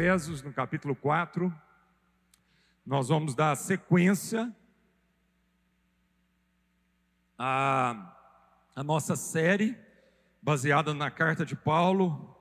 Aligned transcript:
Efésios, 0.00 0.40
no 0.42 0.50
capítulo 0.50 0.96
4. 0.96 1.54
Nós 2.86 3.08
vamos 3.08 3.34
dar 3.34 3.54
sequência 3.54 4.50
à, 7.38 8.16
à 8.74 8.82
nossa 8.82 9.14
série, 9.14 9.76
baseada 10.40 10.94
na 10.94 11.10
carta 11.10 11.44
de 11.44 11.54
Paulo 11.54 12.34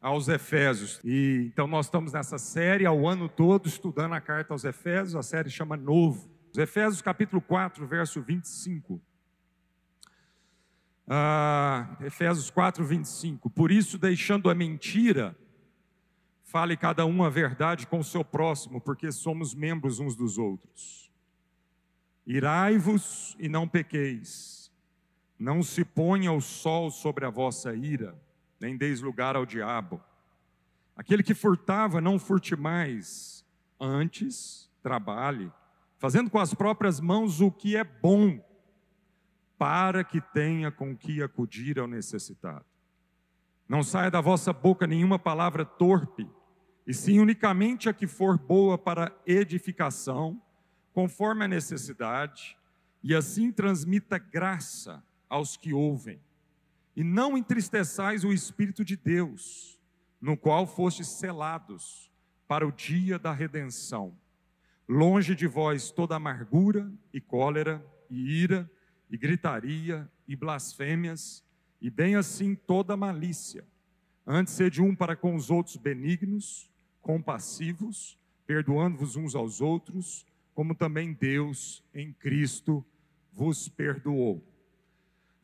aos 0.00 0.26
Efésios. 0.26 0.98
E 1.04 1.50
então 1.52 1.66
nós 1.66 1.84
estamos 1.84 2.14
nessa 2.14 2.38
série 2.38 2.86
ao 2.86 3.06
ano 3.06 3.28
todo 3.28 3.68
estudando 3.68 4.14
a 4.14 4.20
carta 4.20 4.54
aos 4.54 4.64
Efésios, 4.64 5.16
a 5.16 5.22
série 5.22 5.50
chama 5.50 5.76
Novo. 5.76 6.30
Os 6.50 6.56
Efésios 6.56 7.02
capítulo 7.02 7.42
4, 7.42 7.86
verso 7.86 8.22
25. 8.22 8.98
Ah, 11.06 11.94
Efésios 12.00 12.48
4, 12.48 12.82
25. 12.82 13.50
Por 13.50 13.70
isso, 13.70 13.98
deixando 13.98 14.48
a 14.48 14.54
mentira, 14.54 15.36
fale 16.46 16.76
cada 16.76 17.04
um 17.04 17.24
a 17.24 17.28
verdade 17.28 17.86
com 17.86 17.98
o 17.98 18.04
seu 18.04 18.24
próximo, 18.24 18.80
porque 18.80 19.10
somos 19.10 19.52
membros 19.52 19.98
uns 19.98 20.14
dos 20.14 20.38
outros. 20.38 21.10
Irai-vos 22.24 23.36
e 23.38 23.48
não 23.48 23.68
pequeis, 23.68 24.72
não 25.38 25.62
se 25.62 25.84
ponha 25.84 26.32
o 26.32 26.40
sol 26.40 26.90
sobre 26.90 27.26
a 27.26 27.30
vossa 27.30 27.74
ira, 27.74 28.16
nem 28.60 28.76
deis 28.76 29.00
lugar 29.00 29.34
ao 29.36 29.44
diabo. 29.44 30.00
Aquele 30.96 31.22
que 31.22 31.34
furtava, 31.34 32.00
não 32.00 32.18
furte 32.18 32.56
mais, 32.56 33.44
antes 33.78 34.70
trabalhe, 34.82 35.52
fazendo 35.98 36.30
com 36.30 36.38
as 36.38 36.54
próprias 36.54 37.00
mãos 37.00 37.40
o 37.40 37.50
que 37.50 37.76
é 37.76 37.82
bom 37.82 38.40
para 39.58 40.04
que 40.04 40.20
tenha 40.20 40.70
com 40.70 40.96
que 40.96 41.22
acudir 41.22 41.78
ao 41.78 41.88
necessitado. 41.88 42.64
Não 43.68 43.82
saia 43.82 44.10
da 44.10 44.20
vossa 44.20 44.52
boca 44.52 44.86
nenhuma 44.86 45.18
palavra 45.18 45.64
torpe, 45.64 46.30
e 46.86 46.94
sim 46.94 47.18
unicamente 47.18 47.88
a 47.88 47.92
que 47.92 48.06
for 48.06 48.38
boa 48.38 48.78
para 48.78 49.12
edificação, 49.26 50.40
conforme 50.92 51.44
a 51.44 51.48
necessidade, 51.48 52.56
e 53.02 53.14
assim 53.14 53.50
transmita 53.50 54.18
graça 54.18 55.02
aos 55.28 55.56
que 55.56 55.72
ouvem. 55.72 56.20
E 56.94 57.02
não 57.02 57.36
entristeçais 57.36 58.24
o 58.24 58.32
Espírito 58.32 58.84
de 58.84 58.96
Deus, 58.96 59.78
no 60.20 60.36
qual 60.36 60.66
fostes 60.66 61.08
selados 61.08 62.10
para 62.48 62.66
o 62.66 62.72
dia 62.72 63.18
da 63.18 63.32
redenção. 63.32 64.16
Longe 64.88 65.34
de 65.34 65.46
vós 65.46 65.90
toda 65.90 66.14
amargura 66.14 66.90
e 67.12 67.20
cólera 67.20 67.84
e 68.08 68.42
ira 68.42 68.70
e 69.10 69.16
gritaria, 69.16 70.10
e 70.26 70.34
blasfêmias, 70.34 71.44
e 71.80 71.90
bem 71.90 72.16
assim 72.16 72.54
toda 72.54 72.96
malícia. 72.96 73.64
Antes 74.26 74.54
sede 74.54 74.82
um 74.82 74.94
para 74.94 75.14
com 75.14 75.36
os 75.36 75.50
outros 75.50 75.76
benignos, 75.76 76.68
compassivos, 77.06 78.18
perdoando-vos 78.48 79.14
uns 79.14 79.36
aos 79.36 79.60
outros, 79.60 80.26
como 80.52 80.74
também 80.74 81.12
Deus 81.12 81.84
em 81.94 82.12
Cristo 82.12 82.84
vos 83.32 83.68
perdoou. 83.68 84.42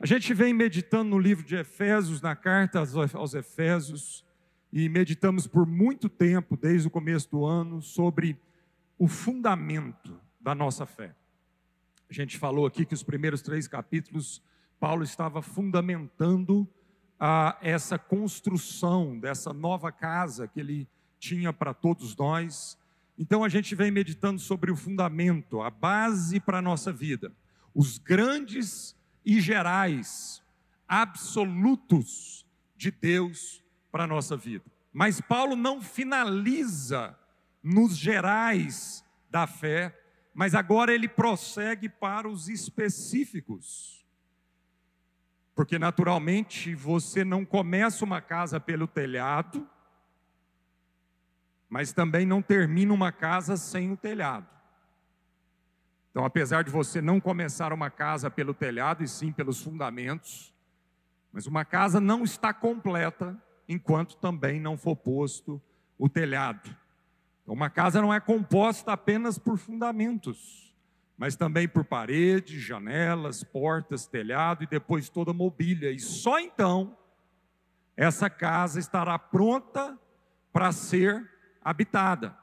A 0.00 0.04
gente 0.04 0.34
vem 0.34 0.52
meditando 0.52 1.10
no 1.10 1.20
livro 1.20 1.46
de 1.46 1.54
Efésios, 1.54 2.20
na 2.20 2.34
carta 2.34 2.82
aos 3.14 3.32
Efésios, 3.32 4.24
e 4.72 4.88
meditamos 4.88 5.46
por 5.46 5.64
muito 5.64 6.08
tempo, 6.08 6.56
desde 6.56 6.88
o 6.88 6.90
começo 6.90 7.30
do 7.30 7.44
ano, 7.44 7.80
sobre 7.80 8.36
o 8.98 9.06
fundamento 9.06 10.20
da 10.40 10.56
nossa 10.56 10.84
fé. 10.84 11.14
A 12.10 12.12
gente 12.12 12.38
falou 12.38 12.66
aqui 12.66 12.84
que 12.84 12.94
os 12.94 13.04
primeiros 13.04 13.40
três 13.40 13.68
capítulos, 13.68 14.42
Paulo 14.80 15.04
estava 15.04 15.40
fundamentando 15.40 16.66
a, 17.20 17.56
essa 17.62 18.00
construção 18.00 19.16
dessa 19.16 19.52
nova 19.52 19.92
casa 19.92 20.48
que 20.48 20.58
ele 20.58 20.88
tinha 21.22 21.52
para 21.52 21.72
todos 21.72 22.16
nós. 22.16 22.76
Então 23.16 23.44
a 23.44 23.48
gente 23.48 23.76
vem 23.76 23.92
meditando 23.92 24.40
sobre 24.40 24.72
o 24.72 24.76
fundamento, 24.76 25.62
a 25.62 25.70
base 25.70 26.40
para 26.40 26.58
a 26.58 26.62
nossa 26.62 26.92
vida, 26.92 27.32
os 27.72 27.96
grandes 27.96 28.96
e 29.24 29.40
gerais, 29.40 30.42
absolutos 30.88 32.44
de 32.76 32.90
Deus 32.90 33.62
para 33.92 34.02
a 34.02 34.06
nossa 34.06 34.36
vida. 34.36 34.64
Mas 34.92 35.20
Paulo 35.20 35.54
não 35.54 35.80
finaliza 35.80 37.16
nos 37.62 37.96
gerais 37.96 39.04
da 39.30 39.46
fé, 39.46 39.96
mas 40.34 40.56
agora 40.56 40.92
ele 40.92 41.06
prossegue 41.06 41.88
para 41.88 42.28
os 42.28 42.48
específicos. 42.48 44.04
Porque 45.54 45.78
naturalmente 45.78 46.74
você 46.74 47.24
não 47.24 47.44
começa 47.44 48.04
uma 48.04 48.20
casa 48.20 48.58
pelo 48.58 48.88
telhado, 48.88 49.68
mas 51.72 51.90
também 51.90 52.26
não 52.26 52.42
termina 52.42 52.92
uma 52.92 53.10
casa 53.10 53.56
sem 53.56 53.90
o 53.90 53.96
telhado. 53.96 54.46
Então, 56.10 56.22
apesar 56.22 56.62
de 56.62 56.70
você 56.70 57.00
não 57.00 57.18
começar 57.18 57.72
uma 57.72 57.88
casa 57.88 58.30
pelo 58.30 58.52
telhado 58.52 59.02
e 59.02 59.08
sim 59.08 59.32
pelos 59.32 59.62
fundamentos, 59.62 60.52
mas 61.32 61.46
uma 61.46 61.64
casa 61.64 61.98
não 61.98 62.24
está 62.24 62.52
completa 62.52 63.42
enquanto 63.66 64.18
também 64.18 64.60
não 64.60 64.76
for 64.76 64.94
posto 64.94 65.58
o 65.98 66.10
telhado. 66.10 66.68
Então, 67.42 67.54
uma 67.54 67.70
casa 67.70 68.02
não 68.02 68.12
é 68.12 68.20
composta 68.20 68.92
apenas 68.92 69.38
por 69.38 69.56
fundamentos, 69.56 70.76
mas 71.16 71.36
também 71.36 71.66
por 71.66 71.86
paredes, 71.86 72.60
janelas, 72.60 73.42
portas, 73.42 74.06
telhado 74.06 74.62
e 74.62 74.66
depois 74.66 75.08
toda 75.08 75.30
a 75.30 75.34
mobília. 75.34 75.90
E 75.90 75.98
só 75.98 76.38
então 76.38 76.94
essa 77.96 78.28
casa 78.28 78.78
estará 78.78 79.18
pronta 79.18 79.98
para 80.52 80.70
ser 80.70 81.31
habitada. 81.64 82.36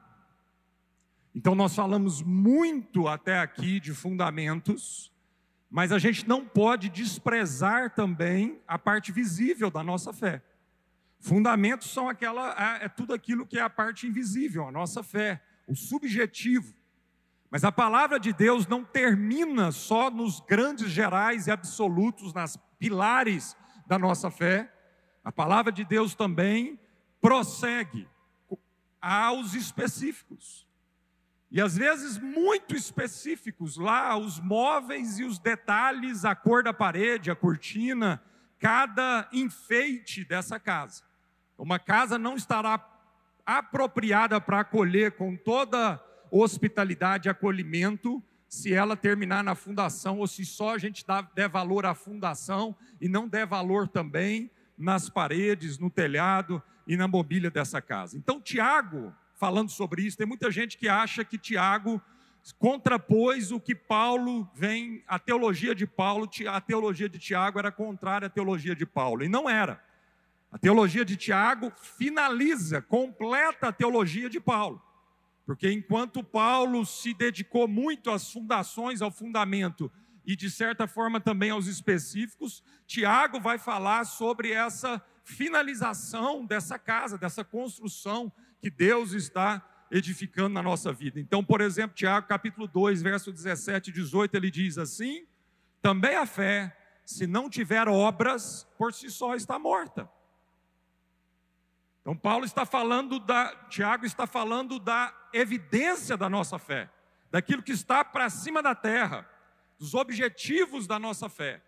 Então, 1.33 1.53
nós 1.53 1.75
falamos 1.75 2.21
muito 2.21 3.07
até 3.07 3.39
aqui 3.39 3.79
de 3.79 3.93
fundamentos, 3.93 5.11
mas 5.69 5.91
a 5.91 5.99
gente 5.99 6.27
não 6.27 6.45
pode 6.45 6.89
desprezar 6.89 7.93
também 7.93 8.59
a 8.67 8.79
parte 8.79 9.11
visível 9.11 9.69
da 9.69 9.83
nossa 9.83 10.11
fé. 10.11 10.43
Fundamentos 11.19 11.91
são 11.91 12.09
aquela, 12.09 12.79
é, 12.81 12.85
é 12.85 12.89
tudo 12.89 13.13
aquilo 13.13 13.45
que 13.45 13.59
é 13.59 13.61
a 13.61 13.69
parte 13.69 14.07
invisível, 14.07 14.67
a 14.67 14.71
nossa 14.71 15.03
fé, 15.03 15.43
o 15.67 15.75
subjetivo. 15.75 16.73
Mas 17.51 17.63
a 17.63 17.71
palavra 17.71 18.19
de 18.19 18.31
Deus 18.31 18.67
não 18.67 18.83
termina 18.83 19.71
só 19.71 20.09
nos 20.09 20.39
grandes 20.39 20.89
gerais 20.89 21.47
e 21.47 21.51
absolutos, 21.51 22.33
nas 22.33 22.57
pilares 22.77 23.55
da 23.85 23.99
nossa 23.99 24.31
fé. 24.31 24.71
A 25.23 25.31
palavra 25.31 25.71
de 25.71 25.83
Deus 25.83 26.15
também 26.15 26.79
prossegue 27.19 28.07
aos 29.01 29.53
específicos. 29.53 30.67
E 31.51 31.59
às 31.59 31.75
vezes 31.75 32.17
muito 32.17 32.75
específicos, 32.75 33.75
lá 33.75 34.15
os 34.15 34.39
móveis 34.39 35.17
e 35.17 35.23
os 35.23 35.39
detalhes, 35.39 36.23
a 36.23 36.35
cor 36.35 36.63
da 36.63 36.73
parede, 36.73 37.31
a 37.31 37.35
cortina, 37.35 38.21
cada 38.59 39.27
enfeite 39.33 40.23
dessa 40.23 40.59
casa. 40.59 41.03
Uma 41.57 41.79
casa 41.79 42.19
não 42.19 42.35
estará 42.35 42.85
apropriada 43.45 44.39
para 44.39 44.59
acolher 44.59 45.13
com 45.13 45.35
toda 45.35 45.99
hospitalidade 46.29 47.27
e 47.27 47.31
acolhimento 47.31 48.23
se 48.47 48.73
ela 48.73 48.95
terminar 48.95 49.43
na 49.43 49.55
fundação 49.55 50.19
ou 50.19 50.27
se 50.27 50.45
só 50.45 50.75
a 50.75 50.77
gente 50.77 51.05
dá, 51.05 51.21
der 51.21 51.49
valor 51.49 51.85
à 51.85 51.95
fundação 51.95 52.75
e 53.01 53.07
não 53.07 53.27
der 53.27 53.45
valor 53.45 53.87
também 53.87 54.51
nas 54.77 55.09
paredes, 55.09 55.77
no 55.77 55.89
telhado 55.89 56.61
e 56.89 56.97
na 56.97 57.07
mobília 57.07 57.51
dessa 57.51 57.79
casa. 57.79 58.17
Então, 58.17 58.41
Tiago, 58.41 59.13
falando 59.35 59.69
sobre 59.69 60.01
isso, 60.01 60.17
tem 60.17 60.25
muita 60.25 60.49
gente 60.49 60.75
que 60.75 60.89
acha 60.89 61.23
que 61.23 61.37
Tiago 61.37 62.01
contrapôs 62.57 63.51
o 63.51 63.59
que 63.59 63.75
Paulo 63.75 64.49
vem, 64.55 65.03
a 65.07 65.19
teologia 65.19 65.75
de 65.75 65.85
Paulo, 65.85 66.27
a 66.51 66.59
teologia 66.59 67.07
de 67.07 67.19
Tiago 67.19 67.59
era 67.59 67.71
contrária 67.71 68.25
à 68.25 68.29
teologia 68.29 68.75
de 68.75 68.87
Paulo, 68.87 69.23
e 69.23 69.29
não 69.29 69.47
era. 69.47 69.79
A 70.51 70.57
teologia 70.57 71.05
de 71.05 71.15
Tiago 71.15 71.71
finaliza, 71.77 72.81
completa 72.81 73.67
a 73.67 73.71
teologia 73.71 74.27
de 74.27 74.39
Paulo. 74.39 74.81
Porque 75.45 75.71
enquanto 75.71 76.23
Paulo 76.23 76.87
se 76.87 77.13
dedicou 77.13 77.67
muito 77.67 78.09
às 78.09 78.31
fundações, 78.33 78.99
ao 78.99 79.11
fundamento 79.11 79.91
e 80.29 80.35
de 80.35 80.47
certa 80.47 80.85
forma 80.85 81.19
também 81.19 81.49
aos 81.49 81.65
específicos, 81.65 82.63
Tiago 82.85 83.39
vai 83.39 83.57
falar 83.57 84.05
sobre 84.05 84.51
essa 84.51 85.03
finalização 85.23 86.45
dessa 86.45 86.77
casa, 86.77 87.17
dessa 87.17 87.43
construção 87.43 88.31
que 88.61 88.69
Deus 88.69 89.13
está 89.13 89.67
edificando 89.89 90.49
na 90.49 90.61
nossa 90.61 90.93
vida. 90.93 91.19
Então, 91.19 91.43
por 91.43 91.61
exemplo, 91.61 91.95
Tiago 91.95 92.27
capítulo 92.27 92.67
2, 92.67 93.01
verso 93.01 93.31
17 93.31 93.89
e 93.89 93.93
18, 93.93 94.35
ele 94.35 94.51
diz 94.51 94.77
assim: 94.77 95.25
Também 95.81 96.15
a 96.15 96.27
fé, 96.27 96.77
se 97.03 97.25
não 97.25 97.49
tiver 97.49 97.87
obras, 97.87 98.67
por 98.77 98.93
si 98.93 99.09
só 99.09 99.33
está 99.33 99.57
morta. 99.57 100.07
Então 102.01 102.15
Paulo 102.15 102.45
está 102.45 102.67
falando 102.67 103.19
da, 103.19 103.47
Tiago 103.67 104.05
está 104.05 104.27
falando 104.27 104.77
da 104.77 105.11
evidência 105.33 106.15
da 106.15 106.29
nossa 106.29 106.59
fé, 106.59 106.87
daquilo 107.31 107.63
que 107.63 107.71
está 107.71 108.05
para 108.05 108.29
cima 108.29 108.61
da 108.61 108.75
terra, 108.75 109.27
dos 109.79 109.95
objetivos 109.95 110.85
da 110.85 110.99
nossa 110.99 111.29
fé. 111.29 111.61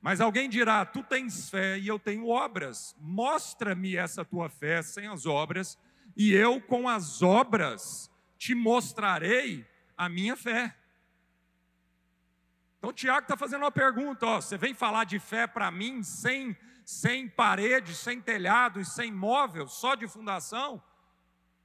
Mas 0.00 0.20
alguém 0.20 0.48
dirá: 0.48 0.86
Tu 0.86 1.02
tens 1.02 1.50
fé 1.50 1.78
e 1.78 1.88
eu 1.88 1.98
tenho 1.98 2.28
obras. 2.28 2.94
Mostra-me 3.00 3.96
essa 3.96 4.24
tua 4.24 4.48
fé 4.48 4.80
sem 4.80 5.08
as 5.08 5.26
obras, 5.26 5.76
e 6.16 6.32
eu 6.32 6.60
com 6.60 6.88
as 6.88 7.20
obras 7.20 8.10
te 8.38 8.54
mostrarei 8.54 9.66
a 9.96 10.08
minha 10.08 10.36
fé. 10.36 10.74
Então, 12.78 12.92
Tiago 12.92 13.22
está 13.22 13.36
fazendo 13.36 13.62
uma 13.62 13.72
pergunta: 13.72 14.24
ó, 14.24 14.40
você 14.40 14.56
vem 14.56 14.72
falar 14.72 15.04
de 15.04 15.18
fé 15.18 15.48
para 15.48 15.68
mim 15.70 16.04
sem, 16.04 16.56
sem 16.84 17.28
parede, 17.28 17.94
sem 17.94 18.20
telhado 18.20 18.80
e 18.80 18.84
sem 18.84 19.10
móvel, 19.12 19.66
só 19.66 19.96
de 19.96 20.06
fundação? 20.06 20.80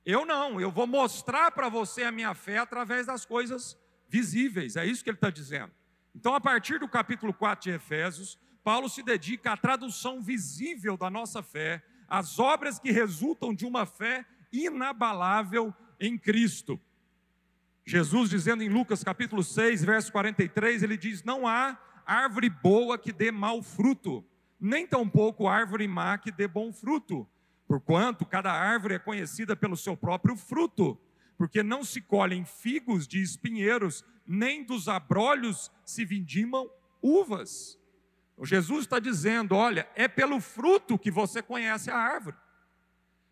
Eu 0.04 0.25
não, 0.25 0.60
eu 0.60 0.69
vou 0.69 0.88
mostrar 0.88 1.51
para 1.51 1.69
você 1.69 2.04
a 2.04 2.12
minha 2.12 2.34
fé 2.34 2.57
através 2.57 3.06
das 3.06 3.25
coisas 3.25 3.78
visíveis, 4.10 4.75
é 4.75 4.86
isso 4.86 5.04
que 5.04 5.10
ele 5.10 5.18
está 5.18 5.30
dizendo. 5.30 5.72
Então, 6.15 6.36
a 6.36 6.42
partir 6.42 6.80
do 6.80 6.88
capítulo 6.88 7.33
4 7.33 7.63
de 7.63 7.75
Efésios, 7.75 8.38
Paulo 8.63 8.88
se 8.88 9.01
dedica 9.04 9.51
à 9.54 9.57
tradução 9.57 10.21
visível 10.21 10.95
da 10.95 11.10
nossa 11.10 11.42
fé, 11.42 11.83
às 12.07 12.39
obras 12.39 12.80
que 12.80 12.92
resultam 12.92 13.54
de 13.54 13.65
uma 13.65 13.86
fé 13.86 14.25
inabalável 14.51 15.74
em 16.00 16.18
Cristo. 16.18 16.80
Jesus 17.86 18.30
dizendo 18.30 18.63
em 18.63 18.69
Lucas 18.69 19.04
capítulo 19.04 19.44
6, 19.44 19.83
verso 19.83 20.12
43, 20.12 20.83
ele 20.83 20.95
diz: 20.95 21.24
Não 21.24 21.48
há 21.48 21.77
árvore 22.06 22.50
boa 22.50 22.98
que 22.98 23.12
dê 23.12 23.31
mau 23.31 23.62
fruto, 23.62 24.24
nem 24.60 24.88
tampouco 24.88 25.48
árvore 25.48 25.88
má 25.88 26.18
que 26.18 26.31
dê 26.31 26.48
bom 26.48 26.71
fruto, 26.71 27.27
porquanto 27.68 28.25
cada 28.25 28.54
árvore 28.54 28.95
é 28.95 29.00
conhecida 29.00 29.56
pelo 29.56 29.75
seu 29.75 29.98
próprio 29.98 30.38
fruto, 30.38 30.98
porque 31.38 31.62
não 31.62 31.83
se 31.83 32.00
colhem 32.00 32.45
figos 32.45 33.06
de 33.07 33.21
espinheiros, 33.21 34.06
nem 34.25 34.64
dos 34.64 34.88
abrolhos 34.88 35.72
se 35.86 36.06
vindimam 36.06 36.70
uvas. 37.02 37.80
Então, 38.34 38.46
Jesus 38.46 38.81
está 38.81 39.00
dizendo: 39.00 39.56
olha, 39.56 39.88
é 39.96 40.08
pelo 40.08 40.40
fruto 40.40 40.98
que 40.98 41.12
você 41.12 41.42
conhece 41.42 41.90
a 41.90 41.98
árvore. 41.98 42.36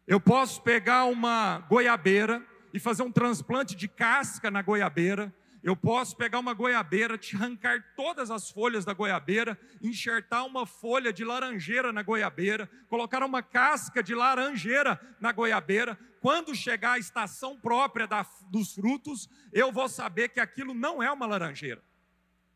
Eu 0.07 0.19
posso 0.19 0.61
pegar 0.61 1.05
uma 1.05 1.59
goiabeira 1.69 2.45
e 2.73 2.79
fazer 2.79 3.03
um 3.03 3.11
transplante 3.11 3.75
de 3.75 3.87
casca 3.87 4.49
na 4.49 4.61
goiabeira. 4.61 5.33
Eu 5.63 5.75
posso 5.75 6.17
pegar 6.17 6.39
uma 6.39 6.53
goiabeira, 6.53 7.17
te 7.17 7.35
arrancar 7.35 7.93
todas 7.95 8.31
as 8.31 8.49
folhas 8.49 8.83
da 8.83 8.93
goiabeira, 8.93 9.59
enxertar 9.79 10.43
uma 10.45 10.65
folha 10.65 11.13
de 11.13 11.23
laranjeira 11.23 11.93
na 11.93 12.01
goiabeira, 12.01 12.67
colocar 12.89 13.21
uma 13.23 13.43
casca 13.43 14.01
de 14.01 14.15
laranjeira 14.15 14.99
na 15.19 15.31
goiabeira. 15.31 15.97
Quando 16.19 16.55
chegar 16.55 16.93
a 16.93 16.99
estação 16.99 17.59
própria 17.59 18.07
da, 18.07 18.25
dos 18.49 18.73
frutos, 18.73 19.29
eu 19.53 19.71
vou 19.71 19.87
saber 19.87 20.29
que 20.29 20.39
aquilo 20.39 20.73
não 20.73 21.01
é 21.01 21.11
uma 21.11 21.27
laranjeira. 21.27 21.83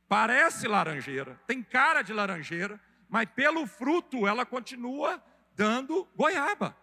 Parece 0.08 0.68
laranjeira, 0.68 1.40
tem 1.46 1.62
cara 1.62 2.02
de 2.02 2.14
laranjeira, 2.14 2.80
mas 3.08 3.30
pelo 3.36 3.68
fruto 3.68 4.28
ela 4.28 4.46
continua 4.46 5.24
dando 5.56 6.08
goiaba. 6.16 6.76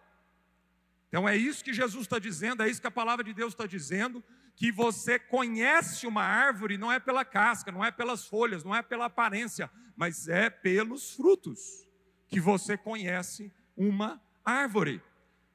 Então 1.09 1.27
é 1.27 1.35
isso 1.35 1.63
que 1.63 1.73
Jesus 1.73 2.03
está 2.03 2.17
dizendo, 2.17 2.63
é 2.63 2.69
isso 2.69 2.81
que 2.81 2.87
a 2.87 2.91
palavra 2.91 3.23
de 3.23 3.33
Deus 3.33 3.53
está 3.53 3.65
dizendo, 3.65 4.23
que 4.55 4.71
você 4.71 5.17
conhece 5.17 6.05
uma 6.05 6.23
árvore 6.23 6.77
não 6.77 6.91
é 6.91 6.99
pela 6.99 7.25
casca, 7.25 7.71
não 7.71 7.83
é 7.83 7.91
pelas 7.91 8.27
folhas, 8.27 8.63
não 8.63 8.75
é 8.75 8.81
pela 8.81 9.05
aparência, 9.05 9.69
mas 9.95 10.27
é 10.27 10.49
pelos 10.49 11.13
frutos 11.15 11.87
que 12.27 12.39
você 12.39 12.77
conhece 12.77 13.51
uma 13.75 14.21
árvore. 14.43 15.01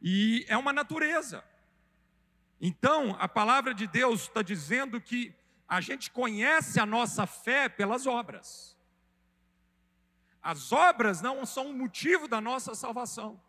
E 0.00 0.44
é 0.48 0.56
uma 0.56 0.72
natureza. 0.72 1.44
Então, 2.60 3.16
a 3.18 3.28
palavra 3.28 3.72
de 3.72 3.86
Deus 3.86 4.22
está 4.22 4.42
dizendo 4.42 5.00
que 5.00 5.34
a 5.68 5.80
gente 5.80 6.10
conhece 6.10 6.80
a 6.80 6.86
nossa 6.86 7.26
fé 7.26 7.68
pelas 7.68 8.06
obras. 8.06 8.76
As 10.42 10.72
obras 10.72 11.20
não 11.20 11.44
são 11.44 11.70
o 11.70 11.74
motivo 11.74 12.26
da 12.26 12.40
nossa 12.40 12.74
salvação. 12.74 13.40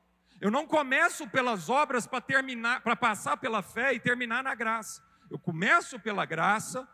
Eu 0.41 0.51
não 0.51 0.65
começo 0.65 1.27
pelas 1.27 1.69
obras 1.69 2.07
para 2.07 2.21
terminar, 2.21 2.81
para 2.81 2.95
passar 2.95 3.37
pela 3.37 3.61
fé 3.61 3.93
e 3.93 3.99
terminar 3.99 4.43
na 4.43 4.55
graça. 4.55 5.03
Eu 5.29 5.37
começo 5.37 5.99
pela 5.99 6.25
graça, 6.25 6.87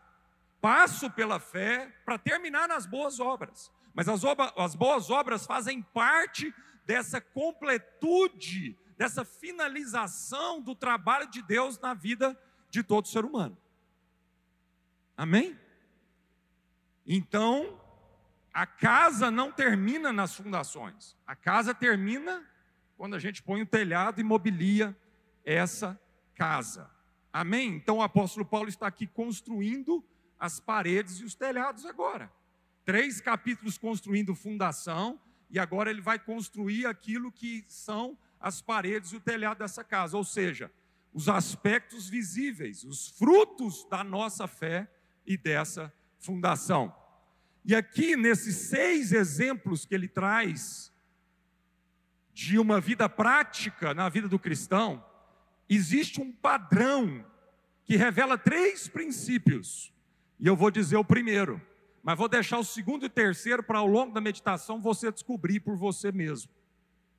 passo 0.60 1.10
pela 1.10 1.38
fé 1.38 1.94
para 2.04 2.18
terminar 2.18 2.68
nas 2.68 2.86
boas 2.86 3.20
obras. 3.20 3.72
Mas 3.94 4.08
as, 4.08 4.22
as 4.56 4.74
boas 4.74 5.10
obras 5.10 5.46
fazem 5.46 5.82
parte 5.82 6.54
dessa 6.84 7.20
completude, 7.20 8.78
dessa 8.96 9.24
finalização 9.24 10.60
do 10.60 10.74
trabalho 10.74 11.28
de 11.30 11.42
Deus 11.42 11.78
na 11.78 11.94
vida 11.94 12.38
de 12.70 12.82
todo 12.82 13.08
ser 13.08 13.24
humano. 13.24 13.56
Amém? 15.16 15.58
Então, 17.06 17.80
a 18.52 18.66
casa 18.66 19.30
não 19.30 19.50
termina 19.50 20.12
nas 20.12 20.34
fundações, 20.34 21.16
a 21.26 21.34
casa 21.34 21.74
termina 21.74 22.44
quando 22.96 23.14
a 23.14 23.18
gente 23.18 23.42
põe 23.42 23.62
o 23.62 23.66
telhado 23.66 24.20
e 24.20 24.24
mobilia 24.24 24.96
essa 25.44 25.98
casa. 26.34 26.90
Amém? 27.38 27.74
Então 27.74 27.98
o 27.98 28.02
apóstolo 28.02 28.46
Paulo 28.46 28.66
está 28.66 28.86
aqui 28.86 29.06
construindo 29.06 30.02
as 30.40 30.58
paredes 30.58 31.20
e 31.20 31.24
os 31.24 31.34
telhados 31.34 31.84
agora. 31.84 32.32
Três 32.82 33.20
capítulos 33.20 33.76
construindo 33.76 34.34
fundação, 34.34 35.20
e 35.50 35.58
agora 35.58 35.90
ele 35.90 36.00
vai 36.00 36.18
construir 36.18 36.86
aquilo 36.86 37.30
que 37.30 37.62
são 37.68 38.16
as 38.40 38.62
paredes 38.62 39.12
e 39.12 39.16
o 39.16 39.20
telhado 39.20 39.58
dessa 39.58 39.84
casa, 39.84 40.16
ou 40.16 40.24
seja, 40.24 40.72
os 41.12 41.28
aspectos 41.28 42.08
visíveis, 42.08 42.84
os 42.84 43.10
frutos 43.10 43.86
da 43.90 44.02
nossa 44.02 44.48
fé 44.48 44.90
e 45.26 45.36
dessa 45.36 45.92
fundação. 46.18 46.90
E 47.66 47.74
aqui, 47.74 48.16
nesses 48.16 48.56
seis 48.70 49.12
exemplos 49.12 49.84
que 49.84 49.94
ele 49.94 50.08
traz 50.08 50.90
de 52.32 52.58
uma 52.58 52.80
vida 52.80 53.10
prática 53.10 53.92
na 53.92 54.08
vida 54.08 54.26
do 54.26 54.38
cristão, 54.38 55.04
existe 55.68 56.20
um 56.20 56.32
padrão 56.32 57.24
que 57.84 57.96
revela 57.96 58.36
três 58.36 58.88
princípios. 58.88 59.92
E 60.38 60.46
eu 60.46 60.56
vou 60.56 60.70
dizer 60.70 60.96
o 60.96 61.04
primeiro, 61.04 61.60
mas 62.02 62.18
vou 62.18 62.28
deixar 62.28 62.58
o 62.58 62.64
segundo 62.64 63.04
e 63.04 63.06
o 63.06 63.10
terceiro 63.10 63.62
para 63.62 63.78
ao 63.78 63.86
longo 63.86 64.12
da 64.12 64.20
meditação 64.20 64.80
você 64.80 65.10
descobrir 65.10 65.60
por 65.60 65.76
você 65.76 66.12
mesmo. 66.12 66.50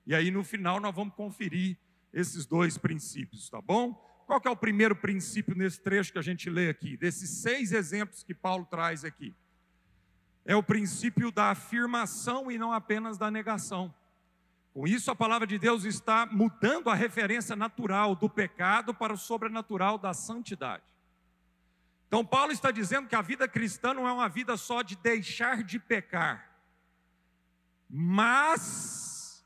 E 0.06 0.14
aí 0.14 0.32
no 0.32 0.44
final 0.44 0.80
nós 0.80 0.96
vamos 0.96 1.16
conferir 1.16 1.78
esses 2.14 2.46
dois 2.46 2.78
princípios, 2.78 3.50
tá 3.50 3.62
bom? 3.62 3.94
Qual 4.26 4.42
que 4.42 4.48
é 4.48 4.52
o 4.52 4.58
primeiro 4.58 4.96
princípio 4.96 5.56
nesse 5.56 5.82
trecho 5.82 6.12
que 6.12 6.20
a 6.20 6.22
gente 6.22 6.50
lê 6.50 6.70
aqui, 6.70 6.98
desses 6.98 7.30
seis 7.30 7.72
exemplos 7.72 8.24
que 8.24 8.34
Paulo 8.34 8.66
traz 8.66 9.06
aqui? 9.06 9.34
É 10.46 10.56
o 10.56 10.64
princípio 10.64 11.32
da 11.32 11.52
afirmação 11.52 12.52
e 12.52 12.58
não 12.58 12.72
apenas 12.72 13.18
da 13.18 13.30
negação. 13.30 13.94
Com 14.78 14.88
isso, 14.88 15.10
a 15.10 15.16
palavra 15.16 15.48
de 15.48 15.58
Deus 15.58 15.86
está 15.86 16.28
mudando 16.28 16.92
a 16.92 16.94
referência 16.94 17.56
natural 17.56 18.16
do 18.16 18.30
pecado 18.30 18.94
para 18.94 19.12
o 19.12 19.18
sobrenatural 19.18 19.98
da 19.98 20.14
santidade. 20.14 20.84
Então, 22.08 22.24
Paulo 22.24 22.52
está 22.52 22.70
dizendo 22.70 23.08
que 23.08 23.16
a 23.16 23.22
vida 23.24 23.48
cristã 23.48 23.92
não 23.92 24.08
é 24.08 24.12
uma 24.14 24.30
vida 24.30 24.56
só 24.56 24.84
de 24.84 24.96
deixar 24.96 25.64
de 25.64 25.80
pecar, 25.80 26.62
mas, 27.90 29.44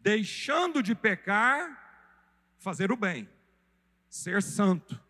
deixando 0.00 0.82
de 0.82 0.92
pecar, 0.92 2.18
fazer 2.58 2.90
o 2.90 2.96
bem, 2.96 3.28
ser 4.08 4.42
santo. 4.42 5.00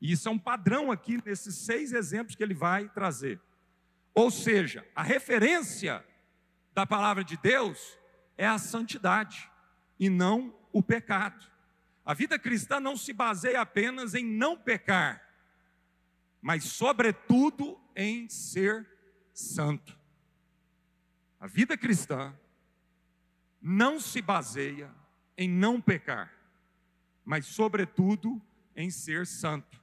E 0.00 0.12
isso 0.12 0.30
é 0.30 0.32
um 0.32 0.38
padrão 0.38 0.90
aqui 0.90 1.22
nesses 1.26 1.56
seis 1.56 1.92
exemplos 1.92 2.34
que 2.34 2.42
ele 2.42 2.54
vai 2.54 2.88
trazer. 2.88 3.38
Ou 4.14 4.30
seja, 4.30 4.82
a 4.96 5.02
referência 5.02 6.02
da 6.72 6.86
palavra 6.86 7.22
de 7.22 7.36
Deus 7.36 7.99
é 8.40 8.46
a 8.46 8.56
santidade 8.56 9.50
e 9.98 10.08
não 10.08 10.58
o 10.72 10.82
pecado. 10.82 11.46
A 12.02 12.14
vida 12.14 12.38
cristã 12.38 12.80
não 12.80 12.96
se 12.96 13.12
baseia 13.12 13.60
apenas 13.60 14.14
em 14.14 14.24
não 14.24 14.56
pecar, 14.56 15.22
mas, 16.40 16.64
sobretudo, 16.64 17.78
em 17.94 18.30
ser 18.30 18.88
santo. 19.34 19.94
A 21.38 21.46
vida 21.46 21.76
cristã 21.76 22.34
não 23.60 24.00
se 24.00 24.22
baseia 24.22 24.90
em 25.36 25.46
não 25.46 25.78
pecar, 25.78 26.32
mas, 27.22 27.44
sobretudo, 27.44 28.40
em 28.74 28.90
ser 28.90 29.26
santo. 29.26 29.78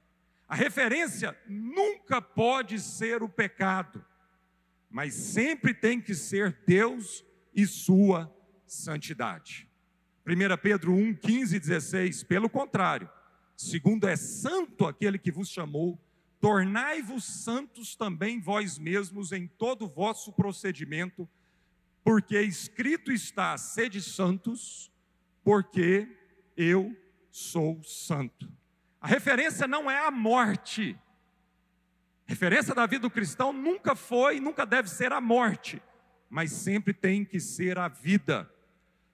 A 0.48 0.56
referência 0.56 1.38
nunca 1.46 2.20
pode 2.20 2.80
ser 2.80 3.22
o 3.22 3.28
pecado, 3.28 4.04
mas 4.90 5.14
sempre 5.14 5.72
tem 5.72 6.00
que 6.00 6.12
ser 6.12 6.58
Deus 6.66 7.24
e 7.54 7.64
Sua 7.64 8.36
santidade. 8.72 9.68
1 10.26 10.56
Pedro 10.62 10.92
1, 10.94 11.14
15 11.14 11.56
e 11.56 11.60
16, 11.60 12.22
pelo 12.24 12.50
contrário, 12.50 13.08
segundo 13.56 14.06
é 14.06 14.14
santo 14.14 14.86
aquele 14.86 15.18
que 15.18 15.32
vos 15.32 15.48
chamou, 15.48 15.98
tornai-vos 16.38 17.24
santos 17.24 17.96
também 17.96 18.40
vós 18.40 18.78
mesmos 18.78 19.32
em 19.32 19.46
todo 19.46 19.86
o 19.86 19.88
vosso 19.88 20.32
procedimento, 20.32 21.28
porque 22.04 22.40
escrito 22.40 23.10
está: 23.10 23.56
sede 23.56 24.02
santos, 24.02 24.92
porque 25.42 26.08
eu 26.56 26.94
sou 27.30 27.82
santo. 27.82 28.52
A 29.00 29.06
referência 29.06 29.66
não 29.66 29.90
é 29.90 30.06
a 30.06 30.10
morte. 30.10 30.98
A 32.26 32.30
referência 32.30 32.74
da 32.74 32.84
vida 32.84 33.02
do 33.02 33.10
cristão 33.10 33.52
nunca 33.52 33.94
foi, 33.94 34.40
nunca 34.40 34.66
deve 34.66 34.90
ser 34.90 35.12
a 35.12 35.20
morte, 35.20 35.80
mas 36.28 36.52
sempre 36.52 36.92
tem 36.92 37.24
que 37.24 37.40
ser 37.40 37.78
a 37.78 37.88
vida. 37.88 38.50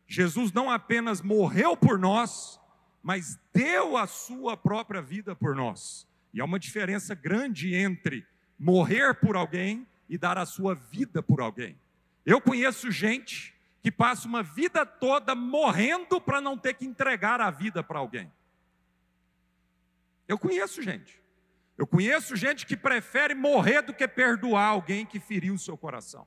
Jesus 0.06 0.52
não 0.52 0.70
apenas 0.70 1.22
morreu 1.22 1.76
por 1.76 1.98
nós, 1.98 2.60
mas 3.02 3.38
deu 3.52 3.96
a 3.96 4.06
sua 4.06 4.56
própria 4.56 5.02
vida 5.02 5.34
por 5.34 5.54
nós. 5.54 6.06
E 6.32 6.40
há 6.40 6.44
uma 6.44 6.58
diferença 6.58 7.14
grande 7.14 7.74
entre 7.74 8.26
morrer 8.58 9.14
por 9.14 9.36
alguém 9.36 9.86
e 10.08 10.18
dar 10.18 10.38
a 10.38 10.46
sua 10.46 10.74
vida 10.74 11.22
por 11.22 11.40
alguém. 11.40 11.78
Eu 12.24 12.40
conheço 12.40 12.90
gente 12.90 13.54
que 13.82 13.92
passa 13.92 14.26
uma 14.26 14.42
vida 14.42 14.86
toda 14.86 15.34
morrendo 15.34 16.20
para 16.20 16.40
não 16.40 16.56
ter 16.56 16.74
que 16.74 16.86
entregar 16.86 17.40
a 17.40 17.50
vida 17.50 17.82
para 17.82 17.98
alguém. 17.98 18.32
Eu 20.26 20.38
conheço 20.38 20.80
gente. 20.80 21.22
Eu 21.76 21.86
conheço 21.86 22.34
gente 22.34 22.64
que 22.64 22.76
prefere 22.76 23.34
morrer 23.34 23.82
do 23.82 23.92
que 23.92 24.08
perdoar 24.08 24.68
alguém 24.68 25.04
que 25.04 25.20
feriu 25.20 25.54
o 25.54 25.58
seu 25.58 25.76
coração. 25.76 26.26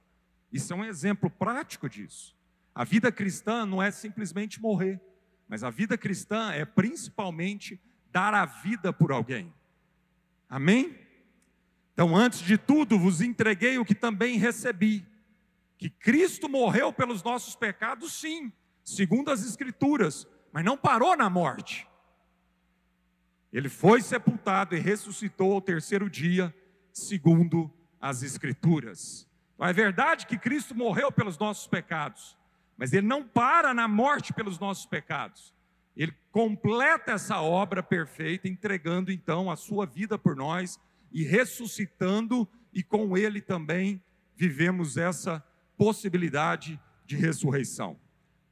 Isso 0.52 0.72
é 0.72 0.76
um 0.76 0.86
exemplo 0.86 1.30
prático 1.30 1.90
disso. 1.90 2.37
A 2.78 2.84
vida 2.84 3.12
cristã 3.12 3.66
não 3.66 3.82
é 3.82 3.90
simplesmente 3.90 4.62
morrer, 4.62 5.02
mas 5.48 5.64
a 5.64 5.70
vida 5.72 5.98
cristã 5.98 6.52
é 6.52 6.64
principalmente 6.64 7.82
dar 8.12 8.36
a 8.36 8.46
vida 8.46 8.94
por 8.94 9.12
alguém. 9.12 9.52
Amém? 10.48 10.96
Então, 11.92 12.16
antes 12.16 12.38
de 12.38 12.56
tudo, 12.56 13.00
vos 13.00 13.20
entreguei 13.20 13.80
o 13.80 13.84
que 13.84 13.96
também 13.96 14.38
recebi: 14.38 15.04
que 15.76 15.90
Cristo 15.90 16.48
morreu 16.48 16.94
pelos 16.94 17.24
nossos 17.24 17.56
pecados, 17.56 18.14
sim, 18.14 18.54
segundo 18.84 19.32
as 19.32 19.44
Escrituras, 19.44 20.28
mas 20.54 20.64
não 20.64 20.78
parou 20.78 21.18
na 21.18 21.32
morte. 21.32 21.88
Ele 23.52 23.70
foi 23.70 24.04
sepultado 24.04 24.76
e 24.76 24.80
ressuscitou 24.80 25.54
ao 25.54 25.62
terceiro 25.62 26.08
dia, 26.12 26.56
segundo 26.94 27.74
as 28.00 28.22
Escrituras. 28.22 29.28
Então, 29.56 29.66
é 29.66 29.74
verdade 29.74 30.28
que 30.28 30.38
Cristo 30.38 30.76
morreu 30.76 31.12
pelos 31.12 31.40
nossos 31.40 31.66
pecados, 31.66 32.38
mas 32.78 32.94
ele 32.94 33.08
não 33.08 33.28
para 33.28 33.74
na 33.74 33.88
morte 33.88 34.32
pelos 34.32 34.60
nossos 34.60 34.86
pecados. 34.86 35.54
Ele 35.96 36.14
completa 36.32 37.14
essa 37.14 37.42
obra 37.42 37.82
perfeita, 37.82 38.48
entregando 38.48 39.12
então 39.12 39.50
a 39.50 39.56
sua 39.56 39.86
vida 39.86 40.18
por 40.18 40.36
nós 40.36 40.80
e 41.12 41.24
ressuscitando, 41.24 42.48
e 42.72 42.84
com 42.84 43.18
ele 43.18 43.42
também 43.42 44.02
vivemos 44.36 44.96
essa 44.96 45.44
possibilidade 45.76 46.80
de 47.04 47.16
ressurreição. 47.16 48.00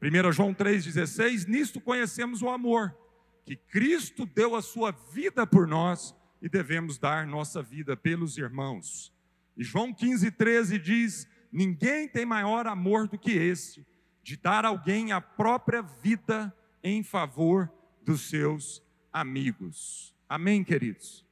1 0.01 0.31
João 0.31 0.53
3,16: 0.55 1.47
Nisto 1.47 1.79
conhecemos 1.79 2.41
o 2.41 2.49
amor, 2.49 2.97
que 3.45 3.55
Cristo 3.55 4.25
deu 4.25 4.55
a 4.55 4.61
sua 4.61 4.91
vida 5.13 5.45
por 5.45 5.67
nós 5.67 6.15
e 6.41 6.49
devemos 6.49 6.97
dar 6.97 7.27
nossa 7.27 7.61
vida 7.61 7.95
pelos 7.95 8.39
irmãos. 8.39 9.13
E 9.55 9.63
João 9.63 9.93
15,13 9.93 10.79
diz: 10.79 11.27
Ninguém 11.51 12.07
tem 12.07 12.25
maior 12.25 12.65
amor 12.65 13.07
do 13.07 13.19
que 13.19 13.31
esse 13.31 13.85
de 14.25 14.35
dar 14.35 14.65
alguém 14.65 15.11
a 15.11 15.21
própria 15.21 15.83
vida 15.83 16.51
em 16.83 17.03
favor 17.03 17.71
dos 18.01 18.27
seus 18.27 18.81
amigos. 19.13 20.15
Amém, 20.27 20.63
queridos? 20.63 21.23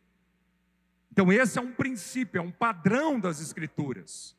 Então, 1.12 1.34
esse 1.34 1.58
é 1.58 1.62
um 1.62 1.74
princípio, 1.74 2.38
é 2.38 2.42
um 2.44 2.52
padrão 2.52 3.20
das 3.20 3.42
Escrituras. 3.42 4.38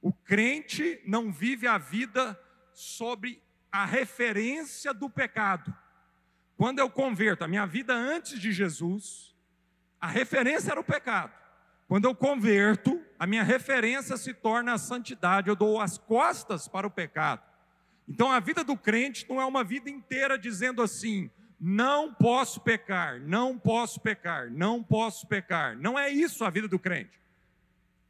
O 0.00 0.14
crente 0.14 0.98
não 1.06 1.30
vive 1.30 1.66
a 1.66 1.76
vida 1.76 2.40
sobre 2.72 3.42
a 3.70 3.84
referência 3.84 4.94
do 4.94 5.10
pecado. 5.10 5.76
Quando 6.56 6.78
eu 6.78 6.88
converto 6.88 7.44
a 7.44 7.48
minha 7.48 7.66
vida 7.66 7.92
antes 7.92 8.40
de 8.40 8.50
Jesus, 8.50 9.36
a 10.00 10.06
referência 10.06 10.70
era 10.70 10.80
o 10.80 10.84
pecado. 10.84 11.34
Quando 11.86 12.06
eu 12.06 12.14
converto, 12.14 12.98
a 13.18 13.26
minha 13.26 13.42
referência 13.42 14.16
se 14.16 14.32
torna 14.32 14.72
a 14.72 14.78
santidade, 14.78 15.50
eu 15.50 15.56
dou 15.56 15.78
as 15.78 15.98
costas 15.98 16.66
para 16.66 16.86
o 16.86 16.90
pecado. 16.90 17.53
Então 18.08 18.30
a 18.30 18.40
vida 18.40 18.62
do 18.62 18.76
crente 18.76 19.26
não 19.28 19.40
é 19.40 19.44
uma 19.44 19.64
vida 19.64 19.88
inteira 19.88 20.38
dizendo 20.38 20.82
assim: 20.82 21.30
não 21.60 22.12
posso 22.12 22.60
pecar, 22.60 23.20
não 23.20 23.58
posso 23.58 24.00
pecar, 24.00 24.50
não 24.50 24.82
posso 24.82 25.26
pecar. 25.26 25.76
Não 25.76 25.98
é 25.98 26.10
isso 26.10 26.44
a 26.44 26.50
vida 26.50 26.68
do 26.68 26.78
crente. 26.78 27.18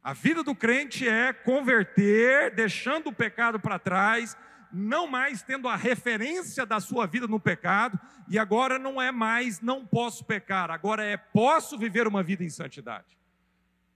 A 0.03 0.13
vida 0.13 0.43
do 0.43 0.53
crente 0.53 1.07
é 1.07 1.33
converter, 1.33 2.53
deixando 2.53 3.07
o 3.07 3.13
pecado 3.13 3.59
para 3.59 3.79
trás, 3.79 4.37
não 4.71 5.07
mais 5.07 5.41
tendo 5.41 5.67
a 5.67 5.75
referência 5.75 6.65
da 6.65 6.79
sua 6.79 7.07
vida 7.07 7.27
no 7.27 7.39
pecado, 7.39 7.99
e 8.27 8.37
agora 8.37 8.77
não 8.77 9.01
é 9.01 9.11
mais 9.11 9.61
não 9.61 9.85
posso 9.85 10.25
pecar, 10.25 10.69
agora 10.69 11.03
é 11.03 11.17
posso 11.17 11.77
viver 11.77 12.07
uma 12.07 12.21
vida 12.21 12.43
em 12.43 12.49
santidade. 12.49 13.17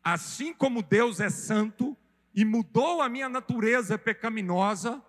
Assim 0.03 0.53
como 0.53 0.81
Deus 0.81 1.19
é 1.19 1.29
santo 1.29 1.95
e 2.33 2.45
mudou 2.45 3.01
a 3.01 3.09
minha 3.09 3.27
natureza 3.27 3.97
pecaminosa, 3.97 5.03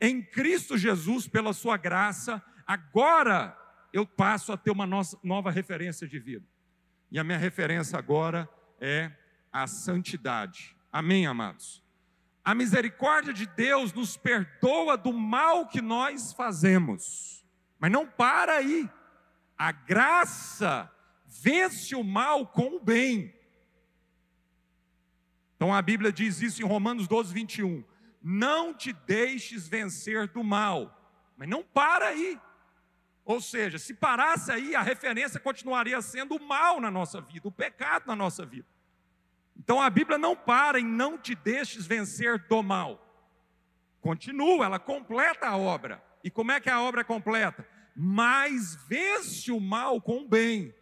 em 0.00 0.22
Cristo 0.22 0.78
Jesus, 0.78 1.28
pela 1.28 1.52
sua 1.52 1.76
graça, 1.76 2.42
agora 2.66 3.56
eu 3.92 4.06
passo 4.06 4.52
a 4.52 4.56
ter 4.56 4.70
uma 4.70 4.86
nova 5.22 5.50
referência 5.50 6.08
de 6.08 6.18
vida. 6.18 6.46
E 7.10 7.18
a 7.18 7.24
minha 7.24 7.36
referência 7.36 7.98
agora 7.98 8.48
é 8.80 9.12
a 9.52 9.66
santidade. 9.66 10.74
Amém, 10.90 11.26
amados? 11.26 11.82
A 12.42 12.54
misericórdia 12.54 13.34
de 13.34 13.46
Deus 13.46 13.92
nos 13.92 14.16
perdoa 14.16 14.96
do 14.96 15.12
mal 15.12 15.66
que 15.66 15.82
nós 15.82 16.32
fazemos. 16.32 17.44
Mas 17.78 17.92
não 17.92 18.06
para 18.06 18.54
aí. 18.54 18.88
A 19.58 19.70
graça 19.70 20.90
vence 21.26 21.94
o 21.94 22.02
mal 22.02 22.46
com 22.46 22.76
o 22.76 22.80
bem. 22.80 23.34
Então 25.56 25.74
a 25.74 25.82
Bíblia 25.82 26.10
diz 26.10 26.40
isso 26.40 26.62
em 26.62 26.64
Romanos 26.64 27.06
12, 27.06 27.34
21 27.34 27.89
não 28.22 28.74
te 28.74 28.92
deixes 28.92 29.66
vencer 29.66 30.28
do 30.28 30.44
mal. 30.44 30.96
Mas 31.36 31.48
não 31.48 31.62
para 31.62 32.08
aí. 32.08 32.38
Ou 33.24 33.40
seja, 33.40 33.78
se 33.78 33.94
parasse 33.94 34.50
aí, 34.50 34.74
a 34.74 34.82
referência 34.82 35.40
continuaria 35.40 36.00
sendo 36.02 36.36
o 36.36 36.42
mal 36.42 36.80
na 36.80 36.90
nossa 36.90 37.20
vida, 37.20 37.48
o 37.48 37.52
pecado 37.52 38.06
na 38.06 38.16
nossa 38.16 38.44
vida. 38.44 38.66
Então 39.56 39.80
a 39.80 39.88
Bíblia 39.88 40.18
não 40.18 40.34
para 40.34 40.80
em 40.80 40.84
não 40.84 41.16
te 41.16 41.34
deixes 41.34 41.86
vencer 41.86 42.46
do 42.48 42.62
mal. 42.62 43.06
Continua, 44.00 44.64
ela 44.64 44.78
completa 44.78 45.46
a 45.46 45.56
obra. 45.56 46.02
E 46.24 46.30
como 46.30 46.52
é 46.52 46.60
que 46.60 46.70
a 46.70 46.80
obra 46.80 47.02
é 47.02 47.04
completa? 47.04 47.66
Mas 47.94 48.74
vence 48.86 49.52
o 49.52 49.60
mal 49.60 50.00
com 50.00 50.22
o 50.22 50.28
bem. 50.28 50.74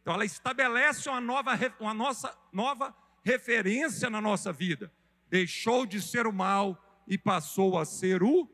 Então 0.00 0.14
ela 0.14 0.24
estabelece 0.24 1.08
uma 1.08 1.20
nova, 1.20 1.52
uma 1.80 1.94
nossa 1.94 2.36
nova 2.52 2.94
referência 3.22 4.10
na 4.10 4.20
nossa 4.20 4.52
vida 4.52 4.90
deixou 5.34 5.84
de 5.84 6.00
ser 6.00 6.28
o 6.28 6.32
mal 6.32 6.80
e 7.08 7.18
passou 7.18 7.76
a 7.76 7.84
ser 7.84 8.22
o 8.22 8.48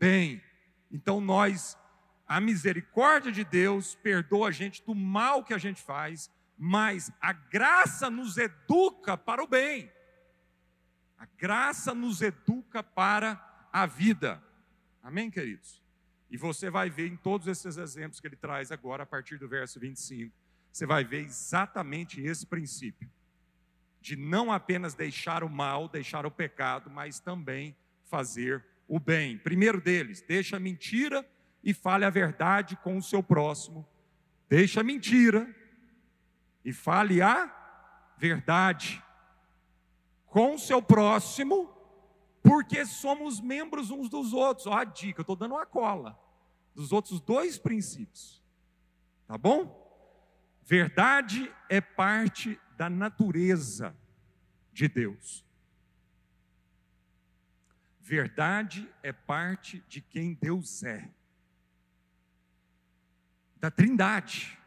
bem. 0.00 0.42
Então 0.90 1.20
nós, 1.20 1.76
a 2.26 2.40
misericórdia 2.40 3.30
de 3.30 3.44
Deus 3.44 3.96
perdoa 3.96 4.48
a 4.48 4.50
gente 4.50 4.82
do 4.82 4.94
mal 4.94 5.44
que 5.44 5.52
a 5.52 5.58
gente 5.58 5.82
faz, 5.82 6.30
mas 6.56 7.12
a 7.20 7.34
graça 7.34 8.08
nos 8.08 8.38
educa 8.38 9.14
para 9.14 9.44
o 9.44 9.46
bem. 9.46 9.92
A 11.18 11.26
graça 11.36 11.94
nos 11.94 12.22
educa 12.22 12.82
para 12.82 13.68
a 13.70 13.84
vida. 13.84 14.42
Amém, 15.02 15.30
queridos? 15.30 15.82
E 16.30 16.38
você 16.38 16.70
vai 16.70 16.88
ver 16.88 17.08
em 17.08 17.16
todos 17.16 17.46
esses 17.46 17.76
exemplos 17.76 18.20
que 18.20 18.26
ele 18.26 18.36
traz 18.36 18.72
agora, 18.72 19.02
a 19.02 19.06
partir 19.06 19.36
do 19.36 19.46
verso 19.46 19.78
25, 19.78 20.34
você 20.72 20.86
vai 20.86 21.04
ver 21.04 21.26
exatamente 21.26 22.22
esse 22.22 22.46
princípio 22.46 23.10
de 24.02 24.16
não 24.16 24.52
apenas 24.52 24.94
deixar 24.94 25.44
o 25.44 25.48
mal, 25.48 25.88
deixar 25.88 26.26
o 26.26 26.30
pecado, 26.30 26.90
mas 26.90 27.20
também 27.20 27.76
fazer 28.02 28.66
o 28.88 28.98
bem. 28.98 29.38
Primeiro 29.38 29.80
deles, 29.80 30.20
deixa 30.20 30.56
a 30.56 30.60
mentira 30.60 31.26
e 31.62 31.72
fale 31.72 32.04
a 32.04 32.10
verdade 32.10 32.76
com 32.76 32.96
o 32.98 33.02
seu 33.02 33.22
próximo. 33.22 33.88
Deixa 34.48 34.80
a 34.80 34.84
mentira 34.84 35.48
e 36.64 36.72
fale 36.72 37.22
a 37.22 37.50
verdade 38.18 39.02
com 40.26 40.56
o 40.56 40.58
seu 40.58 40.82
próximo, 40.82 41.72
porque 42.42 42.84
somos 42.84 43.40
membros 43.40 43.90
uns 43.90 44.08
dos 44.08 44.32
outros. 44.32 44.66
Ó, 44.66 44.74
a 44.74 44.84
dica, 44.84 45.20
eu 45.20 45.22
estou 45.22 45.36
dando 45.36 45.54
uma 45.54 45.64
cola 45.64 46.18
dos 46.74 46.92
outros 46.92 47.20
dois 47.20 47.56
princípios. 47.56 48.42
Tá 49.28 49.38
bom? 49.38 49.80
Verdade 50.64 51.52
é 51.68 51.80
parte 51.80 52.58
da 52.82 52.90
natureza 52.90 53.96
de 54.72 54.88
Deus. 54.88 55.46
Verdade 58.00 58.92
é 59.04 59.12
parte 59.12 59.84
de 59.86 60.00
quem 60.00 60.34
Deus 60.34 60.82
é, 60.82 61.08
da 63.58 63.70
Trindade. 63.70 64.58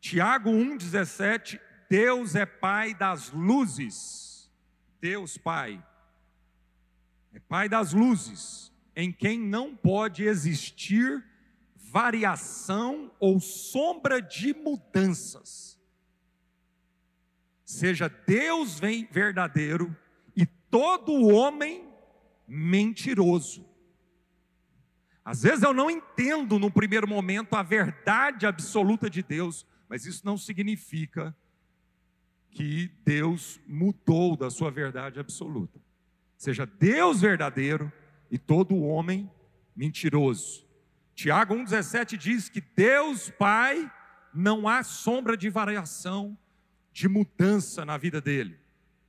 Tiago 0.00 0.48
1,17: 0.48 1.60
Deus 1.90 2.34
é 2.34 2.46
Pai 2.46 2.94
das 2.94 3.30
luzes. 3.30 4.50
Deus 5.02 5.36
Pai 5.36 5.86
é 7.34 7.40
Pai 7.40 7.68
das 7.68 7.92
luzes, 7.92 8.72
em 8.96 9.12
quem 9.12 9.38
não 9.38 9.76
pode 9.76 10.24
existir 10.24 11.22
variação 11.76 13.14
ou 13.20 13.38
sombra 13.38 14.22
de 14.22 14.54
mudanças. 14.54 15.71
Seja 17.72 18.06
Deus 18.06 18.78
verdadeiro 18.78 19.96
e 20.36 20.44
todo 20.44 21.26
homem 21.28 21.88
mentiroso. 22.46 23.66
Às 25.24 25.42
vezes 25.42 25.62
eu 25.62 25.72
não 25.72 25.90
entendo 25.90 26.58
no 26.58 26.70
primeiro 26.70 27.08
momento 27.08 27.54
a 27.56 27.62
verdade 27.62 28.46
absoluta 28.46 29.08
de 29.08 29.22
Deus, 29.22 29.66
mas 29.88 30.04
isso 30.04 30.20
não 30.22 30.36
significa 30.36 31.34
que 32.50 32.88
Deus 33.06 33.58
mudou 33.66 34.36
da 34.36 34.50
sua 34.50 34.70
verdade 34.70 35.18
absoluta. 35.18 35.80
Seja 36.36 36.66
Deus 36.66 37.22
verdadeiro 37.22 37.90
e 38.30 38.36
todo 38.36 38.82
homem 38.82 39.30
mentiroso. 39.74 40.66
Tiago 41.14 41.54
1,17 41.54 42.18
diz 42.18 42.50
que 42.50 42.60
Deus 42.60 43.30
Pai 43.30 43.90
não 44.34 44.68
há 44.68 44.82
sombra 44.82 45.38
de 45.38 45.48
variação, 45.48 46.36
de 46.92 47.08
mudança 47.08 47.84
na 47.84 47.96
vida 47.96 48.20
dele. 48.20 48.58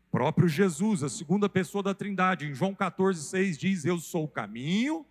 O 0.07 0.11
próprio 0.11 0.47
Jesus, 0.47 1.03
a 1.03 1.09
segunda 1.09 1.49
pessoa 1.49 1.83
da 1.83 1.93
Trindade, 1.93 2.47
em 2.47 2.53
João 2.53 2.75
14,6 2.75 3.57
diz: 3.57 3.85
Eu 3.85 3.99
sou 3.99 4.25
o 4.25 4.27
caminho, 4.27 5.05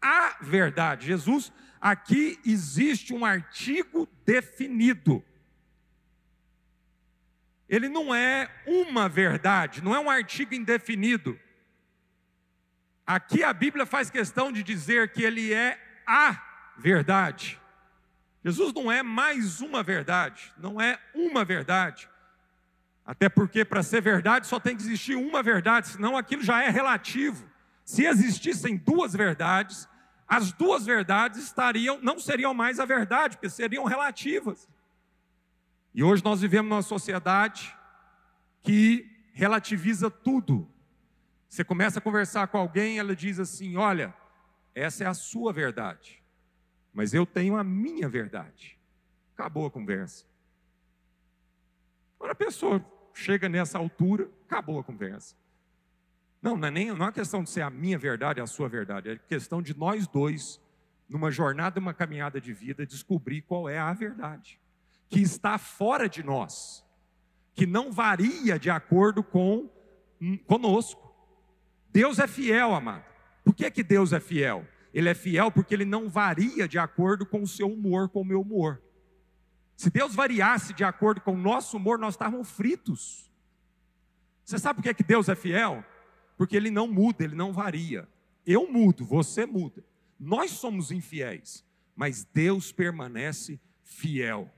a 0.00 0.36
verdade. 0.42 1.06
Jesus, 1.06 1.52
aqui 1.80 2.38
existe 2.44 3.12
um 3.12 3.24
artigo 3.24 4.08
definido. 4.24 5.24
Ele 7.68 7.88
não 7.88 8.14
é 8.14 8.50
uma 8.66 9.08
verdade, 9.08 9.82
não 9.82 9.94
é 9.94 9.98
um 9.98 10.10
artigo 10.10 10.54
indefinido. 10.54 11.38
Aqui 13.06 13.42
a 13.42 13.52
Bíblia 13.52 13.84
faz 13.84 14.10
questão 14.10 14.52
de 14.52 14.62
dizer 14.62 15.12
que 15.12 15.22
ele 15.22 15.52
é 15.52 15.78
a 16.06 16.40
verdade. 16.76 17.60
Jesus 18.44 18.74
não 18.74 18.92
é 18.92 19.02
mais 19.02 19.62
uma 19.62 19.82
verdade, 19.82 20.52
não 20.58 20.78
é 20.78 21.00
uma 21.14 21.44
verdade. 21.44 22.08
Até 23.04 23.28
porque 23.28 23.64
para 23.64 23.82
ser 23.82 24.02
verdade 24.02 24.46
só 24.46 24.60
tem 24.60 24.76
que 24.76 24.82
existir 24.82 25.16
uma 25.16 25.42
verdade, 25.42 25.88
senão 25.88 26.16
aquilo 26.16 26.42
já 26.42 26.62
é 26.62 26.68
relativo. 26.68 27.48
Se 27.84 28.04
existissem 28.04 28.76
duas 28.76 29.14
verdades, 29.14 29.88
as 30.28 30.52
duas 30.52 30.84
verdades 30.84 31.42
estariam, 31.42 31.98
não 32.02 32.18
seriam 32.18 32.52
mais 32.52 32.78
a 32.78 32.84
verdade, 32.84 33.36
porque 33.36 33.48
seriam 33.48 33.84
relativas. 33.84 34.68
E 35.94 36.02
hoje 36.02 36.24
nós 36.24 36.40
vivemos 36.40 36.68
numa 36.68 36.82
sociedade 36.82 37.74
que 38.62 39.10
relativiza 39.32 40.10
tudo. 40.10 40.70
Você 41.48 41.62
começa 41.62 41.98
a 41.98 42.02
conversar 42.02 42.48
com 42.48 42.58
alguém, 42.58 42.98
ela 42.98 43.14
diz 43.14 43.38
assim: 43.38 43.76
Olha, 43.76 44.14
essa 44.74 45.04
é 45.04 45.06
a 45.06 45.14
sua 45.14 45.52
verdade, 45.52 46.23
mas 46.94 47.12
eu 47.12 47.26
tenho 47.26 47.56
a 47.56 47.64
minha 47.64 48.08
verdade. 48.08 48.78
Acabou 49.34 49.66
a 49.66 49.70
conversa. 49.70 50.24
Quando 52.16 52.30
a 52.30 52.34
pessoa 52.36 52.82
chega 53.12 53.48
nessa 53.48 53.76
altura, 53.76 54.30
acabou 54.46 54.78
a 54.78 54.84
conversa. 54.84 55.34
Não, 56.40 56.56
não 56.56 56.68
é 56.68 56.70
nem 56.70 56.92
não 56.92 57.06
é 57.06 57.12
questão 57.12 57.42
de 57.42 57.50
ser 57.50 57.62
a 57.62 57.70
minha 57.70 57.98
verdade, 57.98 58.40
a 58.40 58.46
sua 58.46 58.68
verdade, 58.68 59.10
é 59.10 59.16
questão 59.16 59.60
de 59.60 59.76
nós 59.76 60.06
dois, 60.06 60.60
numa 61.08 61.30
jornada, 61.30 61.80
uma 61.80 61.92
caminhada 61.92 62.40
de 62.40 62.52
vida, 62.52 62.86
descobrir 62.86 63.42
qual 63.42 63.68
é 63.68 63.78
a 63.78 63.92
verdade, 63.92 64.60
que 65.08 65.20
está 65.20 65.58
fora 65.58 66.08
de 66.08 66.22
nós, 66.22 66.84
que 67.54 67.66
não 67.66 67.90
varia 67.90 68.58
de 68.58 68.70
acordo 68.70 69.22
com 69.22 69.70
hum, 70.20 70.36
conosco. 70.46 71.14
Deus 71.90 72.18
é 72.18 72.26
fiel, 72.26 72.74
amado. 72.74 73.04
Por 73.42 73.54
que, 73.54 73.70
que 73.70 73.82
Deus 73.82 74.12
é 74.12 74.20
fiel? 74.20 74.66
Ele 74.94 75.10
é 75.10 75.14
fiel 75.14 75.50
porque 75.50 75.74
ele 75.74 75.84
não 75.84 76.08
varia 76.08 76.66
de 76.66 76.78
acordo 76.78 77.26
com 77.26 77.42
o 77.42 77.46
seu 77.46 77.70
humor, 77.70 78.08
com 78.08 78.22
o 78.22 78.24
meu 78.24 78.40
humor. 78.40 78.80
Se 79.76 79.90
Deus 79.90 80.14
variasse 80.14 80.72
de 80.72 80.84
acordo 80.84 81.20
com 81.20 81.34
o 81.34 81.38
nosso 81.38 81.76
humor, 81.76 81.98
nós 81.98 82.14
estávamos 82.14 82.48
fritos. 82.50 83.30
Você 84.42 84.58
sabe 84.58 84.76
por 84.76 84.84
que, 84.84 84.94
que 84.94 85.02
Deus 85.02 85.28
é 85.28 85.34
fiel? 85.34 85.84
porque 86.36 86.56
ele 86.56 86.70
não 86.70 86.86
muda, 86.86 87.24
ele 87.24 87.34
não 87.34 87.52
varia. 87.52 88.08
Eu 88.46 88.70
mudo, 88.70 89.04
você 89.04 89.46
muda. 89.46 89.84
Nós 90.18 90.50
somos 90.50 90.90
infiéis, 90.90 91.64
mas 91.94 92.24
Deus 92.24 92.72
permanece 92.72 93.60
fiel. 93.82 94.52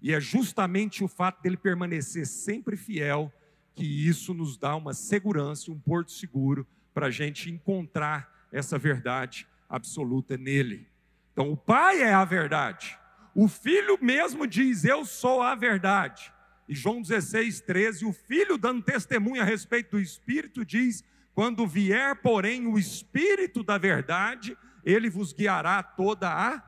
E 0.00 0.12
é 0.12 0.20
justamente 0.20 1.02
o 1.02 1.08
fato 1.08 1.42
dele 1.42 1.56
permanecer 1.56 2.26
sempre 2.26 2.76
fiel 2.76 3.32
que 3.74 3.84
isso 3.84 4.32
nos 4.34 4.56
dá 4.56 4.76
uma 4.76 4.92
segurança, 4.92 5.72
um 5.72 5.78
porto 5.78 6.12
seguro 6.12 6.66
para 6.92 7.06
a 7.06 7.10
gente 7.10 7.50
encontrar 7.50 8.46
essa 8.52 8.78
verdade 8.78 9.48
absoluta 9.74 10.36
nele. 10.36 10.88
Então, 11.32 11.50
o 11.50 11.56
Pai 11.56 12.02
é 12.02 12.12
a 12.12 12.24
verdade. 12.24 12.98
O 13.34 13.48
Filho 13.48 13.98
mesmo 14.00 14.46
diz: 14.46 14.84
Eu 14.84 15.04
sou 15.04 15.42
a 15.42 15.54
verdade. 15.54 16.32
E 16.68 16.74
João 16.74 17.02
16, 17.02 17.60
13, 17.60 18.06
o 18.06 18.12
Filho 18.12 18.56
dando 18.56 18.82
testemunho 18.82 19.42
a 19.42 19.44
respeito 19.44 19.92
do 19.92 20.00
Espírito 20.00 20.64
diz: 20.64 21.04
quando 21.34 21.66
vier, 21.66 22.14
porém, 22.16 22.66
o 22.66 22.78
Espírito 22.78 23.64
da 23.64 23.76
verdade, 23.76 24.56
ele 24.84 25.10
vos 25.10 25.32
guiará 25.32 25.82
toda 25.82 26.30
a 26.30 26.62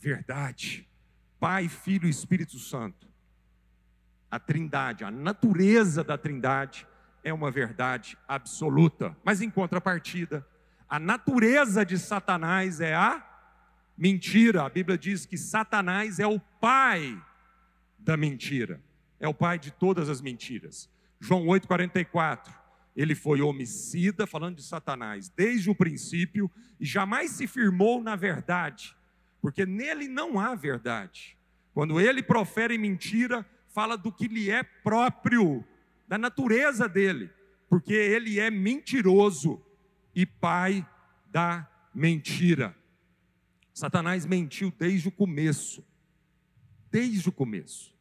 verdade. 0.00 0.86
Pai, 1.38 1.68
Filho 1.68 2.06
e 2.06 2.10
Espírito 2.10 2.58
Santo. 2.58 3.06
A 4.28 4.40
Trindade, 4.40 5.04
a 5.04 5.10
natureza 5.10 6.02
da 6.02 6.18
Trindade 6.18 6.86
é 7.22 7.32
uma 7.32 7.50
verdade 7.50 8.18
absoluta. 8.26 9.16
Mas 9.24 9.40
em 9.40 9.48
contrapartida, 9.48 10.44
a 10.88 10.98
natureza 10.98 11.84
de 11.84 11.98
Satanás 11.98 12.80
é 12.80 12.94
a 12.94 13.24
mentira. 13.96 14.64
A 14.64 14.68
Bíblia 14.68 14.96
diz 14.96 15.26
que 15.26 15.36
Satanás 15.36 16.18
é 16.18 16.26
o 16.26 16.40
pai 16.40 17.20
da 17.98 18.16
mentira. 18.16 18.80
É 19.20 19.28
o 19.28 19.34
pai 19.34 19.58
de 19.58 19.70
todas 19.70 20.08
as 20.08 20.20
mentiras. 20.20 20.88
João 21.20 21.46
8:44 21.46 22.58
ele 22.98 23.14
foi 23.14 23.40
homicida, 23.40 24.26
falando 24.26 24.56
de 24.56 24.64
Satanás, 24.64 25.28
desde 25.28 25.70
o 25.70 25.74
princípio, 25.74 26.50
e 26.80 26.84
jamais 26.84 27.30
se 27.30 27.46
firmou 27.46 28.02
na 28.02 28.16
verdade, 28.16 28.92
porque 29.40 29.64
nele 29.64 30.08
não 30.08 30.40
há 30.40 30.56
verdade. 30.56 31.38
Quando 31.72 32.00
ele 32.00 32.24
profere 32.24 32.76
mentira, 32.76 33.46
fala 33.68 33.96
do 33.96 34.10
que 34.10 34.26
lhe 34.26 34.50
é 34.50 34.64
próprio, 34.64 35.64
da 36.08 36.18
natureza 36.18 36.88
dele, 36.88 37.30
porque 37.68 37.94
ele 37.94 38.40
é 38.40 38.50
mentiroso 38.50 39.62
e 40.18 40.26
pai 40.26 40.84
da 41.30 41.64
mentira. 41.94 42.76
Satanás 43.72 44.26
mentiu 44.26 44.72
desde 44.76 45.06
o 45.06 45.12
começo, 45.12 45.84
desde 46.90 47.28
o 47.28 47.30
começo. 47.30 47.96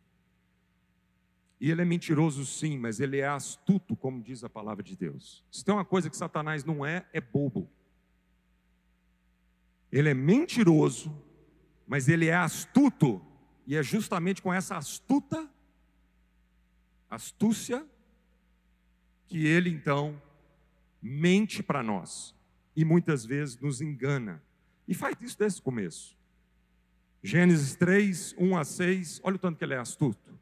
E 1.61 1.69
ele 1.69 1.83
é 1.83 1.85
mentiroso 1.85 2.43
sim, 2.43 2.75
mas 2.75 2.99
ele 2.99 3.19
é 3.19 3.27
astuto, 3.27 3.95
como 3.95 4.19
diz 4.23 4.43
a 4.43 4.49
palavra 4.49 4.83
de 4.83 4.95
Deus. 4.95 5.45
Se 5.51 5.63
tem 5.63 5.71
uma 5.71 5.85
coisa 5.85 6.09
que 6.09 6.17
Satanás 6.17 6.63
não 6.63 6.83
é, 6.83 7.05
é 7.13 7.21
bobo. 7.21 7.69
Ele 9.91 10.09
é 10.09 10.15
mentiroso, 10.15 11.15
mas 11.85 12.09
ele 12.09 12.25
é 12.25 12.35
astuto, 12.35 13.21
e 13.67 13.75
é 13.75 13.83
justamente 13.83 14.41
com 14.41 14.51
essa 14.51 14.75
astuta 14.75 15.47
astúcia 17.11 17.85
que 19.27 19.45
ele 19.45 19.69
então 19.69 20.19
mente 21.07 21.63
para 21.63 21.81
nós 21.81 22.35
e 22.75 22.83
muitas 22.83 23.25
vezes 23.25 23.57
nos 23.57 23.81
engana. 23.81 24.43
E 24.87 24.93
faz 24.93 25.15
isso 25.21 25.37
desde 25.37 25.59
o 25.59 25.63
começo. 25.63 26.17
Gênesis 27.23 27.75
3, 27.75 28.35
1 28.37 28.57
a 28.57 28.63
6, 28.63 29.21
olha 29.23 29.35
o 29.35 29.39
tanto 29.39 29.57
que 29.57 29.65
ele 29.65 29.73
é 29.73 29.77
astuto 29.77 30.37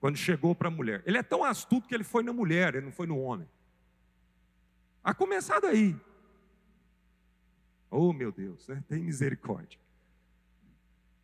quando 0.00 0.16
chegou 0.16 0.54
para 0.54 0.68
a 0.68 0.70
mulher. 0.70 1.02
Ele 1.06 1.16
é 1.16 1.22
tão 1.22 1.42
astuto 1.42 1.88
que 1.88 1.94
ele 1.94 2.04
foi 2.04 2.22
na 2.22 2.32
mulher, 2.32 2.74
ele 2.74 2.84
não 2.84 2.92
foi 2.92 3.06
no 3.06 3.18
homem. 3.18 3.48
A 5.02 5.14
começar 5.14 5.60
daí. 5.60 5.96
Oh, 7.90 8.12
meu 8.12 8.30
Deus, 8.30 8.68
né? 8.68 8.82
tem 8.88 9.02
misericórdia. 9.02 9.78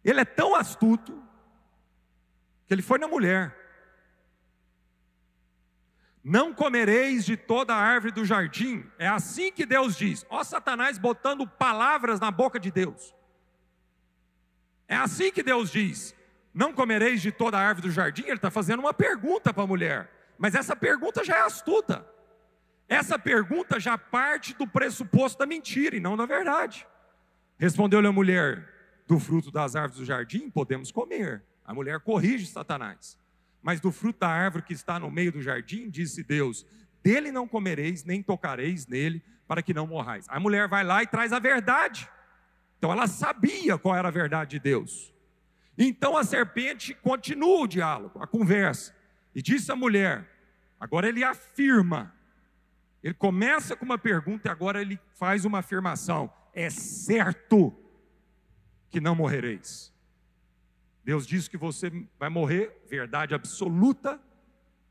Ele 0.03 0.21
é 0.21 0.25
tão 0.25 0.55
astuto 0.55 1.23
que 2.67 2.73
ele 2.73 2.81
foi 2.81 2.99
na 2.99 3.07
mulher. 3.07 3.55
Não 6.23 6.53
comereis 6.53 7.25
de 7.25 7.37
toda 7.37 7.75
a 7.75 7.79
árvore 7.79 8.13
do 8.13 8.25
jardim. 8.25 8.85
É 8.99 9.09
assim 9.09 9.51
que 9.51 9.65
Deus 9.65 9.97
diz. 9.97 10.25
Ó 10.29 10.45
Satanás 10.45 10.99
botando 10.99 11.47
palavras 11.47 12.21
na 12.21 12.31
boca 12.31 12.61
de 12.61 12.71
Deus. 12.71 13.15
É 14.87 14.97
assim 14.97 15.33
que 15.33 15.43
Deus 15.43 15.71
diz. 15.71 16.15
Não 16.53 16.73
comereis 16.73 17.23
de 17.23 17.33
toda 17.33 17.59
árvore 17.59 17.89
do 17.89 17.93
jardim? 17.93 18.23
Ele 18.23 18.35
está 18.35 18.51
fazendo 18.51 18.81
uma 18.81 18.93
pergunta 18.93 19.55
para 19.55 19.63
a 19.63 19.67
mulher. 19.67 20.11
Mas 20.37 20.55
essa 20.55 20.77
pergunta 20.77 21.25
já 21.25 21.37
é 21.37 21.41
astuta. 21.43 22.07
Essa 22.89 23.19
pergunta 23.19 23.79
já 23.79 23.97
parte 23.97 24.53
do 24.55 24.67
pressuposto 24.67 25.39
da 25.39 25.47
mentira 25.47 25.97
e 25.97 26.01
não 26.01 26.17
da 26.17 26.27
verdade. 26.27 26.87
Respondeu-lhe 27.57 28.09
a 28.09 28.13
mulher: 28.13 28.69
Do 29.07 29.19
fruto 29.21 29.51
das 29.51 29.77
árvores 29.77 30.01
do 30.01 30.05
jardim 30.05 30.51
podemos 30.51 30.91
comer. 30.91 31.45
A 31.65 31.73
mulher 31.73 32.01
corrige 32.01 32.47
Satanás. 32.47 33.17
Mas 33.63 33.81
do 33.81 33.93
fruto 33.93 34.21
da 34.21 34.29
árvore 34.29 34.65
que 34.65 34.73
está 34.73 34.99
no 34.99 35.11
meio 35.11 35.33
do 35.33 35.43
jardim, 35.43 35.91
disse 35.91 36.23
Deus: 36.23 36.67
Dele 37.03 37.31
não 37.31 37.47
comereis, 37.47 38.05
nem 38.05 38.23
tocareis 38.23 38.87
nele, 38.87 39.23
para 39.47 39.63
que 39.63 39.75
não 39.75 39.87
morrais. 39.87 40.27
A 40.29 40.39
mulher 40.39 40.69
vai 40.69 40.85
lá 40.85 41.03
e 41.03 41.07
traz 41.07 41.33
a 41.33 41.39
verdade. 41.39 42.09
Então 42.79 42.91
ela 42.91 43.07
sabia 43.07 43.77
qual 43.77 43.97
era 43.97 44.09
a 44.09 44.11
verdade 44.11 44.53
de 44.53 44.61
Deus. 44.61 45.13
Então 45.77 46.17
a 46.17 46.25
serpente 46.25 46.95
continua 46.95 47.61
o 47.61 47.67
diálogo, 47.67 48.23
a 48.23 48.27
conversa, 48.27 48.95
e 49.35 49.43
disse 49.43 49.71
à 49.71 49.77
mulher: 49.77 50.29
agora 50.79 51.09
ele 51.09 51.23
afirma, 51.23 52.15
Ele 53.03 53.15
começa 53.15 53.75
com 53.75 53.85
uma 53.85 53.99
pergunta 53.99 54.49
e 54.49 54.51
agora 54.51 54.81
ele 54.81 54.99
faz 55.15 55.45
uma 55.45 55.59
afirmação: 55.59 56.33
é 56.55 56.71
certo 56.71 57.75
que 58.89 59.01
não 59.01 59.15
morrereis. 59.15 59.90
Deus 61.05 61.27
diz 61.27 61.49
que 61.49 61.57
você 61.57 61.91
vai 62.19 62.29
morrer, 62.29 62.83
verdade 62.89 63.35
absoluta, 63.35 64.21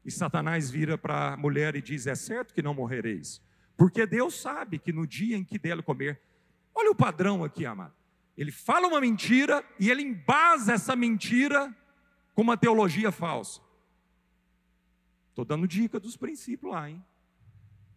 e 0.04 0.12
Satanás 0.12 0.70
vira 0.70 0.98
para 0.98 1.34
a 1.34 1.38
mulher 1.38 1.76
e 1.76 1.82
diz: 1.82 2.08
é 2.08 2.16
certo 2.16 2.54
que 2.54 2.62
não 2.62 2.74
morrereis. 2.74 3.42
Porque 3.78 4.06
Deus 4.06 4.34
sabe 4.36 4.80
que 4.80 4.92
no 4.92 5.06
dia 5.06 5.38
em 5.38 5.44
que 5.44 5.60
dele 5.60 5.82
comer, 5.82 6.22
olha 6.74 6.92
o 6.92 6.96
padrão 6.96 7.44
aqui, 7.44 7.66
amado. 7.66 7.94
Ele 8.36 8.52
fala 8.52 8.88
uma 8.88 9.02
mentira 9.02 9.64
e 9.80 9.90
ele 9.90 10.02
embasa 10.02 10.74
essa 10.74 10.96
mentira 10.96 11.76
com 12.34 12.42
uma 12.42 12.58
teologia 12.58 13.12
falsa. 13.12 13.62
Estou 15.30 15.46
dando 15.46 15.68
dica 15.68 16.00
dos 16.00 16.18
princípios 16.18 16.72
lá, 16.72 16.90
hein? 16.90 17.04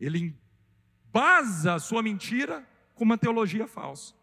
Ele 0.01 0.37
embasa 1.09 1.75
a 1.75 1.79
sua 1.79 2.03
mentira 2.03 2.66
com 2.94 3.05
uma 3.05 3.16
teologia 3.16 3.66
falsa. 3.66 4.14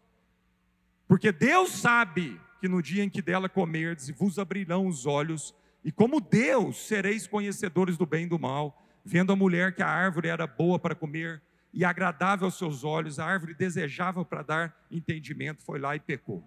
Porque 1.08 1.32
Deus 1.32 1.70
sabe 1.70 2.40
que 2.60 2.68
no 2.68 2.82
dia 2.82 3.02
em 3.02 3.08
que 3.08 3.22
dela 3.22 3.48
comerdes, 3.48 4.10
vos 4.10 4.38
abrirão 4.38 4.86
os 4.86 5.06
olhos, 5.06 5.54
e 5.82 5.90
como 5.90 6.20
Deus 6.20 6.86
sereis 6.86 7.26
conhecedores 7.26 7.96
do 7.96 8.04
bem 8.04 8.24
e 8.24 8.28
do 8.28 8.38
mal, 8.38 8.86
vendo 9.04 9.32
a 9.32 9.36
mulher 9.36 9.74
que 9.74 9.82
a 9.82 9.88
árvore 9.88 10.28
era 10.28 10.46
boa 10.46 10.78
para 10.78 10.94
comer 10.94 11.42
e 11.72 11.84
agradável 11.84 12.46
aos 12.46 12.58
seus 12.58 12.84
olhos, 12.84 13.18
a 13.18 13.24
árvore 13.24 13.54
desejável 13.54 14.24
para 14.24 14.42
dar 14.42 14.86
entendimento, 14.90 15.62
foi 15.62 15.78
lá 15.78 15.96
e 15.96 16.00
pecou. 16.00 16.46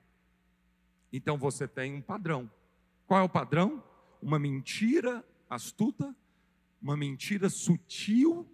Então 1.11 1.37
você 1.37 1.67
tem 1.67 1.93
um 1.93 2.01
padrão. 2.01 2.49
Qual 3.07 3.19
é 3.19 3.23
o 3.23 3.29
padrão? 3.29 3.83
Uma 4.21 4.37
mentira 4.37 5.23
astuta, 5.49 6.15
uma 6.81 6.95
mentira 6.95 7.49
sutil, 7.49 8.47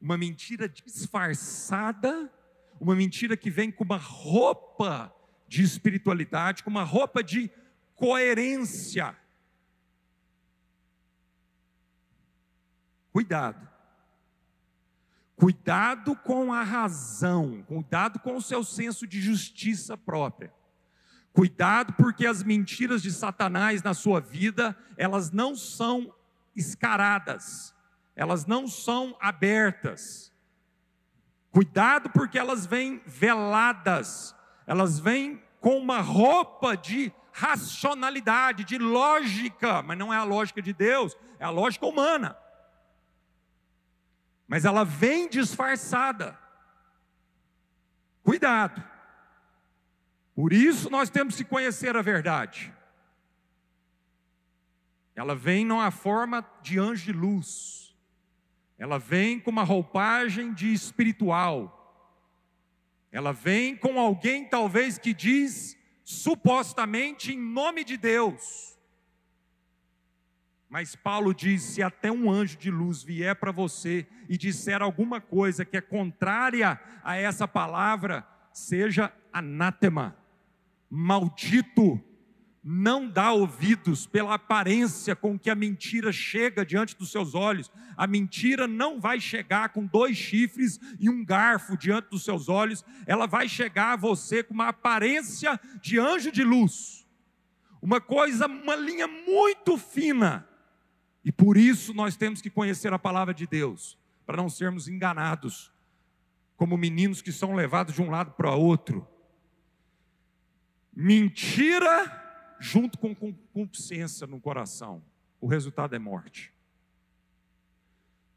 uma 0.00 0.16
mentira 0.16 0.68
disfarçada, 0.68 2.32
uma 2.80 2.94
mentira 2.94 3.36
que 3.36 3.50
vem 3.50 3.70
com 3.70 3.84
uma 3.84 3.98
roupa 3.98 5.14
de 5.50 5.64
espiritualidade, 5.64 6.62
com 6.62 6.70
uma 6.70 6.84
roupa 6.84 7.24
de 7.24 7.50
coerência. 7.96 9.16
Cuidado. 13.12 13.68
Cuidado 15.34 16.14
com 16.14 16.52
a 16.52 16.62
razão, 16.62 17.64
cuidado 17.64 18.20
com 18.20 18.36
o 18.36 18.40
seu 18.40 18.62
senso 18.62 19.08
de 19.08 19.20
justiça 19.20 19.96
própria. 19.96 20.54
Cuidado 21.32 21.94
porque 21.94 22.26
as 22.26 22.44
mentiras 22.44 23.02
de 23.02 23.10
Satanás 23.10 23.82
na 23.82 23.92
sua 23.92 24.20
vida, 24.20 24.78
elas 24.96 25.32
não 25.32 25.56
são 25.56 26.14
escaradas, 26.54 27.74
elas 28.14 28.46
não 28.46 28.68
são 28.68 29.16
abertas. 29.20 30.32
Cuidado 31.50 32.08
porque 32.10 32.38
elas 32.38 32.66
vêm 32.66 33.02
veladas, 33.04 34.36
elas 34.70 35.00
vêm 35.00 35.42
com 35.58 35.76
uma 35.76 36.00
roupa 36.00 36.76
de 36.76 37.12
racionalidade, 37.32 38.62
de 38.62 38.78
lógica, 38.78 39.82
mas 39.82 39.98
não 39.98 40.14
é 40.14 40.16
a 40.16 40.22
lógica 40.22 40.62
de 40.62 40.72
Deus, 40.72 41.16
é 41.40 41.44
a 41.44 41.50
lógica 41.50 41.86
humana. 41.86 42.36
Mas 44.46 44.64
ela 44.64 44.84
vem 44.84 45.28
disfarçada. 45.28 46.38
Cuidado. 48.22 48.80
Por 50.36 50.52
isso 50.52 50.88
nós 50.88 51.10
temos 51.10 51.34
que 51.34 51.42
conhecer 51.42 51.96
a 51.96 52.02
verdade. 52.02 52.72
Ela 55.16 55.34
vem 55.34 55.64
numa 55.64 55.90
forma 55.90 56.48
de 56.62 56.78
anjo 56.78 57.06
de 57.06 57.12
luz. 57.12 57.92
Ela 58.78 59.00
vem 59.00 59.40
com 59.40 59.50
uma 59.50 59.64
roupagem 59.64 60.54
de 60.54 60.72
espiritual. 60.72 61.79
Ela 63.12 63.32
vem 63.32 63.76
com 63.76 63.98
alguém 63.98 64.44
talvez 64.44 64.98
que 64.98 65.12
diz 65.12 65.76
supostamente 66.04 67.32
em 67.32 67.38
nome 67.38 67.84
de 67.84 67.96
Deus. 67.96 68.78
Mas 70.68 70.94
Paulo 70.94 71.34
diz: 71.34 71.62
se 71.62 71.82
até 71.82 72.12
um 72.12 72.30
anjo 72.30 72.56
de 72.56 72.70
luz 72.70 73.02
vier 73.02 73.34
para 73.34 73.50
você 73.50 74.06
e 74.28 74.38
disser 74.38 74.80
alguma 74.80 75.20
coisa 75.20 75.64
que 75.64 75.76
é 75.76 75.80
contrária 75.80 76.80
a 77.02 77.16
essa 77.16 77.48
palavra, 77.48 78.26
seja 78.52 79.12
anátema, 79.32 80.16
maldito, 80.88 82.00
não 82.62 83.08
dá 83.08 83.32
ouvidos 83.32 84.06
pela 84.06 84.34
aparência 84.34 85.16
com 85.16 85.38
que 85.38 85.48
a 85.48 85.54
mentira 85.54 86.12
chega 86.12 86.64
diante 86.64 86.96
dos 86.96 87.10
seus 87.10 87.34
olhos. 87.34 87.72
A 87.96 88.06
mentira 88.06 88.66
não 88.66 89.00
vai 89.00 89.18
chegar 89.18 89.70
com 89.70 89.86
dois 89.86 90.16
chifres 90.16 90.78
e 90.98 91.08
um 91.08 91.24
garfo 91.24 91.76
diante 91.76 92.10
dos 92.10 92.22
seus 92.22 92.48
olhos, 92.50 92.84
ela 93.06 93.26
vai 93.26 93.48
chegar 93.48 93.94
a 93.94 93.96
você 93.96 94.42
com 94.42 94.52
uma 94.52 94.68
aparência 94.68 95.58
de 95.80 95.98
anjo 95.98 96.30
de 96.30 96.44
luz. 96.44 97.06
Uma 97.80 98.00
coisa, 98.00 98.46
uma 98.46 98.76
linha 98.76 99.06
muito 99.06 99.78
fina. 99.78 100.46
E 101.24 101.32
por 101.32 101.56
isso 101.56 101.94
nós 101.94 102.14
temos 102.14 102.42
que 102.42 102.50
conhecer 102.50 102.92
a 102.92 102.98
palavra 102.98 103.32
de 103.32 103.46
Deus, 103.46 103.98
para 104.26 104.36
não 104.36 104.50
sermos 104.50 104.86
enganados, 104.86 105.72
como 106.58 106.76
meninos 106.76 107.22
que 107.22 107.32
são 107.32 107.54
levados 107.54 107.94
de 107.94 108.02
um 108.02 108.10
lado 108.10 108.32
para 108.32 108.54
outro. 108.54 109.08
Mentira 110.94 112.29
junto 112.60 112.98
com 112.98 113.14
concupiscência 113.14 114.26
no 114.26 114.38
coração. 114.38 115.02
O 115.40 115.46
resultado 115.46 115.96
é 115.96 115.98
morte. 115.98 116.52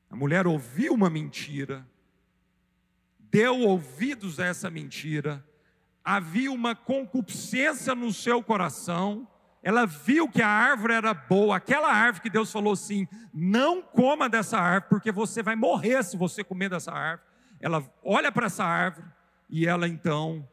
A 0.10 0.16
mulher 0.16 0.48
ouviu 0.48 0.94
uma 0.94 1.10
mentira, 1.10 1.86
deu 3.20 3.60
ouvidos 3.60 4.40
a 4.40 4.46
essa 4.46 4.70
mentira, 4.70 5.46
havia 6.04 6.52
uma 6.52 6.74
concupiscência 6.74 7.94
no 7.94 8.14
seu 8.14 8.42
coração, 8.42 9.28
ela 9.62 9.86
viu 9.86 10.30
que 10.30 10.42
a 10.42 10.48
árvore 10.48 10.94
era 10.94 11.14
boa, 11.14 11.58
aquela 11.58 11.92
árvore 11.92 12.24
que 12.24 12.30
Deus 12.30 12.52
falou 12.52 12.74
assim: 12.74 13.08
não 13.34 13.82
coma 13.82 14.30
dessa 14.30 14.58
árvore, 14.58 14.90
porque 14.90 15.12
você 15.12 15.44
vai 15.44 15.56
morrer 15.56 16.04
se 16.04 16.16
você 16.16 16.44
comer 16.44 16.70
dessa 16.70 16.92
árvore. 16.92 17.28
Ela 17.60 17.84
olha 18.04 18.32
para 18.32 18.46
essa 18.46 18.64
árvore 18.64 19.08
e 19.50 19.66
ela 19.66 19.88
então 19.88 20.48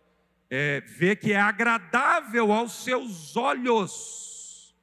é, 0.50 0.80
vê 0.80 1.14
que 1.14 1.32
é 1.32 1.40
agradável 1.40 2.52
aos 2.52 2.82
seus 2.84 3.36
olhos. 3.36 4.74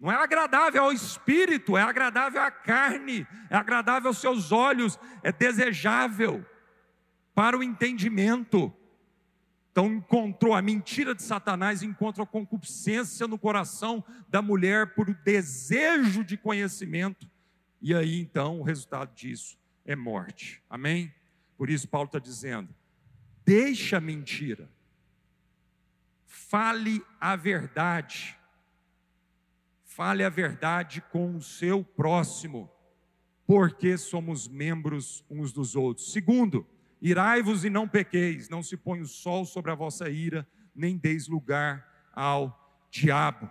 Não 0.00 0.10
é 0.10 0.14
agradável 0.14 0.84
ao 0.84 0.92
espírito, 0.92 1.76
é 1.76 1.82
agradável 1.82 2.40
à 2.40 2.50
carne, 2.50 3.26
é 3.50 3.56
agradável 3.56 4.08
aos 4.08 4.18
seus 4.18 4.50
olhos, 4.52 4.98
é 5.22 5.30
desejável 5.30 6.46
para 7.34 7.58
o 7.58 7.62
entendimento. 7.62 8.72
Então 9.70 9.92
encontrou 9.92 10.54
a 10.54 10.62
mentira 10.62 11.14
de 11.14 11.22
Satanás, 11.22 11.82
encontra 11.82 12.22
a 12.22 12.26
concupiscência 12.26 13.28
no 13.28 13.38
coração 13.38 14.04
da 14.28 14.40
mulher 14.40 14.94
por 14.94 15.10
o 15.10 15.14
desejo 15.14 16.24
de 16.24 16.36
conhecimento. 16.36 17.28
E 17.80 17.94
aí 17.94 18.20
então 18.20 18.60
o 18.60 18.62
resultado 18.62 19.14
disso 19.14 19.58
é 19.84 19.94
morte. 19.94 20.62
Amém? 20.70 21.12
Por 21.56 21.68
isso 21.70 21.88
Paulo 21.88 22.06
está 22.06 22.18
dizendo: 22.18 22.72
deixa 23.44 23.98
a 23.98 24.00
mentira, 24.00 24.68
Fale 26.48 27.04
a 27.20 27.36
verdade. 27.36 28.34
Fale 29.84 30.24
a 30.24 30.30
verdade 30.30 31.02
com 31.12 31.36
o 31.36 31.42
seu 31.42 31.84
próximo, 31.84 32.70
porque 33.46 33.98
somos 33.98 34.48
membros 34.48 35.22
uns 35.28 35.52
dos 35.52 35.76
outros. 35.76 36.10
Segundo, 36.10 36.66
irai-vos 37.02 37.66
e 37.66 37.70
não 37.70 37.86
pequeis, 37.86 38.48
não 38.48 38.62
se 38.62 38.78
põe 38.78 39.02
o 39.02 39.06
sol 39.06 39.44
sobre 39.44 39.70
a 39.70 39.74
vossa 39.74 40.08
ira, 40.08 40.48
nem 40.74 40.96
deis 40.96 41.28
lugar 41.28 41.86
ao 42.14 42.88
diabo. 42.90 43.50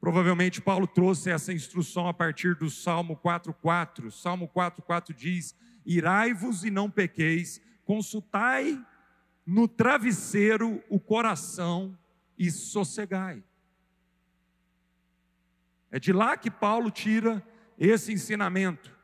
Provavelmente 0.00 0.60
Paulo 0.60 0.86
trouxe 0.86 1.28
essa 1.28 1.52
instrução 1.52 2.06
a 2.06 2.14
partir 2.14 2.54
do 2.54 2.70
Salmo 2.70 3.16
4:4. 3.16 4.12
Salmo 4.12 4.46
4:4 4.46 5.12
diz: 5.12 5.56
Irai-vos 5.84 6.62
e 6.62 6.70
não 6.70 6.88
pequeis, 6.88 7.60
consultai 7.84 8.80
no 9.46 9.68
travesseiro 9.68 10.82
o 10.88 10.98
coração 10.98 11.96
e 12.36 12.50
sossegai. 12.50 13.44
É 15.90 16.00
de 16.00 16.12
lá 16.12 16.36
que 16.36 16.50
Paulo 16.50 16.90
tira 16.90 17.46
esse 17.78 18.12
ensinamento. 18.12 18.94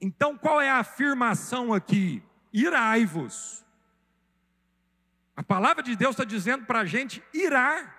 Então, 0.00 0.36
qual 0.36 0.60
é 0.60 0.68
a 0.68 0.78
afirmação 0.78 1.72
aqui? 1.72 2.22
Irai-vos. 2.52 3.64
A 5.34 5.42
palavra 5.42 5.82
de 5.82 5.96
Deus 5.96 6.10
está 6.10 6.24
dizendo 6.24 6.66
para 6.66 6.80
a 6.80 6.84
gente 6.84 7.22
irar. 7.32 7.96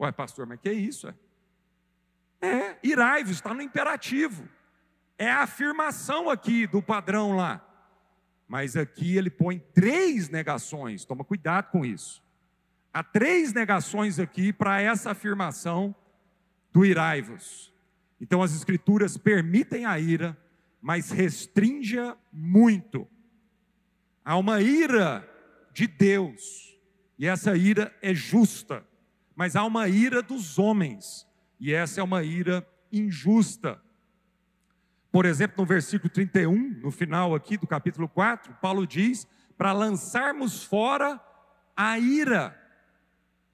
Ué, 0.00 0.10
pastor, 0.10 0.46
mas 0.46 0.60
que 0.60 0.68
é 0.68 0.72
isso? 0.72 1.08
É, 1.08 2.48
é 2.48 2.78
irai-vos, 2.82 3.36
está 3.36 3.54
no 3.54 3.62
imperativo. 3.62 4.48
É 5.16 5.30
a 5.30 5.42
afirmação 5.42 6.28
aqui 6.28 6.66
do 6.66 6.82
padrão 6.82 7.36
lá. 7.36 7.67
Mas 8.48 8.76
aqui 8.76 9.16
ele 9.16 9.28
põe 9.28 9.58
três 9.58 10.30
negações, 10.30 11.04
toma 11.04 11.22
cuidado 11.22 11.70
com 11.70 11.84
isso. 11.84 12.22
Há 12.92 13.04
três 13.04 13.52
negações 13.52 14.18
aqui 14.18 14.52
para 14.52 14.80
essa 14.80 15.10
afirmação 15.10 15.94
do 16.72 16.84
irai-vos. 16.84 17.72
Então 18.18 18.42
as 18.42 18.54
escrituras 18.54 19.18
permitem 19.18 19.84
a 19.84 19.98
ira, 20.00 20.36
mas 20.80 21.10
restrinja 21.10 22.16
muito. 22.32 23.06
Há 24.24 24.36
uma 24.36 24.60
ira 24.60 25.28
de 25.72 25.86
Deus, 25.86 26.76
e 27.18 27.26
essa 27.26 27.56
ira 27.56 27.94
é 28.02 28.14
justa, 28.14 28.84
mas 29.36 29.54
há 29.54 29.64
uma 29.64 29.88
ira 29.88 30.22
dos 30.22 30.58
homens, 30.58 31.26
e 31.60 31.72
essa 31.72 32.00
é 32.00 32.02
uma 32.02 32.22
ira 32.22 32.66
injusta. 32.90 33.80
Por 35.10 35.24
exemplo, 35.24 35.56
no 35.58 35.66
versículo 35.66 36.10
31, 36.10 36.80
no 36.80 36.90
final 36.90 37.34
aqui 37.34 37.56
do 37.56 37.66
capítulo 37.66 38.08
4, 38.08 38.54
Paulo 38.60 38.86
diz 38.86 39.26
para 39.56 39.72
lançarmos 39.72 40.62
fora 40.62 41.20
a 41.76 41.98
ira. 41.98 42.56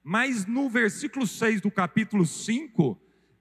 Mas 0.03 0.45
no 0.45 0.69
versículo 0.69 1.25
6 1.25 1.61
do 1.61 1.71
capítulo 1.71 2.25
5, 2.25 2.99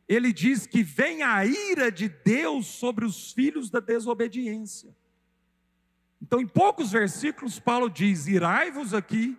ele 0.08 0.32
diz 0.32 0.66
que 0.66 0.82
vem 0.82 1.22
a 1.22 1.44
ira 1.44 1.90
de 1.90 2.08
Deus 2.08 2.66
sobre 2.66 3.04
os 3.04 3.32
filhos 3.32 3.68
da 3.68 3.80
desobediência. 3.80 4.94
Então, 6.22 6.40
em 6.40 6.46
poucos 6.46 6.92
versículos, 6.92 7.58
Paulo 7.58 7.90
diz: 7.90 8.26
irai-vos 8.26 8.94
aqui. 8.94 9.36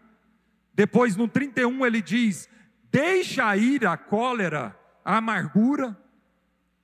Depois, 0.73 1.15
no 1.15 1.27
31, 1.27 1.85
ele 1.85 2.01
diz: 2.01 2.49
deixa 2.91 3.47
a 3.47 3.57
ira, 3.57 3.93
a 3.93 3.97
cólera, 3.97 4.77
a 5.03 5.17
amargura, 5.17 5.97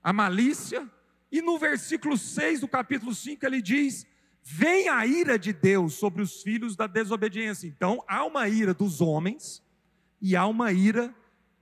a 0.01 0.11
malícia. 0.11 0.89
E 1.31 1.41
no 1.41 1.57
versículo 1.57 2.17
6 2.17 2.61
do 2.61 2.67
capítulo 2.67 3.15
5, 3.15 3.45
ele 3.45 3.61
diz: 3.61 4.05
vem 4.43 4.89
a 4.89 5.05
ira 5.05 5.37
de 5.37 5.53
Deus 5.53 5.93
sobre 5.93 6.21
os 6.21 6.41
filhos 6.41 6.75
da 6.75 6.87
desobediência. 6.87 7.67
Então, 7.67 8.03
há 8.07 8.25
uma 8.25 8.47
ira 8.47 8.73
dos 8.73 9.01
homens 9.01 9.63
e 10.21 10.35
há 10.35 10.45
uma 10.45 10.71
ira 10.71 11.13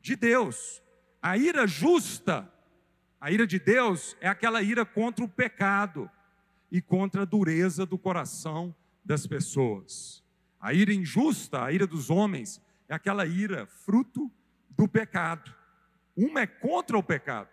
de 0.01 0.15
Deus. 0.15 0.81
A 1.21 1.37
ira 1.37 1.67
justa, 1.67 2.51
a 3.19 3.31
ira 3.31 3.45
de 3.45 3.59
Deus, 3.59 4.15
é 4.21 4.27
aquela 4.27 4.61
ira 4.61 4.85
contra 4.85 5.23
o 5.23 5.29
pecado 5.29 6.09
e 6.71 6.81
contra 6.81 7.23
a 7.23 7.25
dureza 7.25 7.85
do 7.85 7.97
coração 7.97 8.73
das 9.03 9.27
pessoas. 9.27 10.23
A 10.59 10.73
ira 10.73 10.93
injusta, 10.93 11.63
a 11.63 11.71
ira 11.71 11.85
dos 11.85 12.09
homens, 12.09 12.61
é 12.87 12.93
aquela 12.93 13.25
ira 13.25 13.65
fruto 13.65 14.31
do 14.69 14.87
pecado. 14.87 15.53
Uma 16.15 16.41
é 16.41 16.47
contra 16.47 16.97
o 16.97 17.03
pecado, 17.03 17.49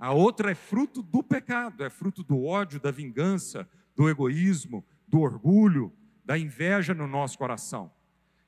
a 0.00 0.12
outra 0.12 0.52
é 0.52 0.54
fruto 0.54 1.02
do 1.02 1.22
pecado, 1.22 1.84
é 1.84 1.90
fruto 1.90 2.24
do 2.24 2.42
ódio, 2.42 2.80
da 2.80 2.90
vingança, 2.90 3.68
do 3.94 4.08
egoísmo, 4.08 4.82
do 5.06 5.20
orgulho, 5.20 5.92
da 6.24 6.38
inveja 6.38 6.94
no 6.94 7.06
nosso 7.06 7.36
coração. 7.36 7.92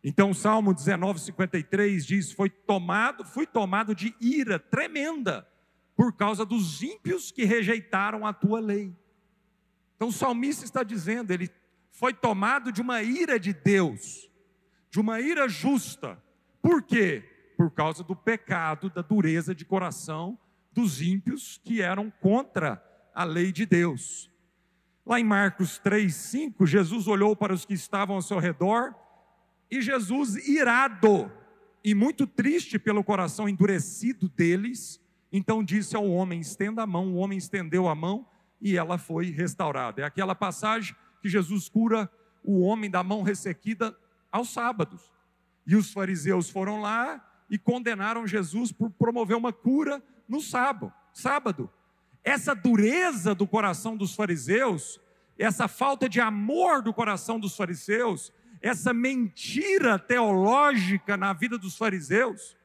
Então, 0.02 0.30
o 0.30 0.34
Salmo 0.34 0.72
19, 0.72 1.20
53 1.20 2.06
diz: 2.06 2.32
Foi 2.32 2.48
tomado, 2.48 3.22
fui 3.22 3.46
tomado 3.46 3.94
de 3.94 4.14
ira 4.18 4.58
tremenda 4.58 5.46
por 5.94 6.14
causa 6.14 6.46
dos 6.46 6.82
ímpios 6.82 7.30
que 7.30 7.44
rejeitaram 7.44 8.26
a 8.26 8.32
tua 8.32 8.58
lei. 8.58 8.96
Então, 9.94 10.08
o 10.08 10.12
salmista 10.12 10.64
está 10.64 10.82
dizendo, 10.82 11.32
ele 11.32 11.50
foi 11.90 12.14
tomado 12.14 12.72
de 12.72 12.80
uma 12.80 13.02
ira 13.02 13.38
de 13.38 13.52
Deus, 13.52 14.30
de 14.90 14.98
uma 14.98 15.20
ira 15.20 15.46
justa. 15.50 16.18
Por 16.62 16.82
quê? 16.82 17.22
Por 17.58 17.70
causa 17.70 18.02
do 18.02 18.16
pecado, 18.16 18.88
da 18.88 19.02
dureza 19.02 19.54
de 19.54 19.66
coração 19.66 20.38
dos 20.72 21.00
ímpios 21.02 21.61
que 21.62 21.82
eram 21.82 22.11
contra 22.20 22.82
a 23.14 23.24
lei 23.24 23.52
de 23.52 23.66
Deus. 23.66 24.30
Lá 25.04 25.18
em 25.18 25.24
Marcos 25.24 25.78
3, 25.78 26.14
5, 26.14 26.66
Jesus 26.66 27.06
olhou 27.06 27.35
para 27.35 27.52
os 27.52 27.64
que 27.64 27.74
estavam 27.74 28.16
ao 28.16 28.22
seu 28.22 28.38
redor 28.38 28.94
e 29.72 29.80
Jesus, 29.80 30.37
irado 30.46 31.32
e 31.82 31.94
muito 31.94 32.26
triste 32.26 32.78
pelo 32.78 33.02
coração 33.02 33.48
endurecido 33.48 34.28
deles, 34.28 35.00
então 35.32 35.64
disse 35.64 35.96
ao 35.96 36.06
homem: 36.06 36.40
estenda 36.40 36.82
a 36.82 36.87
mão. 36.87 37.14
O 37.14 37.16
homem 37.16 37.38
estendeu 37.38 37.88
a 37.88 37.94
mão 37.94 38.26
e 38.61 38.76
ela 38.76 38.98
foi 38.98 39.30
restaurada. 39.30 40.02
É 40.02 40.04
aquela 40.04 40.35
passagem 40.35 40.94
que 41.22 41.28
Jesus 41.28 41.70
cura 41.70 42.11
o 42.44 42.61
homem 42.61 42.90
da 42.90 43.02
mão 43.02 43.22
ressequida 43.22 43.96
aos 44.30 44.50
sábados. 44.50 45.11
E 45.66 45.74
os 45.74 45.90
fariseus 45.90 46.50
foram 46.50 46.82
lá 46.82 47.26
e 47.48 47.56
condenaram 47.56 48.26
Jesus 48.26 48.72
por 48.72 48.90
promover 48.90 49.38
uma 49.38 49.54
cura 49.54 50.02
no 50.28 50.40
sábado. 50.40 50.92
Sábado. 51.12 51.70
Essa 52.24 52.54
dureza 52.54 53.35
do 53.35 53.46
coração 53.46 53.96
dos 53.96 54.14
fariseus, 54.14 55.00
essa 55.38 55.66
falta 55.66 56.08
de 56.08 56.20
amor 56.20 56.82
do 56.82 56.94
coração 56.94 57.38
dos 57.38 57.56
fariseus, 57.56 58.32
essa 58.61 58.94
mentira 58.94 59.98
teológica 59.98 61.16
na 61.16 61.32
vida 61.32 61.58
dos 61.58 61.76
fariseus, 61.76 62.56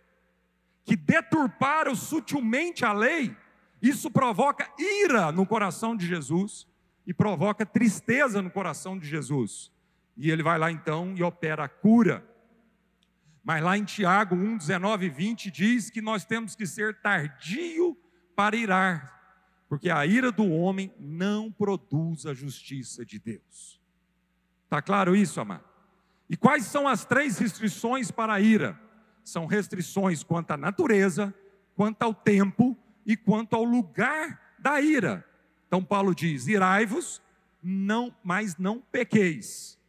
que 0.85 0.95
deturparam 0.95 1.95
sutilmente 1.95 2.85
a 2.85 2.93
lei, 2.93 3.35
isso 3.81 4.09
provoca 4.09 4.71
ira 4.77 5.31
no 5.31 5.45
coração 5.45 5.95
de 5.95 6.05
Jesus 6.05 6.67
e 7.05 7.13
provoca 7.13 7.65
tristeza 7.65 8.41
no 8.41 8.49
coração 8.49 8.97
de 8.97 9.07
Jesus. 9.07 9.71
E 10.15 10.31
ele 10.31 10.43
vai 10.43 10.57
lá 10.57 10.71
então 10.71 11.13
e 11.15 11.23
opera 11.23 11.65
a 11.65 11.69
cura. 11.69 12.25
Mas 13.47 13.63
lá 13.63 13.77
em 13.77 13.85
Tiago 13.85 14.35
1, 14.35 14.57
19 14.57 15.05
e 15.05 15.09
20 15.09 15.49
diz 15.49 15.89
que 15.89 16.01
nós 16.01 16.25
temos 16.25 16.53
que 16.53 16.67
ser 16.67 16.99
tardio 16.99 17.97
para 18.35 18.57
irar, 18.57 19.39
porque 19.69 19.89
a 19.89 20.05
ira 20.05 20.33
do 20.33 20.51
homem 20.51 20.93
não 20.99 21.49
produz 21.49 22.25
a 22.25 22.33
justiça 22.33 23.05
de 23.05 23.17
Deus. 23.17 23.79
Está 24.65 24.81
claro 24.81 25.15
isso, 25.15 25.39
amado? 25.39 25.63
E 26.29 26.35
quais 26.35 26.65
são 26.65 26.89
as 26.89 27.05
três 27.05 27.37
restrições 27.37 28.11
para 28.11 28.33
a 28.33 28.41
ira? 28.41 28.77
São 29.23 29.45
restrições 29.45 30.25
quanto 30.25 30.51
à 30.51 30.57
natureza, 30.57 31.33
quanto 31.73 32.03
ao 32.03 32.13
tempo 32.13 32.77
e 33.05 33.15
quanto 33.15 33.55
ao 33.55 33.63
lugar 33.63 34.57
da 34.59 34.81
ira. 34.81 35.25
Então 35.67 35.81
Paulo 35.81 36.13
diz: 36.13 36.49
irai-vos, 36.49 37.21
não, 37.63 38.13
mas 38.21 38.57
não 38.57 38.81
pequeis. 38.81 39.79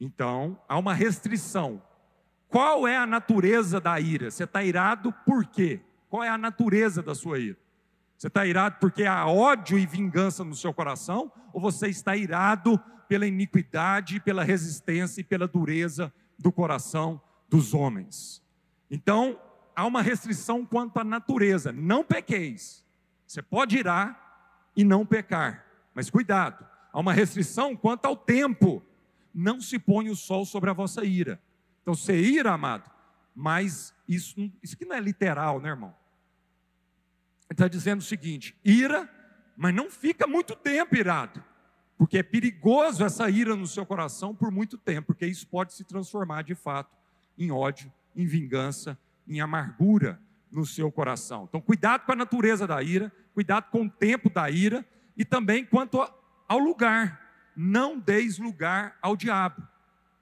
Então 0.00 0.58
há 0.66 0.78
uma 0.78 0.94
restrição. 0.94 1.89
Qual 2.50 2.86
é 2.86 2.96
a 2.96 3.06
natureza 3.06 3.80
da 3.80 3.98
ira? 4.00 4.30
Você 4.30 4.42
está 4.42 4.64
irado 4.64 5.12
por 5.24 5.46
quê? 5.46 5.80
Qual 6.08 6.24
é 6.24 6.28
a 6.28 6.36
natureza 6.36 7.00
da 7.00 7.14
sua 7.14 7.38
ira? 7.38 7.56
Você 8.18 8.26
está 8.26 8.44
irado 8.44 8.76
porque 8.80 9.04
há 9.04 9.24
ódio 9.26 9.78
e 9.78 9.86
vingança 9.86 10.42
no 10.42 10.54
seu 10.54 10.74
coração? 10.74 11.32
Ou 11.52 11.60
você 11.60 11.88
está 11.88 12.16
irado 12.16 12.78
pela 13.08 13.26
iniquidade, 13.26 14.20
pela 14.20 14.42
resistência 14.42 15.20
e 15.20 15.24
pela 15.24 15.46
dureza 15.46 16.12
do 16.36 16.50
coração 16.50 17.20
dos 17.48 17.72
homens. 17.72 18.42
Então, 18.90 19.38
há 19.74 19.86
uma 19.86 20.02
restrição 20.02 20.66
quanto 20.66 20.98
à 20.98 21.04
natureza: 21.04 21.72
não 21.72 22.04
pequeis. 22.04 22.84
Você 23.26 23.40
pode 23.40 23.78
irar 23.78 24.70
e 24.76 24.84
não 24.84 25.06
pecar, 25.06 25.64
mas 25.94 26.10
cuidado, 26.10 26.66
há 26.92 26.98
uma 26.98 27.12
restrição 27.12 27.76
quanto 27.76 28.06
ao 28.06 28.16
tempo: 28.16 28.82
não 29.32 29.60
se 29.60 29.78
põe 29.78 30.08
o 30.10 30.16
sol 30.16 30.44
sobre 30.44 30.68
a 30.68 30.72
vossa 30.72 31.04
ira. 31.04 31.40
Então, 31.82 31.94
você 31.94 32.16
ira, 32.16 32.52
amado, 32.52 32.90
mas 33.34 33.94
isso, 34.08 34.52
isso 34.62 34.76
que 34.76 34.84
não 34.84 34.96
é 34.96 35.00
literal, 35.00 35.60
né, 35.60 35.70
irmão? 35.70 35.94
Ele 37.48 37.54
está 37.54 37.68
dizendo 37.68 38.00
o 38.00 38.04
seguinte: 38.04 38.56
ira, 38.64 39.08
mas 39.56 39.74
não 39.74 39.90
fica 39.90 40.26
muito 40.26 40.54
tempo 40.54 40.96
irado 40.96 41.42
porque 42.00 42.16
é 42.16 42.22
perigoso 42.22 43.04
essa 43.04 43.28
ira 43.28 43.54
no 43.54 43.66
seu 43.66 43.84
coração 43.84 44.34
por 44.34 44.50
muito 44.50 44.78
tempo, 44.78 45.08
porque 45.08 45.26
isso 45.26 45.46
pode 45.46 45.74
se 45.74 45.84
transformar 45.84 46.40
de 46.40 46.54
fato 46.54 46.96
em 47.36 47.50
ódio, 47.50 47.92
em 48.16 48.24
vingança, 48.24 48.98
em 49.28 49.38
amargura 49.38 50.18
no 50.50 50.64
seu 50.64 50.90
coração. 50.90 51.44
Então, 51.46 51.60
cuidado 51.60 52.06
com 52.06 52.12
a 52.12 52.16
natureza 52.16 52.66
da 52.66 52.82
ira, 52.82 53.12
cuidado 53.34 53.70
com 53.70 53.84
o 53.84 53.90
tempo 53.90 54.30
da 54.30 54.48
ira 54.48 54.82
e 55.14 55.26
também 55.26 55.62
quanto 55.62 56.00
ao 56.48 56.58
lugar. 56.58 57.20
Não 57.54 57.98
deis 57.98 58.38
lugar 58.38 58.96
ao 59.02 59.14
diabo. 59.14 59.62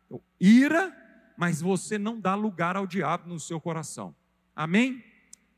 Então, 0.07 0.21
ira, 0.41 0.93
mas 1.39 1.63
você 1.63 1.97
não 1.97 2.21
dá 2.21 2.35
lugar 2.35 2.77
ao 2.77 2.87
diabo 2.87 3.29
no 3.29 3.39
seu 3.39 3.61
coração. 3.61 4.15
Amém? 4.55 5.05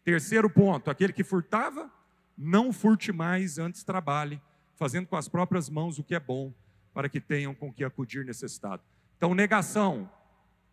Terceiro 0.04 0.50
ponto: 0.50 0.90
aquele 0.90 1.12
que 1.12 1.24
furtava, 1.24 1.90
não 2.36 2.72
furte 2.72 3.10
mais, 3.10 3.58
antes 3.58 3.82
trabalhe 3.82 4.40
fazendo 4.76 5.06
com 5.06 5.16
as 5.16 5.28
próprias 5.28 5.68
mãos 5.68 5.98
o 5.98 6.04
que 6.04 6.14
é 6.14 6.20
bom, 6.20 6.54
para 6.94 7.06
que 7.06 7.20
tenham 7.20 7.54
com 7.54 7.70
que 7.70 7.84
acudir 7.84 8.24
necessitado. 8.24 8.82
Então, 9.16 9.34
negação, 9.34 10.10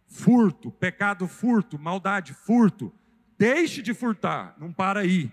furto, 0.08 0.72
pecado, 0.72 1.28
furto, 1.28 1.78
maldade, 1.78 2.34
furto. 2.34 2.94
Deixe 3.38 3.82
de 3.82 3.94
furtar, 3.94 4.56
não 4.58 4.72
para 4.72 5.02
aí. 5.02 5.30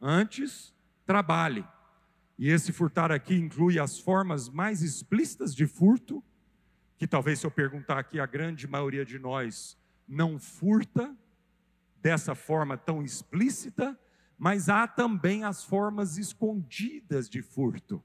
Antes, 0.00 0.74
trabalhe. 1.04 1.62
E 2.38 2.50
esse 2.50 2.72
furtar 2.72 3.12
aqui 3.12 3.34
inclui 3.34 3.78
as 3.78 3.98
formas 3.98 4.48
mais 4.48 4.82
explícitas 4.82 5.54
de 5.54 5.66
furto, 5.66 6.24
que 6.98 7.06
talvez 7.06 7.40
se 7.40 7.46
eu 7.46 7.50
perguntar 7.50 7.98
aqui, 7.98 8.18
a 8.18 8.26
grande 8.26 8.66
maioria 8.66 9.04
de 9.04 9.18
nós 9.18 9.78
não 10.08 10.38
furta 10.38 11.14
dessa 12.00 12.34
forma 12.34 12.76
tão 12.76 13.02
explícita, 13.02 13.98
mas 14.38 14.68
há 14.68 14.86
também 14.86 15.44
as 15.44 15.64
formas 15.64 16.18
escondidas 16.18 17.28
de 17.28 17.42
furto. 17.42 18.02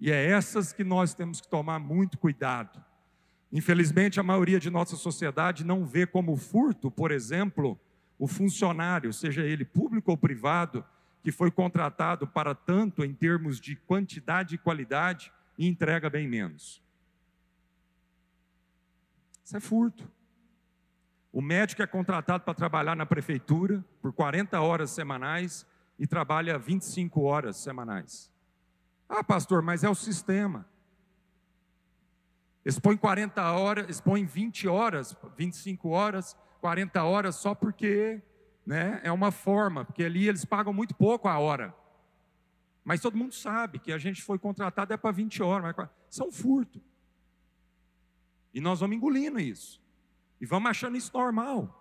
E 0.00 0.10
é 0.10 0.30
essas 0.30 0.72
que 0.72 0.84
nós 0.84 1.14
temos 1.14 1.40
que 1.40 1.48
tomar 1.48 1.78
muito 1.78 2.16
cuidado. 2.18 2.82
Infelizmente, 3.52 4.20
a 4.20 4.22
maioria 4.22 4.60
de 4.60 4.70
nossa 4.70 4.96
sociedade 4.96 5.64
não 5.64 5.84
vê 5.84 6.06
como 6.06 6.36
furto, 6.36 6.90
por 6.90 7.10
exemplo, 7.10 7.78
o 8.18 8.26
funcionário, 8.26 9.12
seja 9.12 9.42
ele 9.42 9.64
público 9.64 10.10
ou 10.10 10.16
privado, 10.16 10.84
que 11.22 11.32
foi 11.32 11.50
contratado 11.50 12.26
para 12.26 12.54
tanto 12.54 13.04
em 13.04 13.12
termos 13.12 13.60
de 13.60 13.74
quantidade 13.74 14.54
e 14.54 14.58
qualidade 14.58 15.32
e 15.56 15.66
entrega 15.66 16.08
bem 16.08 16.28
menos. 16.28 16.82
Isso 19.48 19.56
é 19.56 19.60
furto. 19.60 20.06
O 21.32 21.40
médico 21.40 21.82
é 21.82 21.86
contratado 21.86 22.44
para 22.44 22.52
trabalhar 22.52 22.94
na 22.94 23.06
prefeitura 23.06 23.82
por 24.02 24.12
40 24.12 24.60
horas 24.60 24.90
semanais 24.90 25.66
e 25.98 26.06
trabalha 26.06 26.58
25 26.58 27.22
horas 27.22 27.56
semanais. 27.56 28.30
Ah, 29.08 29.24
pastor, 29.24 29.62
mas 29.62 29.82
é 29.82 29.88
o 29.88 29.94
sistema. 29.94 30.68
Expõe 32.62 32.94
40 32.98 33.50
horas, 33.52 33.88
expõe 33.88 34.26
20 34.26 34.68
horas, 34.68 35.16
25 35.34 35.88
horas, 35.88 36.36
40 36.60 37.02
horas 37.02 37.36
só 37.36 37.54
porque 37.54 38.20
né, 38.66 39.00
é 39.02 39.10
uma 39.10 39.30
forma, 39.30 39.82
porque 39.82 40.04
ali 40.04 40.28
eles 40.28 40.44
pagam 40.44 40.74
muito 40.74 40.94
pouco 40.94 41.26
a 41.26 41.38
hora. 41.38 41.74
Mas 42.84 43.00
todo 43.00 43.16
mundo 43.16 43.32
sabe 43.32 43.78
que 43.78 43.94
a 43.94 43.98
gente 43.98 44.22
foi 44.22 44.38
contratado 44.38 44.92
é 44.92 44.98
para 44.98 45.10
20 45.10 45.42
horas, 45.42 45.74
mas 45.74 45.88
isso 46.10 46.22
é 46.22 46.26
um 46.26 46.32
furto. 46.32 46.82
E 48.58 48.60
nós 48.60 48.80
vamos 48.80 48.96
engolindo 48.96 49.38
isso. 49.38 49.80
E 50.40 50.44
vamos 50.44 50.68
achando 50.68 50.96
isso 50.96 51.12
normal. 51.14 51.80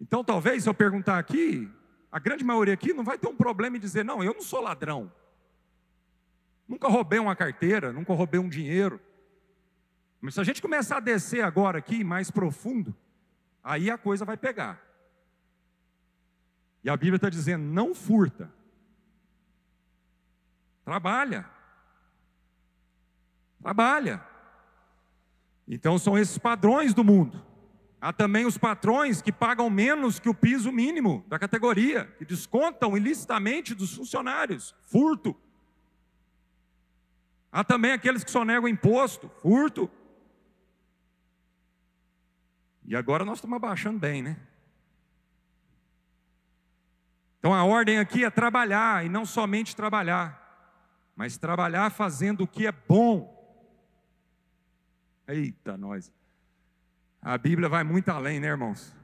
Então, 0.00 0.24
talvez, 0.24 0.66
eu 0.66 0.74
perguntar 0.74 1.16
aqui, 1.16 1.70
a 2.10 2.18
grande 2.18 2.42
maioria 2.42 2.74
aqui 2.74 2.92
não 2.92 3.04
vai 3.04 3.16
ter 3.16 3.28
um 3.28 3.36
problema 3.36 3.76
em 3.76 3.80
dizer: 3.80 4.04
não, 4.04 4.20
eu 4.20 4.34
não 4.34 4.42
sou 4.42 4.60
ladrão. 4.60 5.12
Nunca 6.66 6.88
roubei 6.88 7.20
uma 7.20 7.36
carteira, 7.36 7.92
nunca 7.92 8.12
roubei 8.14 8.40
um 8.40 8.48
dinheiro. 8.48 9.00
Mas 10.20 10.34
se 10.34 10.40
a 10.40 10.42
gente 10.42 10.60
começar 10.60 10.96
a 10.96 11.00
descer 11.00 11.44
agora 11.44 11.78
aqui, 11.78 12.02
mais 12.02 12.28
profundo, 12.28 12.92
aí 13.62 13.88
a 13.88 13.96
coisa 13.96 14.24
vai 14.24 14.36
pegar. 14.36 14.84
E 16.82 16.90
a 16.90 16.96
Bíblia 16.96 17.14
está 17.14 17.30
dizendo: 17.30 17.62
não 17.62 17.94
furta, 17.94 18.52
trabalha. 20.84 21.48
Trabalha. 23.62 24.35
Então 25.68 25.98
são 25.98 26.16
esses 26.16 26.38
padrões 26.38 26.94
do 26.94 27.02
mundo. 27.02 27.44
Há 28.00 28.12
também 28.12 28.46
os 28.46 28.56
patrões 28.56 29.20
que 29.20 29.32
pagam 29.32 29.68
menos 29.68 30.20
que 30.20 30.28
o 30.28 30.34
piso 30.34 30.70
mínimo 30.70 31.24
da 31.28 31.38
categoria, 31.38 32.04
que 32.18 32.24
descontam 32.24 32.96
ilicitamente 32.96 33.74
dos 33.74 33.94
funcionários, 33.94 34.74
furto. 34.82 35.34
Há 37.50 37.64
também 37.64 37.92
aqueles 37.92 38.22
que 38.22 38.30
só 38.30 38.44
negam 38.44 38.68
imposto, 38.68 39.30
furto. 39.42 39.90
E 42.84 42.94
agora 42.94 43.24
nós 43.24 43.38
estamos 43.38 43.56
abaixando 43.56 43.98
bem, 43.98 44.22
né? 44.22 44.36
Então 47.38 47.54
a 47.54 47.64
ordem 47.64 47.98
aqui 47.98 48.24
é 48.24 48.30
trabalhar, 48.30 49.04
e 49.04 49.08
não 49.08 49.24
somente 49.24 49.74
trabalhar, 49.74 51.10
mas 51.16 51.38
trabalhar 51.38 51.90
fazendo 51.90 52.42
o 52.42 52.46
que 52.46 52.66
é 52.66 52.72
bom. 52.72 53.35
Eita, 55.28 55.76
nós. 55.76 56.12
A 57.20 57.36
Bíblia 57.36 57.68
vai 57.68 57.82
muito 57.82 58.08
além, 58.08 58.38
né, 58.38 58.48
irmãos? 58.48 58.94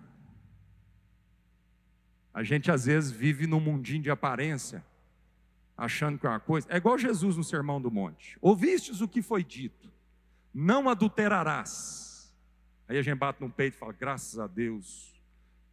A 2.32 2.42
gente 2.42 2.70
às 2.70 2.86
vezes 2.86 3.10
vive 3.10 3.46
num 3.46 3.60
mundinho 3.60 4.02
de 4.02 4.10
aparência, 4.10 4.84
achando 5.76 6.18
que 6.18 6.26
é 6.26 6.30
uma 6.30 6.40
coisa. 6.40 6.66
É 6.70 6.76
igual 6.76 6.96
Jesus 6.96 7.36
no 7.36 7.44
Sermão 7.44 7.80
do 7.80 7.90
Monte. 7.90 8.38
Ouvistes 8.40 9.00
o 9.00 9.08
que 9.08 9.20
foi 9.20 9.42
dito: 9.42 9.90
não 10.54 10.88
adulterarás. 10.88 12.32
Aí 12.88 12.98
a 12.98 13.02
gente 13.02 13.18
bate 13.18 13.40
no 13.40 13.50
peito 13.50 13.74
e 13.74 13.78
fala: 13.78 13.92
graças 13.92 14.38
a 14.38 14.46
Deus, 14.46 15.20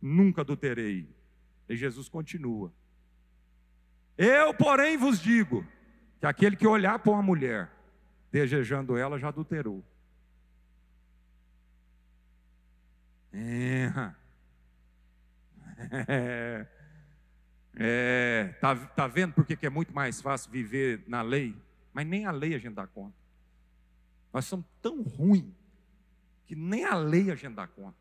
nunca 0.01 0.41
adulterei. 0.41 1.07
E 1.69 1.75
Jesus 1.75 2.09
continua: 2.09 2.73
Eu, 4.17 4.53
porém, 4.53 4.97
vos 4.97 5.19
digo 5.21 5.65
que 6.19 6.25
aquele 6.25 6.55
que 6.55 6.67
olhar 6.67 6.99
para 6.99 7.12
uma 7.12 7.21
mulher, 7.21 7.71
desejando 8.31 8.97
ela, 8.97 9.19
já 9.19 9.29
adulterou. 9.29 9.83
É. 13.34 13.92
É. 16.08 16.68
é. 17.76 18.56
Tá, 18.60 18.76
tá 18.76 19.08
vendo 19.08 19.34
por 19.34 19.46
que 19.46 19.65
é 19.65 19.70
muito 19.70 19.94
mais 19.94 20.22
fácil 20.22 20.52
viver 20.52 21.04
na 21.08 21.22
lei? 21.22 21.56
Mas 21.94 22.06
nem 22.06 22.26
a 22.26 22.32
lei 22.32 22.56
a 22.56 22.58
gente 22.58 22.76
dá 22.76 22.88
conta. 22.88 23.15
Nós 24.32 24.46
somos 24.46 24.65
tão 24.82 25.02
ruins 25.02 25.54
que 26.46 26.56
nem 26.56 26.84
a 26.86 26.96
lei 26.96 27.32
a 27.32 27.36
gente 27.36 27.56
dá 27.56 27.68
conta. 27.68 27.98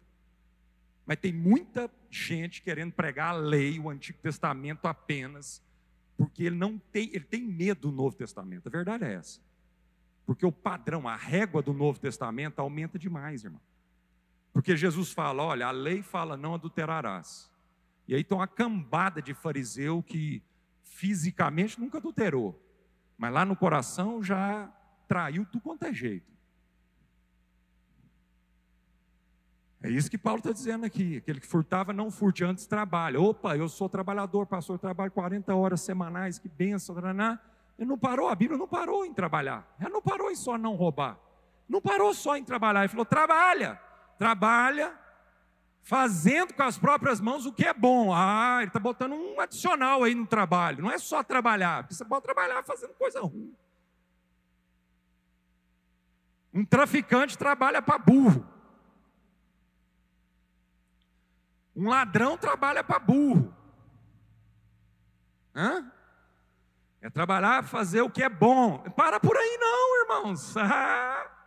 Mas 1.05 1.19
tem 1.19 1.33
muita 1.33 1.91
gente 2.11 2.63
querendo 2.63 2.93
pregar 2.93 3.31
a 3.31 3.39
lei, 3.39 3.79
o 3.79 3.89
Antigo 3.89 4.19
Testamento 4.19 4.87
apenas, 4.87 5.63
porque 6.17 6.45
ele 6.45 6.57
não 6.57 6.79
tem, 6.79 7.11
ele 7.15 7.25
tem 7.25 7.43
medo 7.43 7.91
do 7.91 7.93
Novo 7.93 8.17
Testamento. 8.17 8.67
A 8.67 8.71
verdade 8.71 9.05
é 9.05 9.15
essa. 9.15 9.41
Porque 10.27 10.45
o 10.45 10.53
padrão, 10.53 11.09
a 11.09 11.17
régua 11.17 11.63
do 11.63 11.73
Novo 11.73 11.99
Testamento 11.99 12.59
aumenta 12.59 12.99
demais, 12.99 13.45
irmão. 13.45 13.61
Porque 14.59 14.77
Jesus 14.77 15.13
fala: 15.13 15.45
olha, 15.45 15.69
a 15.69 15.71
lei 15.71 16.03
fala 16.03 16.37
não 16.37 16.53
adulterarás. 16.53 17.49
E 18.09 18.15
aí 18.17 18.25
tem 18.25 18.37
uma 18.37 18.49
cambada 18.49 19.23
de 19.23 19.33
fariseu 19.33 20.03
que 20.03 20.43
fisicamente 20.83 21.79
nunca 21.79 21.99
adulterou, 21.99 22.61
mas 23.17 23.33
lá 23.33 23.45
no 23.45 23.55
coração 23.55 24.21
já 24.21 24.69
traiu 25.07 25.47
tudo 25.47 25.63
quanto 25.63 25.85
é 25.85 25.93
jeito. 25.93 26.27
É 29.81 29.91
isso 29.91 30.11
que 30.11 30.19
Paulo 30.19 30.41
está 30.41 30.51
dizendo 30.51 30.85
aqui. 30.85 31.19
Aquele 31.19 31.39
que 31.39 31.47
furtava, 31.47 31.93
não 31.93 32.11
furte, 32.11 32.43
antes 32.43 32.67
trabalha. 32.67 33.21
Opa, 33.21 33.57
eu 33.57 33.69
sou 33.69 33.89
trabalhador, 33.89 34.45
pastor, 34.45 34.75
eu 34.75 34.81
trabalho 34.81 35.13
40 35.13 35.55
horas 35.55 35.83
semanais, 35.83 36.37
que 36.37 36.49
benção. 36.49 36.97
Ele 36.99 37.89
não 37.89 37.97
parou, 37.97 38.27
a 38.27 38.35
Bíblia 38.35 38.59
não 38.59 38.67
parou 38.67 39.07
em 39.07 39.15
trabalhar. 39.15 39.73
Ela 39.79 39.91
não 39.91 40.03
parou 40.03 40.33
em 40.33 40.35
só 40.35 40.59
não 40.59 40.75
roubar. 40.75 41.17
Não 41.69 41.81
parou 41.81 42.13
só 42.13 42.37
em 42.37 42.43
trabalhar. 42.43 42.81
Ele 42.81 42.89
falou: 42.89 43.07
trabalha 43.07 43.87
trabalha 44.19 44.99
fazendo 45.83 46.53
com 46.53 46.63
as 46.63 46.77
próprias 46.77 47.19
mãos 47.21 47.47
o 47.47 47.53
que 47.53 47.65
é 47.65 47.73
bom. 47.73 48.13
Ah, 48.13 48.59
ele 48.59 48.67
está 48.69 48.79
botando 48.79 49.15
um 49.15 49.41
adicional 49.41 50.05
aí 50.05 50.15
no 50.15 50.27
trabalho. 50.27 50.83
Não 50.83 50.91
é 50.91 50.99
só 50.99 51.23
trabalhar, 51.23 51.87
você 51.89 52.05
pode 52.05 52.25
trabalhar 52.25 52.63
fazendo 52.63 52.93
coisa 52.95 53.21
ruim. 53.21 53.55
Um 56.53 56.65
traficante 56.65 57.39
trabalha 57.39 57.81
para 57.81 57.99
burro. 57.99 58.47
Um 61.75 61.89
ladrão 61.89 62.37
trabalha 62.37 62.83
para 62.83 62.99
burro. 62.99 63.55
Hã? 65.55 65.91
É 67.01 67.09
trabalhar, 67.09 67.63
fazer 67.65 68.03
o 68.03 68.11
que 68.11 68.23
é 68.23 68.29
bom. 68.29 68.79
Para 68.97 69.21
por 69.21 69.37
aí 69.37 69.59
não, 69.59 70.03
irmãos. 70.03 70.55
Ah, 70.61 71.38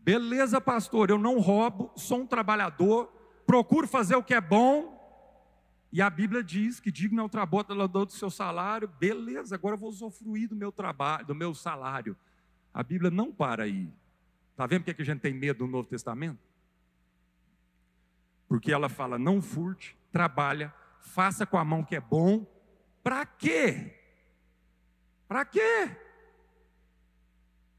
Beleza, 0.00 0.60
pastor, 0.60 1.10
eu 1.10 1.18
não 1.18 1.38
roubo, 1.38 1.90
sou 1.96 2.20
um 2.20 2.26
trabalhador, 2.26 3.12
procuro 3.46 3.86
fazer 3.86 4.16
o 4.16 4.22
que 4.22 4.34
é 4.34 4.40
bom. 4.40 4.96
E 5.90 6.02
a 6.02 6.10
Bíblia 6.10 6.42
diz 6.42 6.80
que 6.80 6.92
digno 6.92 7.20
é 7.20 7.24
o 7.24 7.28
trabalhador 7.28 8.04
do 8.04 8.12
seu 8.12 8.30
salário. 8.30 8.88
Beleza, 8.98 9.54
agora 9.54 9.74
eu 9.74 9.78
vou 9.78 9.88
usufruir 9.88 10.48
do 10.48 10.56
meu 10.56 10.70
trabalho, 10.70 11.26
do 11.26 11.34
meu 11.34 11.54
salário. 11.54 12.16
A 12.72 12.82
Bíblia 12.82 13.10
não 13.10 13.32
para 13.32 13.64
aí. 13.64 13.90
Está 14.50 14.66
vendo 14.66 14.80
porque 14.80 14.94
que 14.94 15.02
a 15.02 15.04
gente 15.04 15.20
tem 15.20 15.32
medo 15.32 15.58
do 15.58 15.66
Novo 15.66 15.88
Testamento? 15.88 16.38
Porque 18.48 18.72
ela 18.72 18.88
fala: 18.88 19.18
não 19.18 19.40
furte, 19.40 19.96
trabalha, 20.10 20.74
faça 21.00 21.46
com 21.46 21.56
a 21.56 21.64
mão 21.64 21.84
que 21.84 21.96
é 21.96 22.00
bom. 22.00 22.46
Para 23.02 23.24
quê? 23.24 23.94
Para 25.26 25.44
quê? 25.44 25.96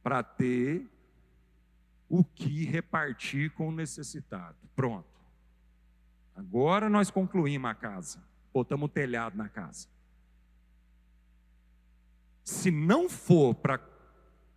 Para 0.02 0.24
ter 0.24 0.88
o 2.10 2.24
que 2.24 2.66
repartir 2.66 3.52
com 3.52 3.70
o 3.70 3.72
necessitado. 3.72 4.58
Pronto. 4.76 5.08
Agora 6.36 6.90
nós 6.90 7.12
concluímos 7.12 7.70
a 7.70 7.76
casa. 7.76 8.24
Botamos 8.54 8.86
o 8.86 8.90
telhado 8.90 9.38
na 9.38 9.48
casa. 9.48 9.88
Se 12.44 12.72
não 12.72 13.08
for 13.08 13.54
para 13.54 13.80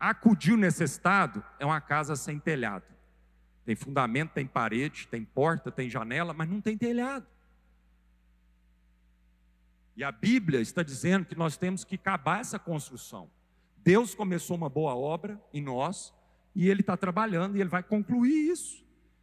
acudir 0.01 0.53
o 0.53 0.57
necessitado, 0.57 1.45
é 1.59 1.67
uma 1.67 1.81
casa 1.81 2.17
sem 2.17 2.39
telhado. 2.39 2.85
Tem 3.65 3.77
fundamento, 3.77 4.33
tem 4.33 4.47
parede, 4.47 5.07
tem 5.07 5.25
porta, 5.25 5.71
tem 5.71 5.91
janela, 5.91 6.33
mas 6.33 6.49
não 6.49 6.61
tem 6.61 6.77
telhado. 6.77 7.27
E 9.95 10.03
a 10.03 10.11
Bíblia 10.11 10.61
está 10.61 10.83
dizendo 10.83 11.27
que 11.27 11.37
nós 11.37 11.57
temos 11.57 11.85
que 11.85 11.97
acabar 11.97 12.41
essa 12.41 12.59
construção. 12.59 13.31
Deus 13.77 14.15
começou 14.15 14.57
uma 14.57 14.69
boa 14.69 14.97
obra 14.97 15.41
em 15.53 15.61
nós, 15.61 16.15
e 16.55 16.69
ele 16.69 16.81
está 16.81 16.97
trabalhando 16.97 17.57
e 17.57 17.61
ele 17.61 17.71
vai 17.71 17.83
concluir 17.83 18.51
isso. 18.51 18.83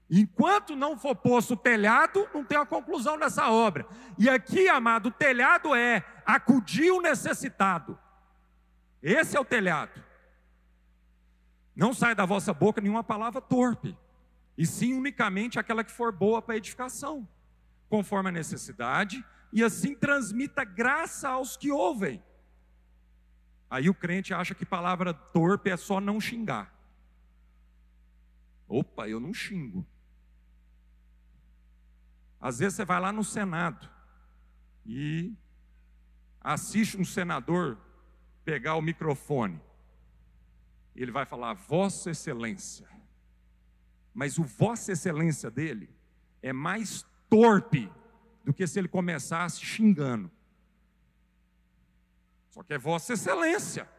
Enquanto 0.09 0.75
não 0.75 0.97
for 0.97 1.15
posto 1.15 1.53
o 1.53 1.57
telhado, 1.57 2.27
não 2.33 2.43
tem 2.43 2.57
a 2.57 2.65
conclusão 2.65 3.17
dessa 3.17 3.51
obra. 3.51 3.85
E 4.17 4.27
aqui, 4.27 4.67
amado, 4.67 5.09
o 5.09 5.11
telhado 5.11 5.75
é 5.75 6.03
acudir 6.25 6.91
o 6.91 7.01
necessitado. 7.01 7.97
Esse 9.03 9.37
é 9.37 9.39
o 9.39 9.45
telhado. 9.45 10.03
Não 11.75 11.93
sai 11.93 12.15
da 12.15 12.25
vossa 12.25 12.53
boca 12.53 12.81
nenhuma 12.81 13.03
palavra 13.03 13.39
torpe, 13.39 13.95
e 14.57 14.65
sim 14.65 14.93
unicamente 14.95 15.57
aquela 15.57 15.83
que 15.83 15.91
for 15.91 16.11
boa 16.11 16.41
para 16.41 16.57
edificação, 16.57 17.25
conforme 17.87 18.29
a 18.29 18.33
necessidade, 18.33 19.23
e 19.53 19.63
assim 19.63 19.95
transmita 19.95 20.65
graça 20.65 21.29
aos 21.29 21.55
que 21.55 21.71
ouvem. 21.71 22.21
Aí 23.69 23.89
o 23.89 23.93
crente 23.93 24.33
acha 24.33 24.55
que 24.55 24.65
palavra 24.65 25.13
torpe 25.13 25.69
é 25.69 25.77
só 25.77 26.01
não 26.01 26.19
xingar. 26.19 26.78
Opa, 28.69 29.09
eu 29.09 29.19
não 29.19 29.33
xingo. 29.33 29.85
Às 32.39 32.59
vezes 32.59 32.75
você 32.75 32.85
vai 32.85 33.01
lá 33.01 33.11
no 33.11 33.23
Senado 33.23 33.89
e 34.85 35.33
assiste 36.39 36.95
um 36.95 37.03
senador 37.03 37.77
pegar 38.45 38.75
o 38.75 38.81
microfone. 38.81 39.59
Ele 40.95 41.11
vai 41.11 41.25
falar, 41.25 41.53
Vossa 41.53 42.11
Excelência. 42.11 42.87
Mas 44.13 44.37
o 44.37 44.43
Vossa 44.43 44.91
Excelência 44.91 45.49
dele 45.49 45.89
é 46.41 46.53
mais 46.53 47.05
torpe 47.29 47.91
do 48.45 48.53
que 48.53 48.65
se 48.67 48.79
ele 48.79 48.87
começasse 48.87 49.65
xingando. 49.65 50.31
Só 52.49 52.63
que 52.63 52.73
é 52.73 52.77
Vossa 52.77 53.13
Excelência. 53.13 53.89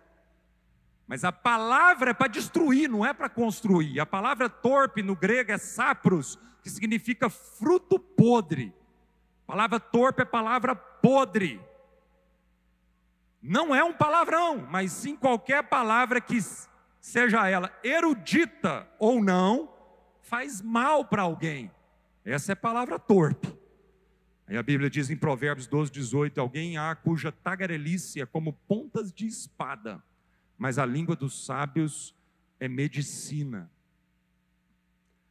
Mas 1.11 1.25
a 1.25 1.33
palavra 1.33 2.13
é 2.13 2.15
para 2.15 2.29
destruir, 2.29 2.89
não 2.89 3.05
é 3.05 3.13
para 3.13 3.29
construir. 3.29 3.99
A 3.99 4.07
palavra 4.07 4.49
torpe 4.49 5.03
no 5.03 5.17
grego 5.17 5.51
é 5.51 5.59
sapros, 5.59 6.39
que 6.63 6.71
significa 6.71 7.29
fruto 7.29 7.99
podre. 7.99 8.73
A 9.43 9.51
palavra 9.51 9.81
torpe 9.81 10.23
é 10.23 10.25
palavra 10.25 10.77
podre. 10.77 11.61
Não 13.43 13.75
é 13.75 13.83
um 13.83 13.93
palavrão, 13.93 14.65
mas 14.71 14.93
sim 14.93 15.17
qualquer 15.17 15.65
palavra 15.65 16.21
que 16.21 16.39
seja 17.01 17.49
ela 17.49 17.77
erudita 17.83 18.87
ou 18.97 19.21
não, 19.21 19.69
faz 20.21 20.63
mal 20.63 21.05
para 21.05 21.23
alguém. 21.23 21.73
Essa 22.25 22.53
é 22.53 22.55
palavra 22.55 23.01
torpe. 23.01 23.53
Aí 24.47 24.57
a 24.57 24.63
Bíblia 24.63 24.89
diz 24.89 25.11
em 25.11 25.17
Provérbios 25.17 25.67
12, 25.67 25.91
18: 25.91 26.41
Alguém 26.41 26.79
há 26.79 26.95
cuja 26.95 27.33
tagarelice 27.33 28.21
é 28.21 28.27
como 28.27 28.53
pontas 28.53 29.13
de 29.13 29.27
espada, 29.27 30.01
mas 30.61 30.79
a 30.79 30.85
língua 30.85 31.17
dos 31.17 31.47
sábios 31.47 32.15
é 32.61 32.69
medicina. 32.69 33.73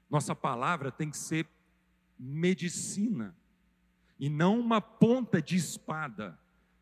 Nossa 0.09 0.33
palavra 0.33 0.91
tem 0.91 1.11
que 1.11 1.17
ser 1.19 1.47
medicina, 2.17 3.37
e 4.19 4.27
não 4.27 4.59
uma 4.59 4.81
ponta 4.81 5.39
de 5.39 5.55
espada 5.55 6.37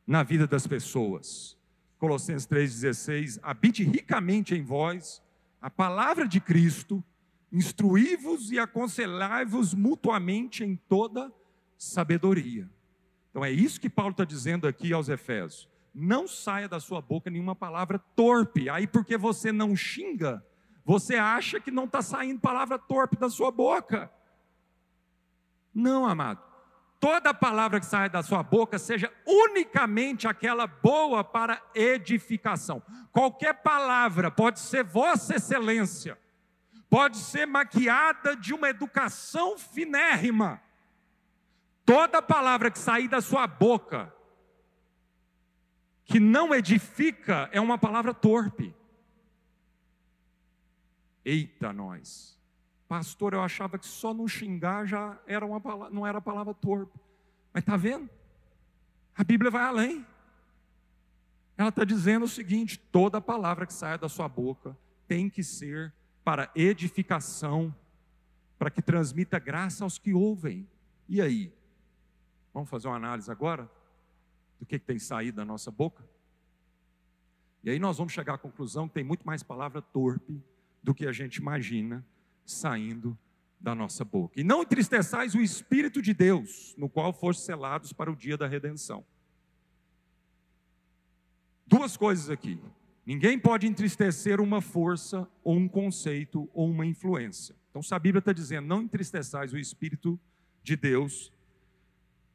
na 0.07 0.23
vida 0.23 0.47
das 0.47 0.65
pessoas. 0.65 1.57
Colossenses 1.99 2.47
3,16: 2.47 3.37
Habite 3.43 3.83
ricamente 3.83 4.55
em 4.55 4.63
vós 4.63 5.21
a 5.61 5.69
palavra 5.69 6.25
de 6.25 6.39
Cristo 6.39 7.03
instruí-vos 7.51 8.49
e 8.49 8.57
aconselhai-vos 8.57 9.73
mutuamente 9.73 10.63
em 10.63 10.77
toda 10.87 11.33
sabedoria. 11.77 12.69
Então 13.29 13.43
é 13.43 13.51
isso 13.51 13.81
que 13.81 13.89
Paulo 13.89 14.11
está 14.11 14.23
dizendo 14.23 14.67
aqui 14.67 14.93
aos 14.93 15.09
Efésios. 15.09 15.67
Não 15.99 16.27
saia 16.27 16.69
da 16.69 16.79
sua 16.79 17.01
boca 17.01 17.29
nenhuma 17.29 17.55
palavra 17.55 17.97
torpe. 18.15 18.69
Aí, 18.69 18.85
porque 18.85 19.17
você 19.17 19.51
não 19.51 19.75
xinga, 19.75 20.45
você 20.85 21.15
acha 21.15 21.59
que 21.59 21.71
não 21.71 21.85
está 21.85 22.01
saindo 22.01 22.39
palavra 22.39 22.77
torpe 22.77 23.17
da 23.17 23.29
sua 23.29 23.49
boca. 23.49 24.11
Não, 25.73 26.05
amado. 26.05 26.41
Toda 26.99 27.33
palavra 27.33 27.79
que 27.79 27.85
sai 27.85 28.09
da 28.09 28.21
sua 28.21 28.43
boca 28.43 28.77
seja 28.77 29.11
unicamente 29.25 30.27
aquela 30.27 30.67
boa 30.67 31.23
para 31.23 31.61
edificação. 31.73 32.81
Qualquer 33.11 33.53
palavra 33.55 34.29
pode 34.29 34.59
ser 34.59 34.83
Vossa 34.83 35.35
Excelência 35.35 36.17
pode 36.89 37.17
ser 37.17 37.45
maquiada 37.45 38.35
de 38.35 38.53
uma 38.53 38.69
educação 38.69 39.57
finérrima. 39.57 40.61
Toda 41.85 42.21
palavra 42.21 42.71
que 42.71 42.79
sair 42.79 43.07
da 43.07 43.21
sua 43.21 43.47
boca, 43.47 44.13
que 46.07 46.21
não 46.21 46.55
edifica, 46.55 47.49
é 47.51 47.59
uma 47.59 47.77
palavra 47.77 48.13
torpe. 48.13 48.73
Eita, 51.23 51.73
nós. 51.73 52.39
Pastor, 52.87 53.33
eu 53.33 53.41
achava 53.41 53.77
que 53.77 53.85
só 53.85 54.13
não 54.13 54.25
xingar 54.25 54.85
já 54.85 55.19
era 55.27 55.45
uma 55.45 55.59
palavra, 55.59 55.93
não 55.93 56.07
era 56.07 56.21
palavra 56.21 56.53
torpe. 56.53 56.97
Mas 57.53 57.61
está 57.61 57.75
vendo? 57.75 58.09
A 59.13 59.23
Bíblia 59.25 59.51
vai 59.51 59.65
além. 59.65 60.07
Ela 61.57 61.67
está 61.67 61.83
dizendo 61.83 62.23
o 62.23 62.29
seguinte: 62.29 62.79
toda 62.79 63.19
palavra 63.19 63.65
que 63.65 63.73
saia 63.73 63.97
da 63.97 64.07
sua 64.07 64.29
boca 64.29 64.77
tem 65.09 65.29
que 65.29 65.43
ser 65.43 65.93
para 66.23 66.49
edificação, 66.55 67.75
para 68.57 68.69
que 68.69 68.81
transmita 68.81 69.37
graça 69.39 69.83
aos 69.83 69.97
que 69.97 70.13
ouvem. 70.13 70.65
E 71.09 71.21
aí? 71.21 71.53
Vamos 72.53 72.69
fazer 72.69 72.87
uma 72.87 72.95
análise 72.95 73.29
agora 73.29 73.69
do 74.59 74.65
que, 74.65 74.79
tem 74.79 74.99
saído 74.99 75.37
da 75.37 75.45
nossa 75.45 75.71
boca? 75.71 76.03
E 77.63 77.69
aí 77.69 77.79
nós 77.79 77.97
vamos 77.97 78.13
chegar 78.13 78.35
à 78.35 78.37
conclusão 78.37 78.87
que 78.87 78.93
tem 78.93 79.03
muito 79.03 79.25
mais 79.25 79.43
palavra 79.43 79.81
torpe 79.81 80.41
do 80.81 80.93
que 80.93 81.05
a 81.05 81.11
gente 81.11 81.37
imagina 81.37 82.05
saindo 82.45 83.17
da 83.59 83.75
nossa 83.75 84.05
boca. 84.05 84.39
E 84.39 84.43
não 84.43 84.61
entristeçais 84.61 85.35
o 85.35 85.41
Espírito 85.41 86.01
de 86.01 86.13
Deus, 86.13 86.73
no 86.77 86.87
qual 86.87 87.11
foste 87.11 87.43
selados 87.43 87.91
para 87.91 88.11
o 88.11 88.15
dia 88.15 88.37
da 88.37 88.47
redenção. 88.47 89.05
Duas 91.65 91.97
coisas 91.97 92.29
aqui. 92.29 92.59
Ninguém 93.05 93.37
pode 93.39 93.67
entristecer 93.67 94.39
uma 94.39 94.61
força, 94.61 95.27
ou 95.43 95.55
um 95.55 95.67
conceito, 95.67 96.49
ou 96.53 96.69
uma 96.69 96.85
influência. 96.85 97.55
Então, 97.69 97.81
se 97.81 97.93
a 97.93 97.99
Bíblia 97.99 98.19
está 98.19 98.33
dizendo, 98.33 98.67
não 98.67 98.81
entristeçais 98.81 99.53
o 99.53 99.57
Espírito 99.57 100.19
de 100.63 100.75
Deus, 100.75 101.31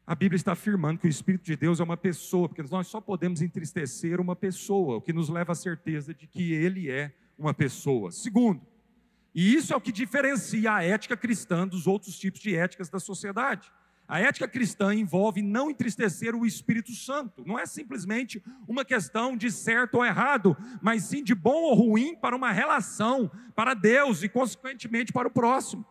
a 0.06 0.14
Bíblia 0.14 0.36
está 0.36 0.52
afirmando 0.52 0.98
que 0.98 1.06
o 1.06 1.10
Espírito 1.10 1.44
de 1.44 1.56
Deus 1.56 1.78
é 1.78 1.84
uma 1.84 1.96
pessoa, 1.96 2.48
porque 2.48 2.62
nós 2.62 2.88
só 2.88 3.00
podemos 3.00 3.40
entristecer 3.40 4.20
uma 4.20 4.34
pessoa, 4.34 4.96
o 4.96 5.00
que 5.00 5.12
nos 5.12 5.28
leva 5.28 5.52
à 5.52 5.54
certeza 5.54 6.12
de 6.12 6.26
que 6.26 6.52
ele 6.52 6.90
é 6.90 7.14
uma 7.38 7.54
pessoa. 7.54 8.10
Segundo, 8.10 8.60
e 9.34 9.54
isso 9.54 9.72
é 9.72 9.76
o 9.76 9.80
que 9.80 9.92
diferencia 9.92 10.74
a 10.74 10.82
ética 10.82 11.16
cristã 11.16 11.66
dos 11.66 11.86
outros 11.86 12.18
tipos 12.18 12.40
de 12.40 12.54
éticas 12.54 12.88
da 12.88 12.98
sociedade. 12.98 13.70
A 14.06 14.20
ética 14.20 14.46
cristã 14.46 14.92
envolve 14.92 15.40
não 15.40 15.70
entristecer 15.70 16.34
o 16.34 16.44
Espírito 16.44 16.92
Santo. 16.92 17.44
Não 17.46 17.58
é 17.58 17.64
simplesmente 17.64 18.42
uma 18.68 18.84
questão 18.84 19.36
de 19.36 19.50
certo 19.50 19.94
ou 19.94 20.04
errado, 20.04 20.56
mas 20.82 21.04
sim 21.04 21.22
de 21.22 21.34
bom 21.34 21.62
ou 21.62 21.74
ruim 21.74 22.14
para 22.16 22.36
uma 22.36 22.50
relação, 22.50 23.30
para 23.54 23.72
Deus 23.72 24.22
e, 24.22 24.28
consequentemente, 24.28 25.12
para 25.12 25.28
o 25.28 25.30
próximo. 25.30 25.86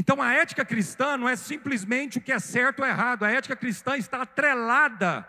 Então, 0.00 0.22
a 0.22 0.32
ética 0.32 0.64
cristã 0.64 1.16
não 1.16 1.28
é 1.28 1.34
simplesmente 1.34 2.18
o 2.18 2.20
que 2.20 2.30
é 2.30 2.38
certo 2.38 2.78
ou 2.78 2.86
errado. 2.86 3.24
A 3.24 3.32
ética 3.32 3.56
cristã 3.56 3.96
está 3.96 4.22
atrelada 4.22 5.28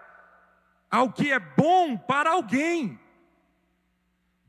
ao 0.92 1.12
que 1.12 1.32
é 1.32 1.40
bom 1.40 1.98
para 1.98 2.30
alguém. 2.30 3.00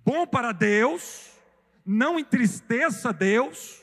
Bom 0.04 0.26
para 0.26 0.52
Deus, 0.52 1.32
não 1.86 2.18
entristeça 2.18 3.14
Deus 3.14 3.82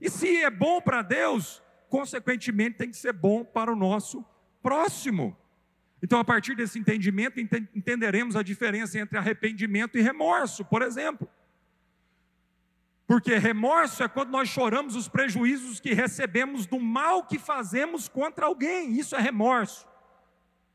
e 0.00 0.10
se 0.10 0.42
é 0.42 0.50
bom 0.50 0.80
para 0.80 1.02
Deus, 1.02 1.62
consequentemente 1.88 2.78
tem 2.78 2.90
que 2.90 2.96
ser 2.96 3.12
bom 3.12 3.44
para 3.44 3.72
o 3.72 3.76
nosso 3.76 4.26
próximo. 4.60 5.36
Então, 6.02 6.18
a 6.18 6.24
partir 6.24 6.56
desse 6.56 6.80
entendimento, 6.80 7.38
entenderemos 7.38 8.34
a 8.34 8.42
diferença 8.42 8.98
entre 8.98 9.18
arrependimento 9.18 9.96
e 9.96 10.02
remorso, 10.02 10.64
por 10.64 10.82
exemplo. 10.82 11.28
Porque 13.06 13.36
remorso 13.36 14.02
é 14.02 14.08
quando 14.08 14.30
nós 14.30 14.48
choramos 14.48 14.96
os 14.96 15.08
prejuízos 15.08 15.78
que 15.78 15.94
recebemos 15.94 16.66
do 16.66 16.80
mal 16.80 17.22
que 17.22 17.38
fazemos 17.38 18.08
contra 18.08 18.46
alguém, 18.46 18.98
isso 18.98 19.14
é 19.14 19.20
remorso. 19.20 19.86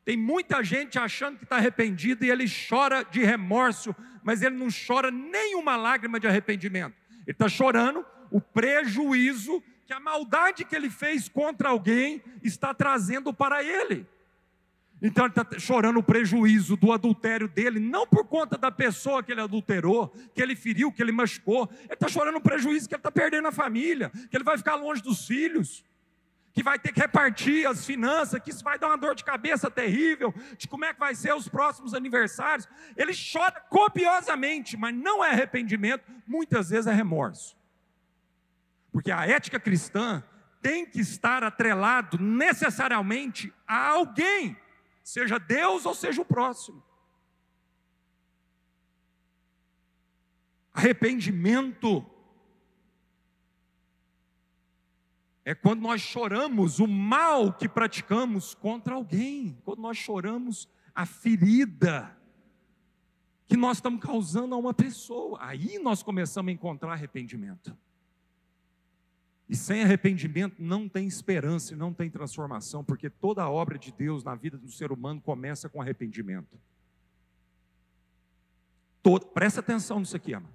Tem 0.05 0.15
muita 0.15 0.63
gente 0.63 0.97
achando 0.97 1.37
que 1.37 1.43
está 1.43 1.57
arrependido 1.57 2.25
e 2.25 2.31
ele 2.31 2.45
chora 2.69 3.03
de 3.03 3.23
remorso, 3.23 3.95
mas 4.23 4.41
ele 4.41 4.55
não 4.55 4.67
chora 4.69 5.11
nenhuma 5.11 5.75
lágrima 5.75 6.19
de 6.19 6.27
arrependimento. 6.27 6.95
Ele 7.27 7.31
está 7.31 7.49
chorando 7.49 8.05
o 8.31 8.39
prejuízo 8.39 9.61
que 9.85 9.93
a 9.93 9.99
maldade 9.99 10.63
que 10.63 10.75
ele 10.75 10.89
fez 10.89 11.27
contra 11.27 11.69
alguém 11.69 12.23
está 12.41 12.73
trazendo 12.73 13.33
para 13.33 13.61
ele. 13.61 14.07
Então 15.01 15.25
ele 15.25 15.31
está 15.31 15.59
chorando 15.59 15.97
o 15.97 16.03
prejuízo 16.03 16.77
do 16.77 16.91
adultério 16.91 17.47
dele, 17.47 17.79
não 17.79 18.05
por 18.05 18.25
conta 18.25 18.57
da 18.57 18.69
pessoa 18.69 19.23
que 19.23 19.31
ele 19.31 19.41
adulterou, 19.41 20.09
que 20.35 20.41
ele 20.41 20.55
feriu, 20.55 20.91
que 20.91 21.01
ele 21.01 21.11
machucou. 21.11 21.67
Ele 21.83 21.93
está 21.93 22.07
chorando 22.07 22.35
o 22.35 22.41
prejuízo 22.41 22.87
que 22.87 22.93
ele 22.93 22.99
está 22.99 23.11
perdendo 23.11 23.47
a 23.47 23.51
família, 23.51 24.11
que 24.29 24.37
ele 24.37 24.43
vai 24.43 24.57
ficar 24.57 24.75
longe 24.75 25.01
dos 25.01 25.25
filhos, 25.25 25.83
que 26.53 26.61
vai 26.61 26.77
ter 26.77 26.91
que 26.91 26.99
repartir 26.99 27.67
as 27.67 27.83
finanças, 27.83 28.39
que 28.41 28.51
isso 28.51 28.63
vai 28.63 28.77
dar 28.77 28.87
uma 28.87 28.97
dor 28.97 29.15
de 29.15 29.23
cabeça 29.23 29.71
terrível, 29.71 30.33
de 30.57 30.67
como 30.67 30.85
é 30.85 30.93
que 30.93 30.99
vai 30.99 31.15
ser 31.15 31.33
os 31.33 31.47
próximos 31.47 31.93
aniversários. 31.93 32.67
Ele 32.95 33.13
chora 33.13 33.59
copiosamente, 33.69 34.77
mas 34.77 34.93
não 34.93 35.23
é 35.23 35.31
arrependimento, 35.31 36.03
muitas 36.27 36.69
vezes 36.69 36.87
é 36.87 36.93
remorso. 36.93 37.57
Porque 38.91 39.11
a 39.11 39.25
ética 39.25 39.59
cristã 39.59 40.23
tem 40.61 40.85
que 40.85 40.99
estar 40.99 41.43
atrelado 41.43 42.19
necessariamente 42.19 43.51
a 43.67 43.87
alguém, 43.87 44.55
seja 45.03 45.39
Deus 45.39 45.85
ou 45.85 45.93
seja 45.93 46.21
o 46.21 46.25
próximo. 46.25 46.83
Arrependimento 50.73 52.05
É 55.43 55.55
quando 55.55 55.81
nós 55.81 56.01
choramos 56.01 56.79
o 56.79 56.87
mal 56.87 57.51
que 57.51 57.67
praticamos 57.67 58.53
contra 58.53 58.93
alguém, 58.95 59.57
quando 59.63 59.79
nós 59.79 59.97
choramos 59.97 60.69
a 60.93 61.05
ferida 61.05 62.15
que 63.47 63.57
nós 63.57 63.77
estamos 63.77 63.99
causando 63.99 64.55
a 64.55 64.57
uma 64.57 64.73
pessoa. 64.73 65.37
Aí 65.41 65.77
nós 65.79 66.01
começamos 66.01 66.49
a 66.49 66.53
encontrar 66.53 66.93
arrependimento. 66.93 67.75
E 69.51 69.55
sem 69.57 69.83
arrependimento 69.83 70.55
não 70.63 70.87
tem 70.87 71.05
esperança 71.05 71.73
e 71.73 71.75
não 71.75 71.93
tem 71.93 72.09
transformação, 72.09 72.85
porque 72.85 73.09
toda 73.09 73.43
a 73.43 73.49
obra 73.49 73.77
de 73.77 73.91
Deus 73.91 74.23
na 74.23 74.33
vida 74.33 74.57
do 74.57 74.71
ser 74.71 74.93
humano 74.93 75.19
começa 75.19 75.67
com 75.67 75.81
arrependimento. 75.81 76.57
Todo, 79.03 79.25
presta 79.25 79.59
atenção 79.59 79.99
nisso 79.99 80.15
aqui, 80.15 80.31
ama. 80.31 80.49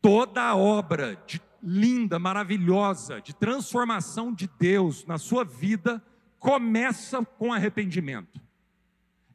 Toda 0.00 0.42
a 0.42 0.56
obra 0.56 1.22
de, 1.26 1.38
linda, 1.62 2.18
maravilhosa, 2.18 3.20
de 3.20 3.34
transformação 3.34 4.32
de 4.32 4.48
Deus 4.58 5.04
na 5.04 5.18
sua 5.18 5.44
vida 5.44 6.02
começa 6.38 7.22
com 7.26 7.52
arrependimento. 7.52 8.40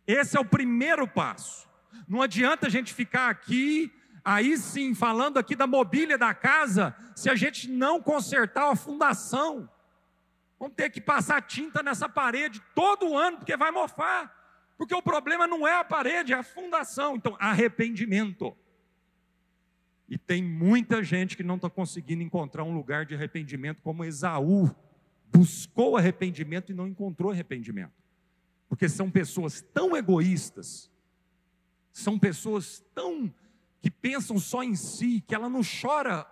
Esse 0.08 0.36
é 0.36 0.40
o 0.40 0.46
primeiro 0.46 1.08
passo. 1.08 1.70
Não 2.08 2.24
adianta 2.24 2.66
a 2.66 2.72
gente 2.72 2.92
ficar 2.92 3.30
aqui, 3.30 3.94
aí 4.24 4.58
sim, 4.58 4.94
falando 4.94 5.38
aqui 5.38 5.56
da 5.56 5.68
mobília 5.68 6.18
da 6.18 6.34
casa, 6.34 6.96
se 7.16 7.30
a 7.30 7.36
gente 7.36 7.70
não 7.70 8.02
consertar 8.02 8.72
a 8.72 8.76
fundação. 8.76 9.70
Vamos 10.60 10.76
ter 10.76 10.90
que 10.90 11.02
passar 11.02 11.42
tinta 11.42 11.82
nessa 11.82 12.08
parede 12.08 12.62
todo 12.76 13.18
ano, 13.18 13.38
porque 13.38 13.58
vai 13.58 13.72
mofar. 13.72 14.32
Porque 14.78 14.96
o 14.96 15.02
problema 15.02 15.48
não 15.48 15.68
é 15.68 15.80
a 15.80 15.84
parede, 15.84 16.34
é 16.34 16.36
a 16.36 16.44
fundação. 16.44 17.16
Então, 17.16 17.36
arrependimento. 17.40 18.56
E 20.08 20.18
tem 20.18 20.44
muita 20.44 21.04
gente 21.04 21.38
que 21.38 21.44
não 21.44 21.56
está 21.56 21.70
conseguindo 21.70 22.22
encontrar 22.22 22.64
um 22.64 22.74
lugar 22.74 23.06
de 23.06 23.16
arrependimento, 23.16 23.82
como 23.82 24.04
Esaú 24.04 24.70
buscou 25.32 25.96
arrependimento 25.96 26.72
e 26.72 26.76
não 26.76 26.88
encontrou 26.88 27.32
arrependimento. 27.32 27.94
Porque 28.68 28.90
são 28.90 29.10
pessoas 29.10 29.62
tão 29.74 29.96
egoístas, 29.96 30.92
são 31.92 32.20
pessoas 32.20 32.84
tão 32.94 33.34
que 33.82 33.90
pensam 33.90 34.38
só 34.38 34.64
em 34.64 34.76
si, 34.76 35.22
que 35.22 35.34
ela 35.34 35.50
não 35.50 35.62
chora 35.62 36.26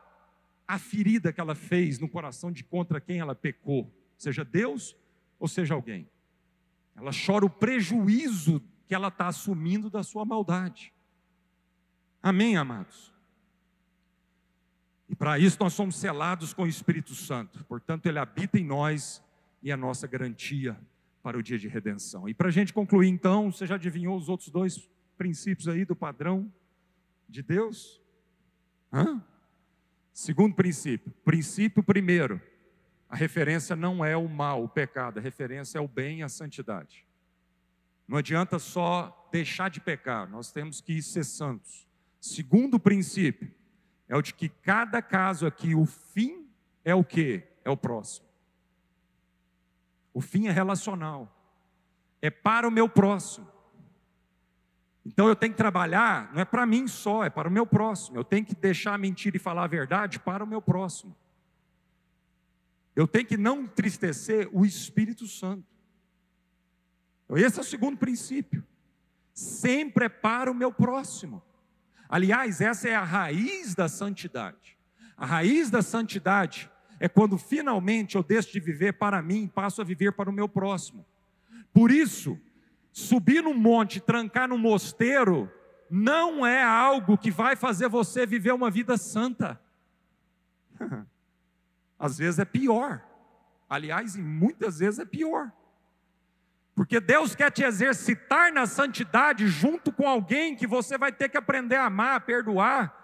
a 0.68 0.78
ferida 0.78 1.34
que 1.34 1.42
ela 1.42 1.56
fez 1.56 1.98
no 1.98 2.08
coração 2.08 2.52
de 2.52 2.64
contra 2.64 3.02
quem 3.02 3.20
ela 3.20 3.34
pecou, 3.34 3.92
seja 4.16 4.46
Deus 4.46 4.96
ou 5.40 5.48
seja 5.48 5.74
alguém. 5.74 6.08
Ela 6.96 7.12
chora 7.12 7.44
o 7.44 7.50
prejuízo 7.50 8.62
que 8.88 8.94
ela 8.94 9.08
está 9.08 9.28
assumindo 9.28 9.90
da 9.90 10.04
sua 10.04 10.24
maldade. 10.26 10.94
Amém, 12.22 12.56
amados? 12.56 13.14
E 15.08 15.16
para 15.16 15.40
isso 15.40 15.58
nós 15.60 15.74
somos 15.74 15.96
selados 15.96 16.54
com 16.54 16.64
o 16.64 16.68
Espírito 16.68 17.16
Santo. 17.16 17.66
Portanto, 17.66 18.06
ele 18.06 18.20
habita 18.20 18.60
em 18.60 18.64
nós 18.64 19.24
e 19.64 19.72
é 19.72 19.74
a 19.74 19.78
nossa 19.78 20.06
garantia 20.06 20.80
para 21.24 21.38
o 21.38 21.42
dia 21.42 21.58
de 21.58 21.68
redenção. 21.68 22.30
E 22.30 22.34
para 22.34 22.50
a 22.50 22.52
gente 22.52 22.72
concluir, 22.74 23.08
então, 23.08 23.52
você 23.52 23.66
já 23.66 23.76
adivinhou 23.76 24.16
os 24.16 24.30
outros 24.30 24.50
dois 24.50 24.88
princípios 25.18 25.68
aí 25.68 25.84
do 25.84 25.96
padrão 25.96 26.52
de 27.30 27.44
Deus? 27.44 28.02
Hã? 28.92 29.24
Segundo 30.12 30.56
princípio. 30.56 31.12
Princípio 31.24 31.84
primeiro. 31.84 32.42
A 33.08 33.16
referência 33.16 33.76
não 33.76 34.04
é 34.04 34.18
o 34.18 34.28
mal, 34.28 34.64
o 34.64 34.70
pecado, 34.70 35.18
a 35.18 35.22
referência 35.22 35.78
é 35.78 35.82
o 35.82 35.88
bem 35.88 36.20
e 36.20 36.24
a 36.24 36.30
santidade. 36.30 37.06
Não 38.08 38.18
adianta 38.18 38.60
só 38.60 39.30
deixar 39.32 39.70
de 39.70 39.80
pecar, 39.80 40.30
nós 40.30 40.52
temos 40.52 40.82
que 40.82 41.02
ser 41.02 41.24
santos. 41.24 41.88
Segundo 42.20 42.80
princípio, 42.80 43.52
é 44.08 44.16
o 44.16 44.22
de 44.22 44.34
que 44.34 44.50
cada 44.50 45.02
caso 45.02 45.48
aqui, 45.48 45.74
o 45.74 45.86
fim 45.86 46.50
é 46.84 46.94
o 46.94 47.04
que? 47.04 47.44
É 47.64 47.70
o 47.70 47.78
próximo. 47.78 48.28
O 50.14 50.22
fim 50.22 50.48
é 50.48 50.52
relacional. 50.52 51.36
É 52.22 52.30
para 52.30 52.68
o 52.68 52.72
meu 52.72 52.90
próximo. 52.90 53.48
Então 55.06 55.28
eu 55.28 55.36
tenho 55.36 55.54
que 55.54 55.58
trabalhar, 55.58 56.32
não 56.34 56.42
é 56.42 56.46
para 56.46 56.66
mim 56.66 56.88
só, 56.88 57.24
é 57.24 57.30
para 57.30 57.48
o 57.48 57.52
meu 57.52 57.66
próximo. 57.66 58.18
Eu 58.18 58.24
tenho 58.24 58.46
que 58.46 58.56
deixar 58.56 58.94
a 58.94 58.98
mentira 58.98 59.38
e 59.38 59.40
falar 59.40 59.64
a 59.64 59.68
verdade 59.68 60.20
para 60.20 60.44
o 60.44 60.48
meu 60.48 60.62
próximo. 60.62 61.16
Eu 62.96 63.08
tenho 63.08 63.26
que 63.26 63.38
não 63.38 63.62
entristecer 63.62 64.50
o 64.52 64.66
Espírito 64.66 65.26
Santo. 65.26 65.64
Então, 67.24 67.38
esse 67.38 67.58
é 67.58 67.62
o 67.62 67.66
segundo 67.66 67.98
princípio. 67.98 68.64
Sempre 69.34 70.06
é 70.06 70.10
para 70.10 70.52
o 70.52 70.54
meu 70.56 70.72
próximo. 70.72 71.42
Aliás, 72.10 72.60
essa 72.60 72.90
é 72.90 72.96
a 72.96 73.04
raiz 73.04 73.76
da 73.76 73.88
santidade. 73.88 74.78
A 75.16 75.26
raiz 75.26 75.70
da 75.70 75.82
santidade 75.82 76.70
é 77.00 77.08
quando 77.08 77.38
finalmente 77.38 78.16
eu 78.16 78.24
deixo 78.24 78.52
de 78.52 78.60
viver 78.60 78.94
para 78.94 79.22
mim 79.22 79.44
e 79.44 79.48
passo 79.48 79.82
a 79.82 79.86
viver 79.86 80.12
para 80.12 80.30
o 80.30 80.34
meu 80.34 80.50
próximo. 80.50 81.06
Por 81.72 81.92
isso, 81.92 82.38
subir 82.92 83.44
no 83.44 83.54
monte, 83.54 84.00
trancar 84.00 84.48
no 84.48 84.58
mosteiro, 84.58 85.52
não 85.90 86.46
é 86.46 86.64
algo 86.64 87.18
que 87.18 87.32
vai 87.32 87.56
fazer 87.56 87.88
você 87.90 88.26
viver 88.26 88.54
uma 88.54 88.70
vida 88.70 88.98
santa. 88.98 89.60
Às 91.98 92.18
vezes 92.18 92.40
é 92.40 92.46
pior. 92.46 93.04
Aliás, 93.70 94.16
e 94.16 94.22
muitas 94.22 94.80
vezes 94.80 95.00
é 95.00 95.06
pior. 95.06 95.52
Porque 96.76 97.00
Deus 97.00 97.36
quer 97.36 97.52
te 97.52 97.64
exercitar 97.64 98.54
na 98.54 98.66
santidade 98.66 99.48
junto 99.48 99.92
com 99.92 100.08
alguém 100.08 100.56
que 100.56 100.66
você 100.66 100.98
vai 100.98 101.12
ter 101.12 101.28
que 101.28 101.38
aprender 101.38 101.76
a 101.76 101.86
amar, 101.86 102.16
a 102.16 102.20
perdoar, 102.22 102.96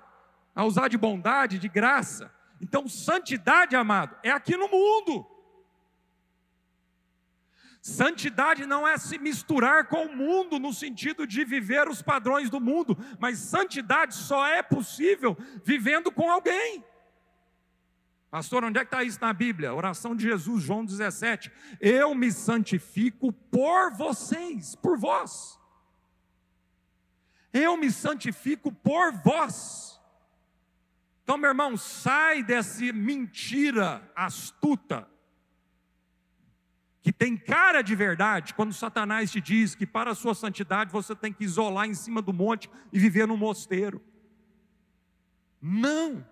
a 0.55 0.63
usar 0.63 0.87
de 0.87 0.97
bondade, 0.97 1.59
de 1.59 1.67
graça. 1.67 2.31
Então, 2.61 2.87
santidade, 2.87 3.75
amado, 3.75 4.15
é 4.23 4.31
aqui 4.31 4.55
no 4.55 4.69
mundo. 4.69 5.27
Santidade 7.85 8.65
não 8.65 8.87
é 8.87 8.97
se 8.97 9.19
misturar 9.19 9.87
com 9.87 10.07
o 10.07 10.15
mundo 10.15 10.57
no 10.57 10.73
sentido 10.73 11.27
de 11.27 11.45
viver 11.45 11.87
os 11.87 12.01
padrões 12.01 12.49
do 12.49 12.59
mundo, 12.59 12.97
mas 13.19 13.37
santidade 13.37 14.15
só 14.15 14.43
é 14.47 14.63
possível 14.63 15.37
vivendo 15.63 16.11
com 16.11 16.31
alguém. 16.31 16.83
Pastor, 18.31 18.63
onde 18.63 18.79
é 18.79 18.81
que 18.81 18.87
está 18.87 19.03
isso 19.03 19.21
na 19.21 19.31
Bíblia? 19.31 19.71
Oração 19.71 20.15
de 20.15 20.23
Jesus, 20.23 20.63
João 20.63 20.83
17. 20.83 21.51
Eu 21.79 22.15
me 22.15 22.31
santifico 22.31 23.31
por 23.31 23.91
vocês, 23.91 24.73
por 24.73 24.97
vós. 24.97 25.59
Eu 27.53 27.77
me 27.77 27.91
santifico 27.91 28.71
por 28.71 29.11
vós. 29.11 30.01
Então, 31.21 31.37
meu 31.37 31.51
irmão, 31.51 31.77
sai 31.77 32.41
dessa 32.41 32.91
mentira 32.91 34.11
astuta, 34.15 35.07
que 37.05 37.13
tem 37.13 37.37
cara 37.37 37.83
de 37.83 37.93
verdade, 37.93 38.55
quando 38.55 38.73
Satanás 38.73 39.31
te 39.31 39.39
diz 39.39 39.75
que 39.75 39.85
para 39.85 40.09
a 40.09 40.15
sua 40.15 40.33
santidade 40.33 40.91
você 40.91 41.15
tem 41.15 41.31
que 41.31 41.43
isolar 41.43 41.85
em 41.85 41.93
cima 41.93 42.19
do 42.19 42.33
monte 42.33 42.67
e 42.91 42.97
viver 42.97 43.27
no 43.27 43.37
mosteiro. 43.37 44.01
Não. 45.61 46.27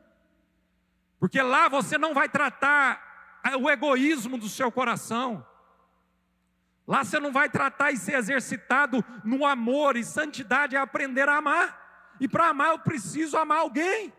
Porque 1.20 1.40
lá 1.40 1.70
você 1.70 1.96
não 1.96 2.12
vai 2.12 2.28
tratar 2.28 3.40
o 3.62 3.70
egoísmo 3.70 4.36
do 4.36 4.50
seu 4.50 4.72
coração. 4.72 5.46
Lá 6.88 7.04
você 7.04 7.20
não 7.20 7.32
vai 7.32 7.52
tratar 7.52 7.92
e 7.92 7.98
ser 7.98 8.16
exercitado 8.16 9.06
no 9.24 9.46
amor, 9.46 9.96
e 9.96 10.04
santidade 10.04 10.76
é 10.76 10.80
aprender 10.80 11.30
a 11.30 11.38
amar. 11.38 12.16
E 12.20 12.28
para 12.28 12.50
amar 12.50 12.70
eu 12.70 12.80
preciso 12.80 13.38
amar 13.38 13.60
alguém. 13.60 14.12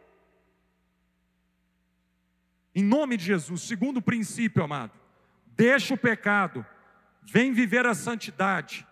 Em 2.72 2.84
nome 2.84 3.16
de 3.16 3.24
Jesus, 3.24 3.62
segundo 3.62 4.00
princípio, 4.00 4.62
amado, 4.62 4.92
deixa 5.56 5.94
o 5.94 5.98
pecado, 5.98 6.64
vem 7.22 7.52
viver 7.52 7.86
a 7.86 7.94
santidade. 7.94 8.86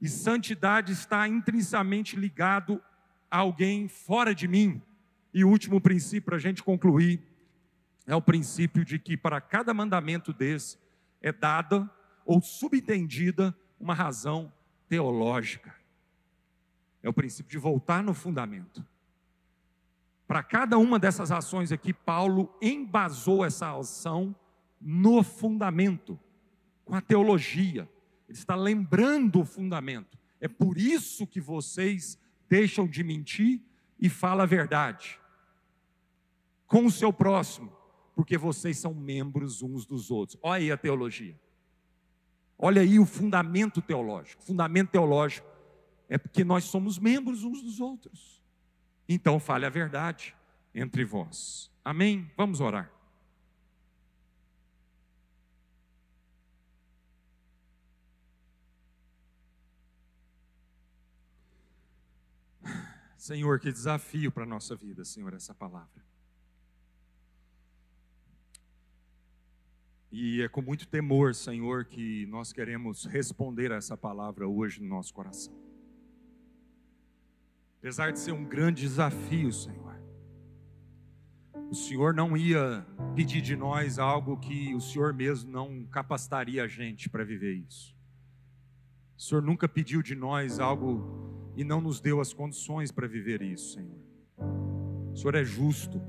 E 0.00 0.08
santidade 0.08 0.92
está 0.92 1.26
intrinsecamente 1.26 2.16
ligado 2.16 2.82
a 3.30 3.38
alguém 3.38 3.88
fora 3.88 4.34
de 4.34 4.46
mim. 4.46 4.82
E 5.32 5.44
o 5.44 5.48
último 5.48 5.80
princípio 5.80 6.26
para 6.26 6.36
a 6.36 6.40
gente 6.40 6.62
concluir 6.62 7.22
é 8.06 8.14
o 8.14 8.22
princípio 8.22 8.84
de 8.84 8.98
que 8.98 9.16
para 9.16 9.40
cada 9.40 9.72
mandamento 9.72 10.32
desse 10.32 10.78
é 11.20 11.32
dada 11.32 11.90
ou 12.24 12.40
subentendida 12.40 13.56
uma 13.80 13.94
razão 13.94 14.52
teológica. 14.88 15.74
É 17.02 17.08
o 17.08 17.12
princípio 17.12 17.50
de 17.50 17.58
voltar 17.58 18.02
no 18.02 18.14
fundamento. 18.14 18.84
Para 20.26 20.42
cada 20.42 20.78
uma 20.78 20.98
dessas 20.98 21.30
ações 21.30 21.72
aqui, 21.72 21.92
Paulo 21.92 22.56
embasou 22.60 23.44
essa 23.44 23.76
ação 23.76 24.34
no 24.84 25.22
fundamento, 25.22 26.20
com 26.84 26.94
a 26.94 27.00
teologia. 27.00 27.88
Ele 28.28 28.38
está 28.38 28.54
lembrando 28.54 29.40
o 29.40 29.44
fundamento. 29.44 30.18
É 30.40 30.46
por 30.46 30.76
isso 30.76 31.26
que 31.26 31.40
vocês 31.40 32.18
deixam 32.48 32.86
de 32.86 33.02
mentir 33.02 33.62
e 33.98 34.10
falam 34.10 34.42
a 34.42 34.46
verdade 34.46 35.18
com 36.66 36.86
o 36.86 36.90
seu 36.90 37.12
próximo, 37.12 37.72
porque 38.14 38.36
vocês 38.36 38.78
são 38.78 38.92
membros 38.92 39.62
uns 39.62 39.86
dos 39.86 40.10
outros. 40.10 40.38
Olha 40.42 40.60
aí 40.60 40.72
a 40.72 40.76
teologia. 40.76 41.38
Olha 42.58 42.82
aí 42.82 42.98
o 42.98 43.06
fundamento 43.06 43.82
teológico. 43.82 44.42
O 44.42 44.46
fundamento 44.46 44.90
teológico 44.90 45.46
é 46.08 46.18
porque 46.18 46.44
nós 46.44 46.64
somos 46.64 46.98
membros 46.98 47.44
uns 47.44 47.62
dos 47.62 47.80
outros. 47.80 48.42
Então 49.08 49.38
fale 49.38 49.66
a 49.66 49.70
verdade 49.70 50.34
entre 50.74 51.04
vós. 51.04 51.70
Amém? 51.84 52.30
Vamos 52.36 52.60
orar. 52.60 52.93
Senhor, 63.24 63.58
que 63.58 63.72
desafio 63.72 64.30
para 64.30 64.42
a 64.42 64.46
nossa 64.46 64.76
vida, 64.76 65.02
Senhor, 65.02 65.32
essa 65.32 65.54
palavra. 65.54 66.04
E 70.12 70.42
é 70.42 70.48
com 70.50 70.60
muito 70.60 70.86
temor, 70.86 71.34
Senhor, 71.34 71.86
que 71.86 72.26
nós 72.26 72.52
queremos 72.52 73.06
responder 73.06 73.72
a 73.72 73.76
essa 73.76 73.96
palavra 73.96 74.46
hoje 74.46 74.82
no 74.82 74.90
nosso 74.90 75.14
coração. 75.14 75.58
Apesar 77.78 78.12
de 78.12 78.18
ser 78.18 78.32
um 78.32 78.44
grande 78.44 78.82
desafio, 78.82 79.50
Senhor, 79.50 79.98
o 81.70 81.74
Senhor 81.74 82.12
não 82.12 82.36
ia 82.36 82.86
pedir 83.16 83.40
de 83.40 83.56
nós 83.56 83.98
algo 83.98 84.36
que 84.36 84.74
o 84.74 84.80
Senhor 84.82 85.14
mesmo 85.14 85.50
não 85.50 85.86
capacitaria 85.86 86.62
a 86.62 86.68
gente 86.68 87.08
para 87.08 87.24
viver 87.24 87.54
isso. 87.54 87.93
O 89.16 89.22
Senhor 89.22 89.42
nunca 89.42 89.68
pediu 89.68 90.02
de 90.02 90.14
nós 90.14 90.58
algo 90.58 91.52
e 91.56 91.64
não 91.64 91.80
nos 91.80 92.00
deu 92.00 92.20
as 92.20 92.32
condições 92.32 92.90
para 92.90 93.06
viver 93.06 93.42
isso, 93.42 93.74
Senhor. 93.74 93.98
O 95.12 95.16
Senhor 95.16 95.34
é 95.34 95.44
justo, 95.44 96.02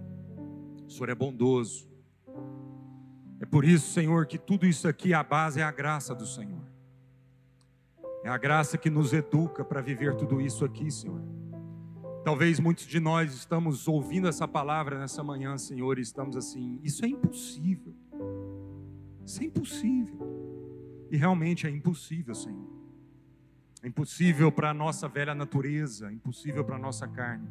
o 0.87 0.89
Senhor 0.89 1.09
é 1.09 1.15
bondoso, 1.15 1.87
é 3.39 3.45
por 3.45 3.65
isso, 3.65 3.91
Senhor, 3.91 4.25
que 4.25 4.37
tudo 4.37 4.65
isso 4.65 4.87
aqui, 4.87 5.13
a 5.13 5.21
base 5.21 5.59
é 5.59 5.63
a 5.63 5.71
graça 5.71 6.15
do 6.15 6.25
Senhor. 6.25 6.63
É 8.23 8.29
a 8.29 8.37
graça 8.37 8.77
que 8.77 8.89
nos 8.89 9.13
educa 9.13 9.63
para 9.63 9.81
viver 9.81 10.15
tudo 10.15 10.41
isso 10.41 10.65
aqui, 10.65 10.89
Senhor. 10.89 11.21
Talvez 12.23 12.59
muitos 12.59 12.87
de 12.87 12.99
nós 12.99 13.35
estamos 13.35 13.87
ouvindo 13.87 14.27
essa 14.27 14.47
palavra 14.47 14.97
nessa 14.97 15.23
manhã, 15.23 15.57
Senhor, 15.57 15.99
e 15.99 16.01
estamos 16.01 16.35
assim: 16.35 16.79
isso 16.81 17.05
é 17.05 17.07
impossível. 17.07 17.93
Isso 19.23 19.43
é 19.43 19.45
impossível. 19.45 21.07
E 21.11 21.17
realmente 21.17 21.67
é 21.67 21.69
impossível, 21.69 22.33
Senhor. 22.33 22.74
É 23.85 23.87
impossível 23.87 24.51
para 24.51 24.71
a 24.71 24.73
nossa 24.73 25.07
velha 25.07 25.35
natureza, 25.35 26.11
impossível 26.11 26.65
para 26.65 26.75
a 26.75 26.79
nossa 26.79 27.07
carne. 27.07 27.47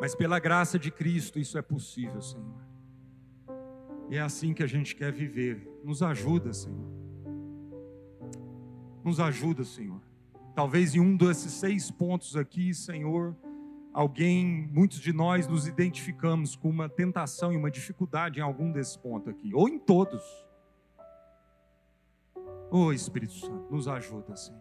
Mas 0.00 0.14
pela 0.14 0.38
graça 0.38 0.78
de 0.78 0.92
Cristo 0.92 1.40
isso 1.40 1.58
é 1.58 1.62
possível, 1.62 2.22
Senhor. 2.22 2.54
E 4.08 4.16
é 4.16 4.20
assim 4.20 4.54
que 4.54 4.62
a 4.62 4.68
gente 4.68 4.94
quer 4.94 5.10
viver. 5.10 5.68
Nos 5.82 6.04
ajuda, 6.04 6.52
Senhor. 6.52 6.88
Nos 9.02 9.18
ajuda, 9.18 9.64
Senhor. 9.64 10.00
Talvez 10.54 10.94
em 10.94 11.00
um 11.00 11.16
desses 11.16 11.52
seis 11.52 11.90
pontos 11.90 12.36
aqui, 12.36 12.72
Senhor, 12.72 13.36
alguém, 13.92 14.70
muitos 14.72 15.00
de 15.00 15.12
nós 15.12 15.48
nos 15.48 15.66
identificamos 15.66 16.54
com 16.54 16.70
uma 16.70 16.88
tentação 16.88 17.52
e 17.52 17.56
uma 17.56 17.72
dificuldade 17.72 18.38
em 18.38 18.42
algum 18.42 18.70
desses 18.70 18.96
pontos 18.96 19.26
aqui, 19.30 19.52
ou 19.52 19.68
em 19.68 19.80
todos. 19.80 20.22
Oh 22.70 22.92
Espírito 22.92 23.32
Santo, 23.32 23.70
nos 23.70 23.88
ajuda, 23.88 24.36
Senhor. 24.36 24.60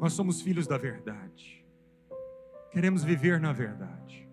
Nós 0.00 0.12
somos 0.12 0.40
filhos 0.40 0.66
da 0.66 0.76
verdade. 0.76 1.64
Queremos 2.70 3.04
viver 3.04 3.40
na 3.40 3.52
verdade. 3.52 4.28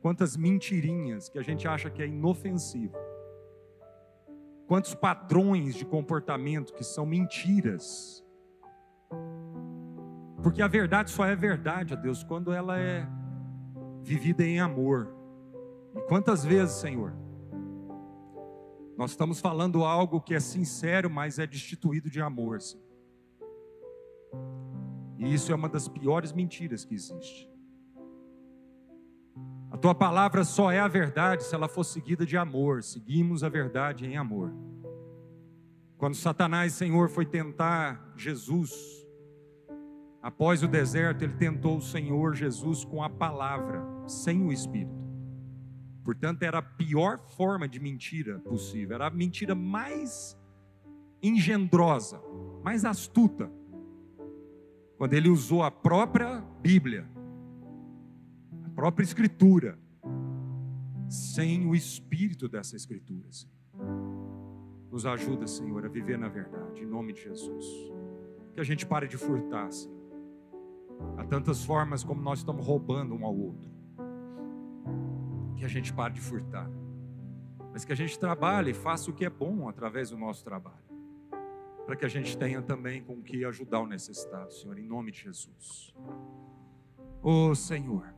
Quantas 0.00 0.36
mentirinhas 0.36 1.28
que 1.28 1.38
a 1.38 1.42
gente 1.42 1.66
acha 1.66 1.90
que 1.90 2.00
é 2.00 2.06
inofensivo. 2.06 2.96
Quantos 4.68 4.94
padrões 4.94 5.74
de 5.74 5.84
comportamento 5.84 6.72
que 6.74 6.84
são 6.84 7.04
mentiras. 7.04 8.24
Porque 10.42 10.62
a 10.62 10.68
verdade 10.68 11.10
só 11.10 11.24
é 11.24 11.34
verdade, 11.34 11.92
a 11.92 11.96
Deus, 11.96 12.22
quando 12.22 12.52
ela 12.52 12.78
é 12.78 13.06
vivida 14.02 14.44
em 14.44 14.60
amor. 14.60 15.12
E 15.94 16.00
quantas 16.02 16.44
vezes, 16.44 16.76
Senhor, 16.76 17.12
nós 18.96 19.10
estamos 19.10 19.40
falando 19.40 19.84
algo 19.84 20.20
que 20.20 20.34
é 20.34 20.40
sincero, 20.40 21.10
mas 21.10 21.38
é 21.38 21.46
destituído 21.46 22.10
de 22.10 22.20
amor. 22.20 22.60
Senhor. 22.60 22.86
E 25.18 25.32
isso 25.32 25.52
é 25.52 25.54
uma 25.54 25.68
das 25.68 25.88
piores 25.88 26.32
mentiras 26.32 26.84
que 26.84 26.94
existe. 26.94 27.50
A 29.70 29.76
tua 29.76 29.94
palavra 29.94 30.44
só 30.44 30.70
é 30.70 30.80
a 30.80 30.88
verdade 30.88 31.44
se 31.44 31.54
ela 31.54 31.68
for 31.68 31.84
seguida 31.84 32.24
de 32.24 32.36
amor. 32.36 32.82
Seguimos 32.82 33.44
a 33.44 33.48
verdade 33.48 34.06
em 34.06 34.16
amor. 34.16 34.52
Quando 35.98 36.14
Satanás, 36.14 36.74
Senhor, 36.74 37.08
foi 37.08 37.26
tentar 37.26 38.14
Jesus, 38.16 38.72
após 40.22 40.62
o 40.62 40.68
deserto, 40.68 41.22
ele 41.22 41.34
tentou 41.34 41.78
o 41.78 41.82
Senhor 41.82 42.34
Jesus 42.34 42.84
com 42.84 43.02
a 43.02 43.10
palavra, 43.10 43.82
sem 44.06 44.42
o 44.42 44.52
Espírito. 44.52 44.95
Portanto, 46.06 46.42
era 46.42 46.58
a 46.58 46.62
pior 46.62 47.18
forma 47.18 47.68
de 47.68 47.78
mentira 47.78 48.38
possível, 48.38 48.94
era 48.94 49.08
a 49.08 49.10
mentira 49.10 49.54
mais 49.54 50.34
engendrosa, 51.22 52.18
mais 52.64 52.86
astuta. 52.86 53.52
Quando 54.96 55.12
ele 55.12 55.28
usou 55.28 55.62
a 55.62 55.70
própria 55.70 56.40
Bíblia 56.62 57.06
própria 58.76 59.04
Escritura, 59.04 59.78
sem 61.08 61.66
o 61.66 61.74
espírito 61.74 62.46
dessa 62.46 62.76
Escritura. 62.76 63.26
Nos 64.90 65.06
ajuda, 65.06 65.46
Senhor, 65.46 65.84
a 65.84 65.88
viver 65.88 66.18
na 66.18 66.28
verdade, 66.28 66.82
em 66.82 66.86
nome 66.86 67.14
de 67.14 67.22
Jesus. 67.22 67.64
Que 68.52 68.60
a 68.60 68.64
gente 68.64 68.84
pare 68.86 69.08
de 69.08 69.16
furtar, 69.16 69.72
Senhor. 69.72 69.96
Há 71.16 71.24
tantas 71.24 71.64
formas 71.64 72.04
como 72.04 72.20
nós 72.20 72.40
estamos 72.40 72.64
roubando 72.64 73.14
um 73.14 73.24
ao 73.24 73.34
outro. 73.34 73.75
Que 75.56 75.64
a 75.64 75.68
gente 75.68 75.92
pare 75.92 76.14
de 76.14 76.20
furtar. 76.20 76.70
Mas 77.72 77.84
que 77.84 77.92
a 77.92 77.96
gente 77.96 78.18
trabalhe 78.18 78.70
e 78.70 78.74
faça 78.74 79.10
o 79.10 79.14
que 79.14 79.24
é 79.24 79.30
bom 79.30 79.68
através 79.68 80.10
do 80.10 80.18
nosso 80.18 80.44
trabalho. 80.44 80.84
Para 81.84 81.96
que 81.96 82.04
a 82.04 82.08
gente 82.08 82.36
tenha 82.36 82.62
também 82.62 83.02
com 83.02 83.22
que 83.22 83.44
ajudar 83.44 83.80
o 83.80 83.86
necessitado, 83.86 84.52
Senhor, 84.52 84.78
em 84.78 84.86
nome 84.86 85.12
de 85.12 85.22
Jesus. 85.22 85.94
Ô 87.22 87.48
oh, 87.50 87.54
Senhor, 87.54 88.14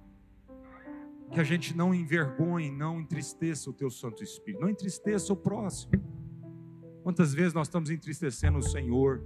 que 1.32 1.41
a 1.41 1.45
gente 1.45 1.76
não 1.76 1.95
envergonhe, 1.95 2.70
não 2.70 3.01
entristeça 3.01 3.68
o 3.68 3.72
teu 3.72 3.91
Santo 3.91 4.22
Espírito, 4.22 4.61
não 4.61 4.68
entristeça 4.68 5.32
o 5.32 5.36
próximo. 5.36 5.93
Quantas 7.03 7.34
vezes 7.34 7.53
nós 7.53 7.68
estamos 7.68 7.91
entristecendo 7.91 8.59
o 8.59 8.62
Senhor, 8.62 9.22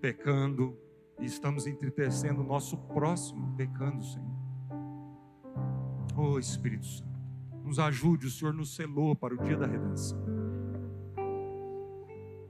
pecando, 0.00 0.76
e 1.20 1.24
estamos 1.24 1.66
entristecendo 1.66 2.40
o 2.40 2.44
nosso 2.44 2.76
próximo, 2.76 3.54
pecando, 3.56 4.02
Senhor. 4.02 4.34
Oh 6.16 6.38
Espírito 6.38 6.86
Santo, 6.86 7.13
nos 7.64 7.78
ajude, 7.78 8.26
o 8.26 8.30
Senhor 8.30 8.52
nos 8.52 8.74
selou 8.74 9.16
para 9.16 9.34
o 9.34 9.38
dia 9.38 9.56
da 9.56 9.66
redenção. 9.66 10.22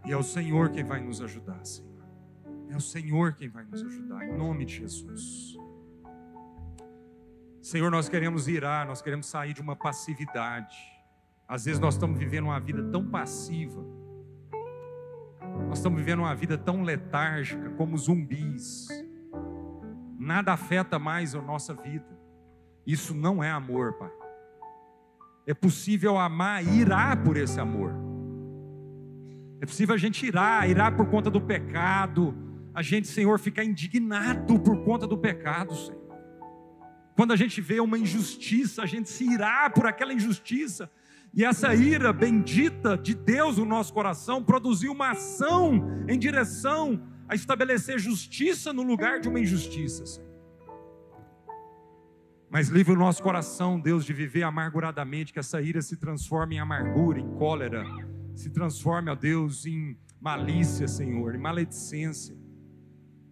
E 0.04 0.12
é 0.12 0.16
o 0.16 0.22
Senhor 0.22 0.70
quem 0.70 0.84
vai 0.84 1.00
nos 1.00 1.22
ajudar, 1.22 1.64
Senhor. 1.64 2.04
É 2.68 2.76
o 2.76 2.80
Senhor 2.80 3.34
quem 3.34 3.48
vai 3.48 3.64
nos 3.64 3.82
ajudar, 3.82 4.26
em 4.26 4.36
nome 4.36 4.64
de 4.64 4.74
Jesus. 4.78 5.56
Senhor, 7.62 7.90
nós 7.90 8.08
queremos 8.08 8.46
virar, 8.46 8.86
nós 8.86 9.00
queremos 9.00 9.26
sair 9.26 9.54
de 9.54 9.62
uma 9.62 9.76
passividade. 9.76 10.76
Às 11.48 11.64
vezes 11.64 11.80
nós 11.80 11.94
estamos 11.94 12.18
vivendo 12.18 12.44
uma 12.44 12.60
vida 12.60 12.82
tão 12.90 13.08
passiva, 13.08 13.82
nós 15.68 15.78
estamos 15.78 15.98
vivendo 15.98 16.20
uma 16.20 16.34
vida 16.34 16.58
tão 16.58 16.82
letárgica, 16.82 17.70
como 17.70 17.96
zumbis. 17.96 18.88
Nada 20.18 20.52
afeta 20.52 20.98
mais 20.98 21.34
a 21.34 21.40
nossa 21.40 21.72
vida. 21.74 22.18
Isso 22.86 23.14
não 23.14 23.42
é 23.42 23.50
amor, 23.50 23.94
Pai. 23.94 24.23
É 25.46 25.52
possível 25.52 26.16
amar 26.18 26.64
e 26.64 26.80
irar 26.80 27.22
por 27.22 27.36
esse 27.36 27.60
amor. 27.60 27.92
É 29.60 29.66
possível 29.66 29.94
a 29.94 29.98
gente 29.98 30.26
irar, 30.26 30.68
irar 30.68 30.96
por 30.96 31.06
conta 31.06 31.30
do 31.30 31.40
pecado. 31.40 32.34
A 32.74 32.82
gente, 32.82 33.08
Senhor, 33.08 33.38
ficar 33.38 33.64
indignado 33.64 34.58
por 34.58 34.84
conta 34.84 35.06
do 35.06 35.16
pecado, 35.16 35.74
Senhor. 35.74 36.04
Quando 37.14 37.32
a 37.32 37.36
gente 37.36 37.60
vê 37.60 37.78
uma 37.80 37.98
injustiça, 37.98 38.82
a 38.82 38.86
gente 38.86 39.08
se 39.08 39.24
irá 39.24 39.70
por 39.70 39.86
aquela 39.86 40.12
injustiça. 40.12 40.90
E 41.32 41.44
essa 41.44 41.74
ira 41.74 42.12
bendita 42.12 42.96
de 42.96 43.14
Deus 43.14 43.58
no 43.58 43.64
nosso 43.64 43.92
coração 43.92 44.42
produziu 44.42 44.92
uma 44.92 45.10
ação 45.10 46.04
em 46.08 46.18
direção 46.18 47.02
a 47.28 47.34
estabelecer 47.34 47.98
justiça 47.98 48.72
no 48.72 48.82
lugar 48.82 49.20
de 49.20 49.28
uma 49.28 49.40
injustiça, 49.40 50.04
Senhor. 50.06 50.33
Mas 52.54 52.68
livre 52.68 52.92
o 52.92 52.96
nosso 52.96 53.20
coração, 53.20 53.80
Deus, 53.80 54.04
de 54.04 54.12
viver 54.12 54.44
amarguradamente, 54.44 55.32
que 55.32 55.40
essa 55.40 55.60
ira 55.60 55.82
se 55.82 55.96
transforme 55.96 56.54
em 56.54 56.60
amargura, 56.60 57.18
em 57.18 57.28
cólera, 57.34 57.84
se 58.32 58.48
transforme, 58.48 59.10
ó 59.10 59.16
Deus, 59.16 59.66
em 59.66 59.98
malícia, 60.20 60.86
Senhor, 60.86 61.34
em 61.34 61.38
maledicência. 61.38 62.36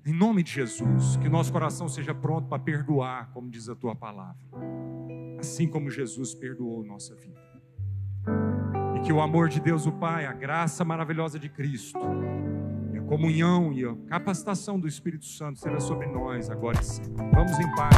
Em 0.05 0.13
nome 0.13 0.43
de 0.43 0.51
Jesus, 0.51 1.15
que 1.19 1.29
nosso 1.29 1.53
coração 1.53 1.89
seja 1.89 2.13
pronto 2.13 2.49
para 2.49 2.59
perdoar, 2.59 3.31
como 3.33 3.49
diz 3.49 3.69
a 3.69 3.77
tua 3.77 3.95
palavra, 3.95 4.43
assim 5.39 5.69
como 5.69 5.89
Jesus 5.89 6.35
perdoou 6.35 6.85
nossa 6.85 7.15
vida. 7.15 7.41
E 8.97 9.03
que 9.03 9.13
o 9.13 9.21
amor 9.21 9.49
de 9.49 9.61
Deus, 9.61 9.87
o 9.87 9.93
Pai, 9.93 10.27
a 10.27 10.33
graça 10.33 10.85
maravilhosa 10.85 11.39
de 11.39 11.49
Cristo, 11.49 12.01
comunhão 13.13 13.75
e 13.75 13.85
a 13.85 13.95
capacitação 14.09 14.81
do 14.81 14.89
Espírito 14.89 15.27
Santo 15.27 15.61
será 15.61 15.79
sobre 15.79 16.07
nós 16.07 16.49
agora 16.49 16.81
e 16.81 16.85
sempre. 16.85 17.23
Vamos 17.35 17.59
em 17.59 17.75
paz. 17.75 17.95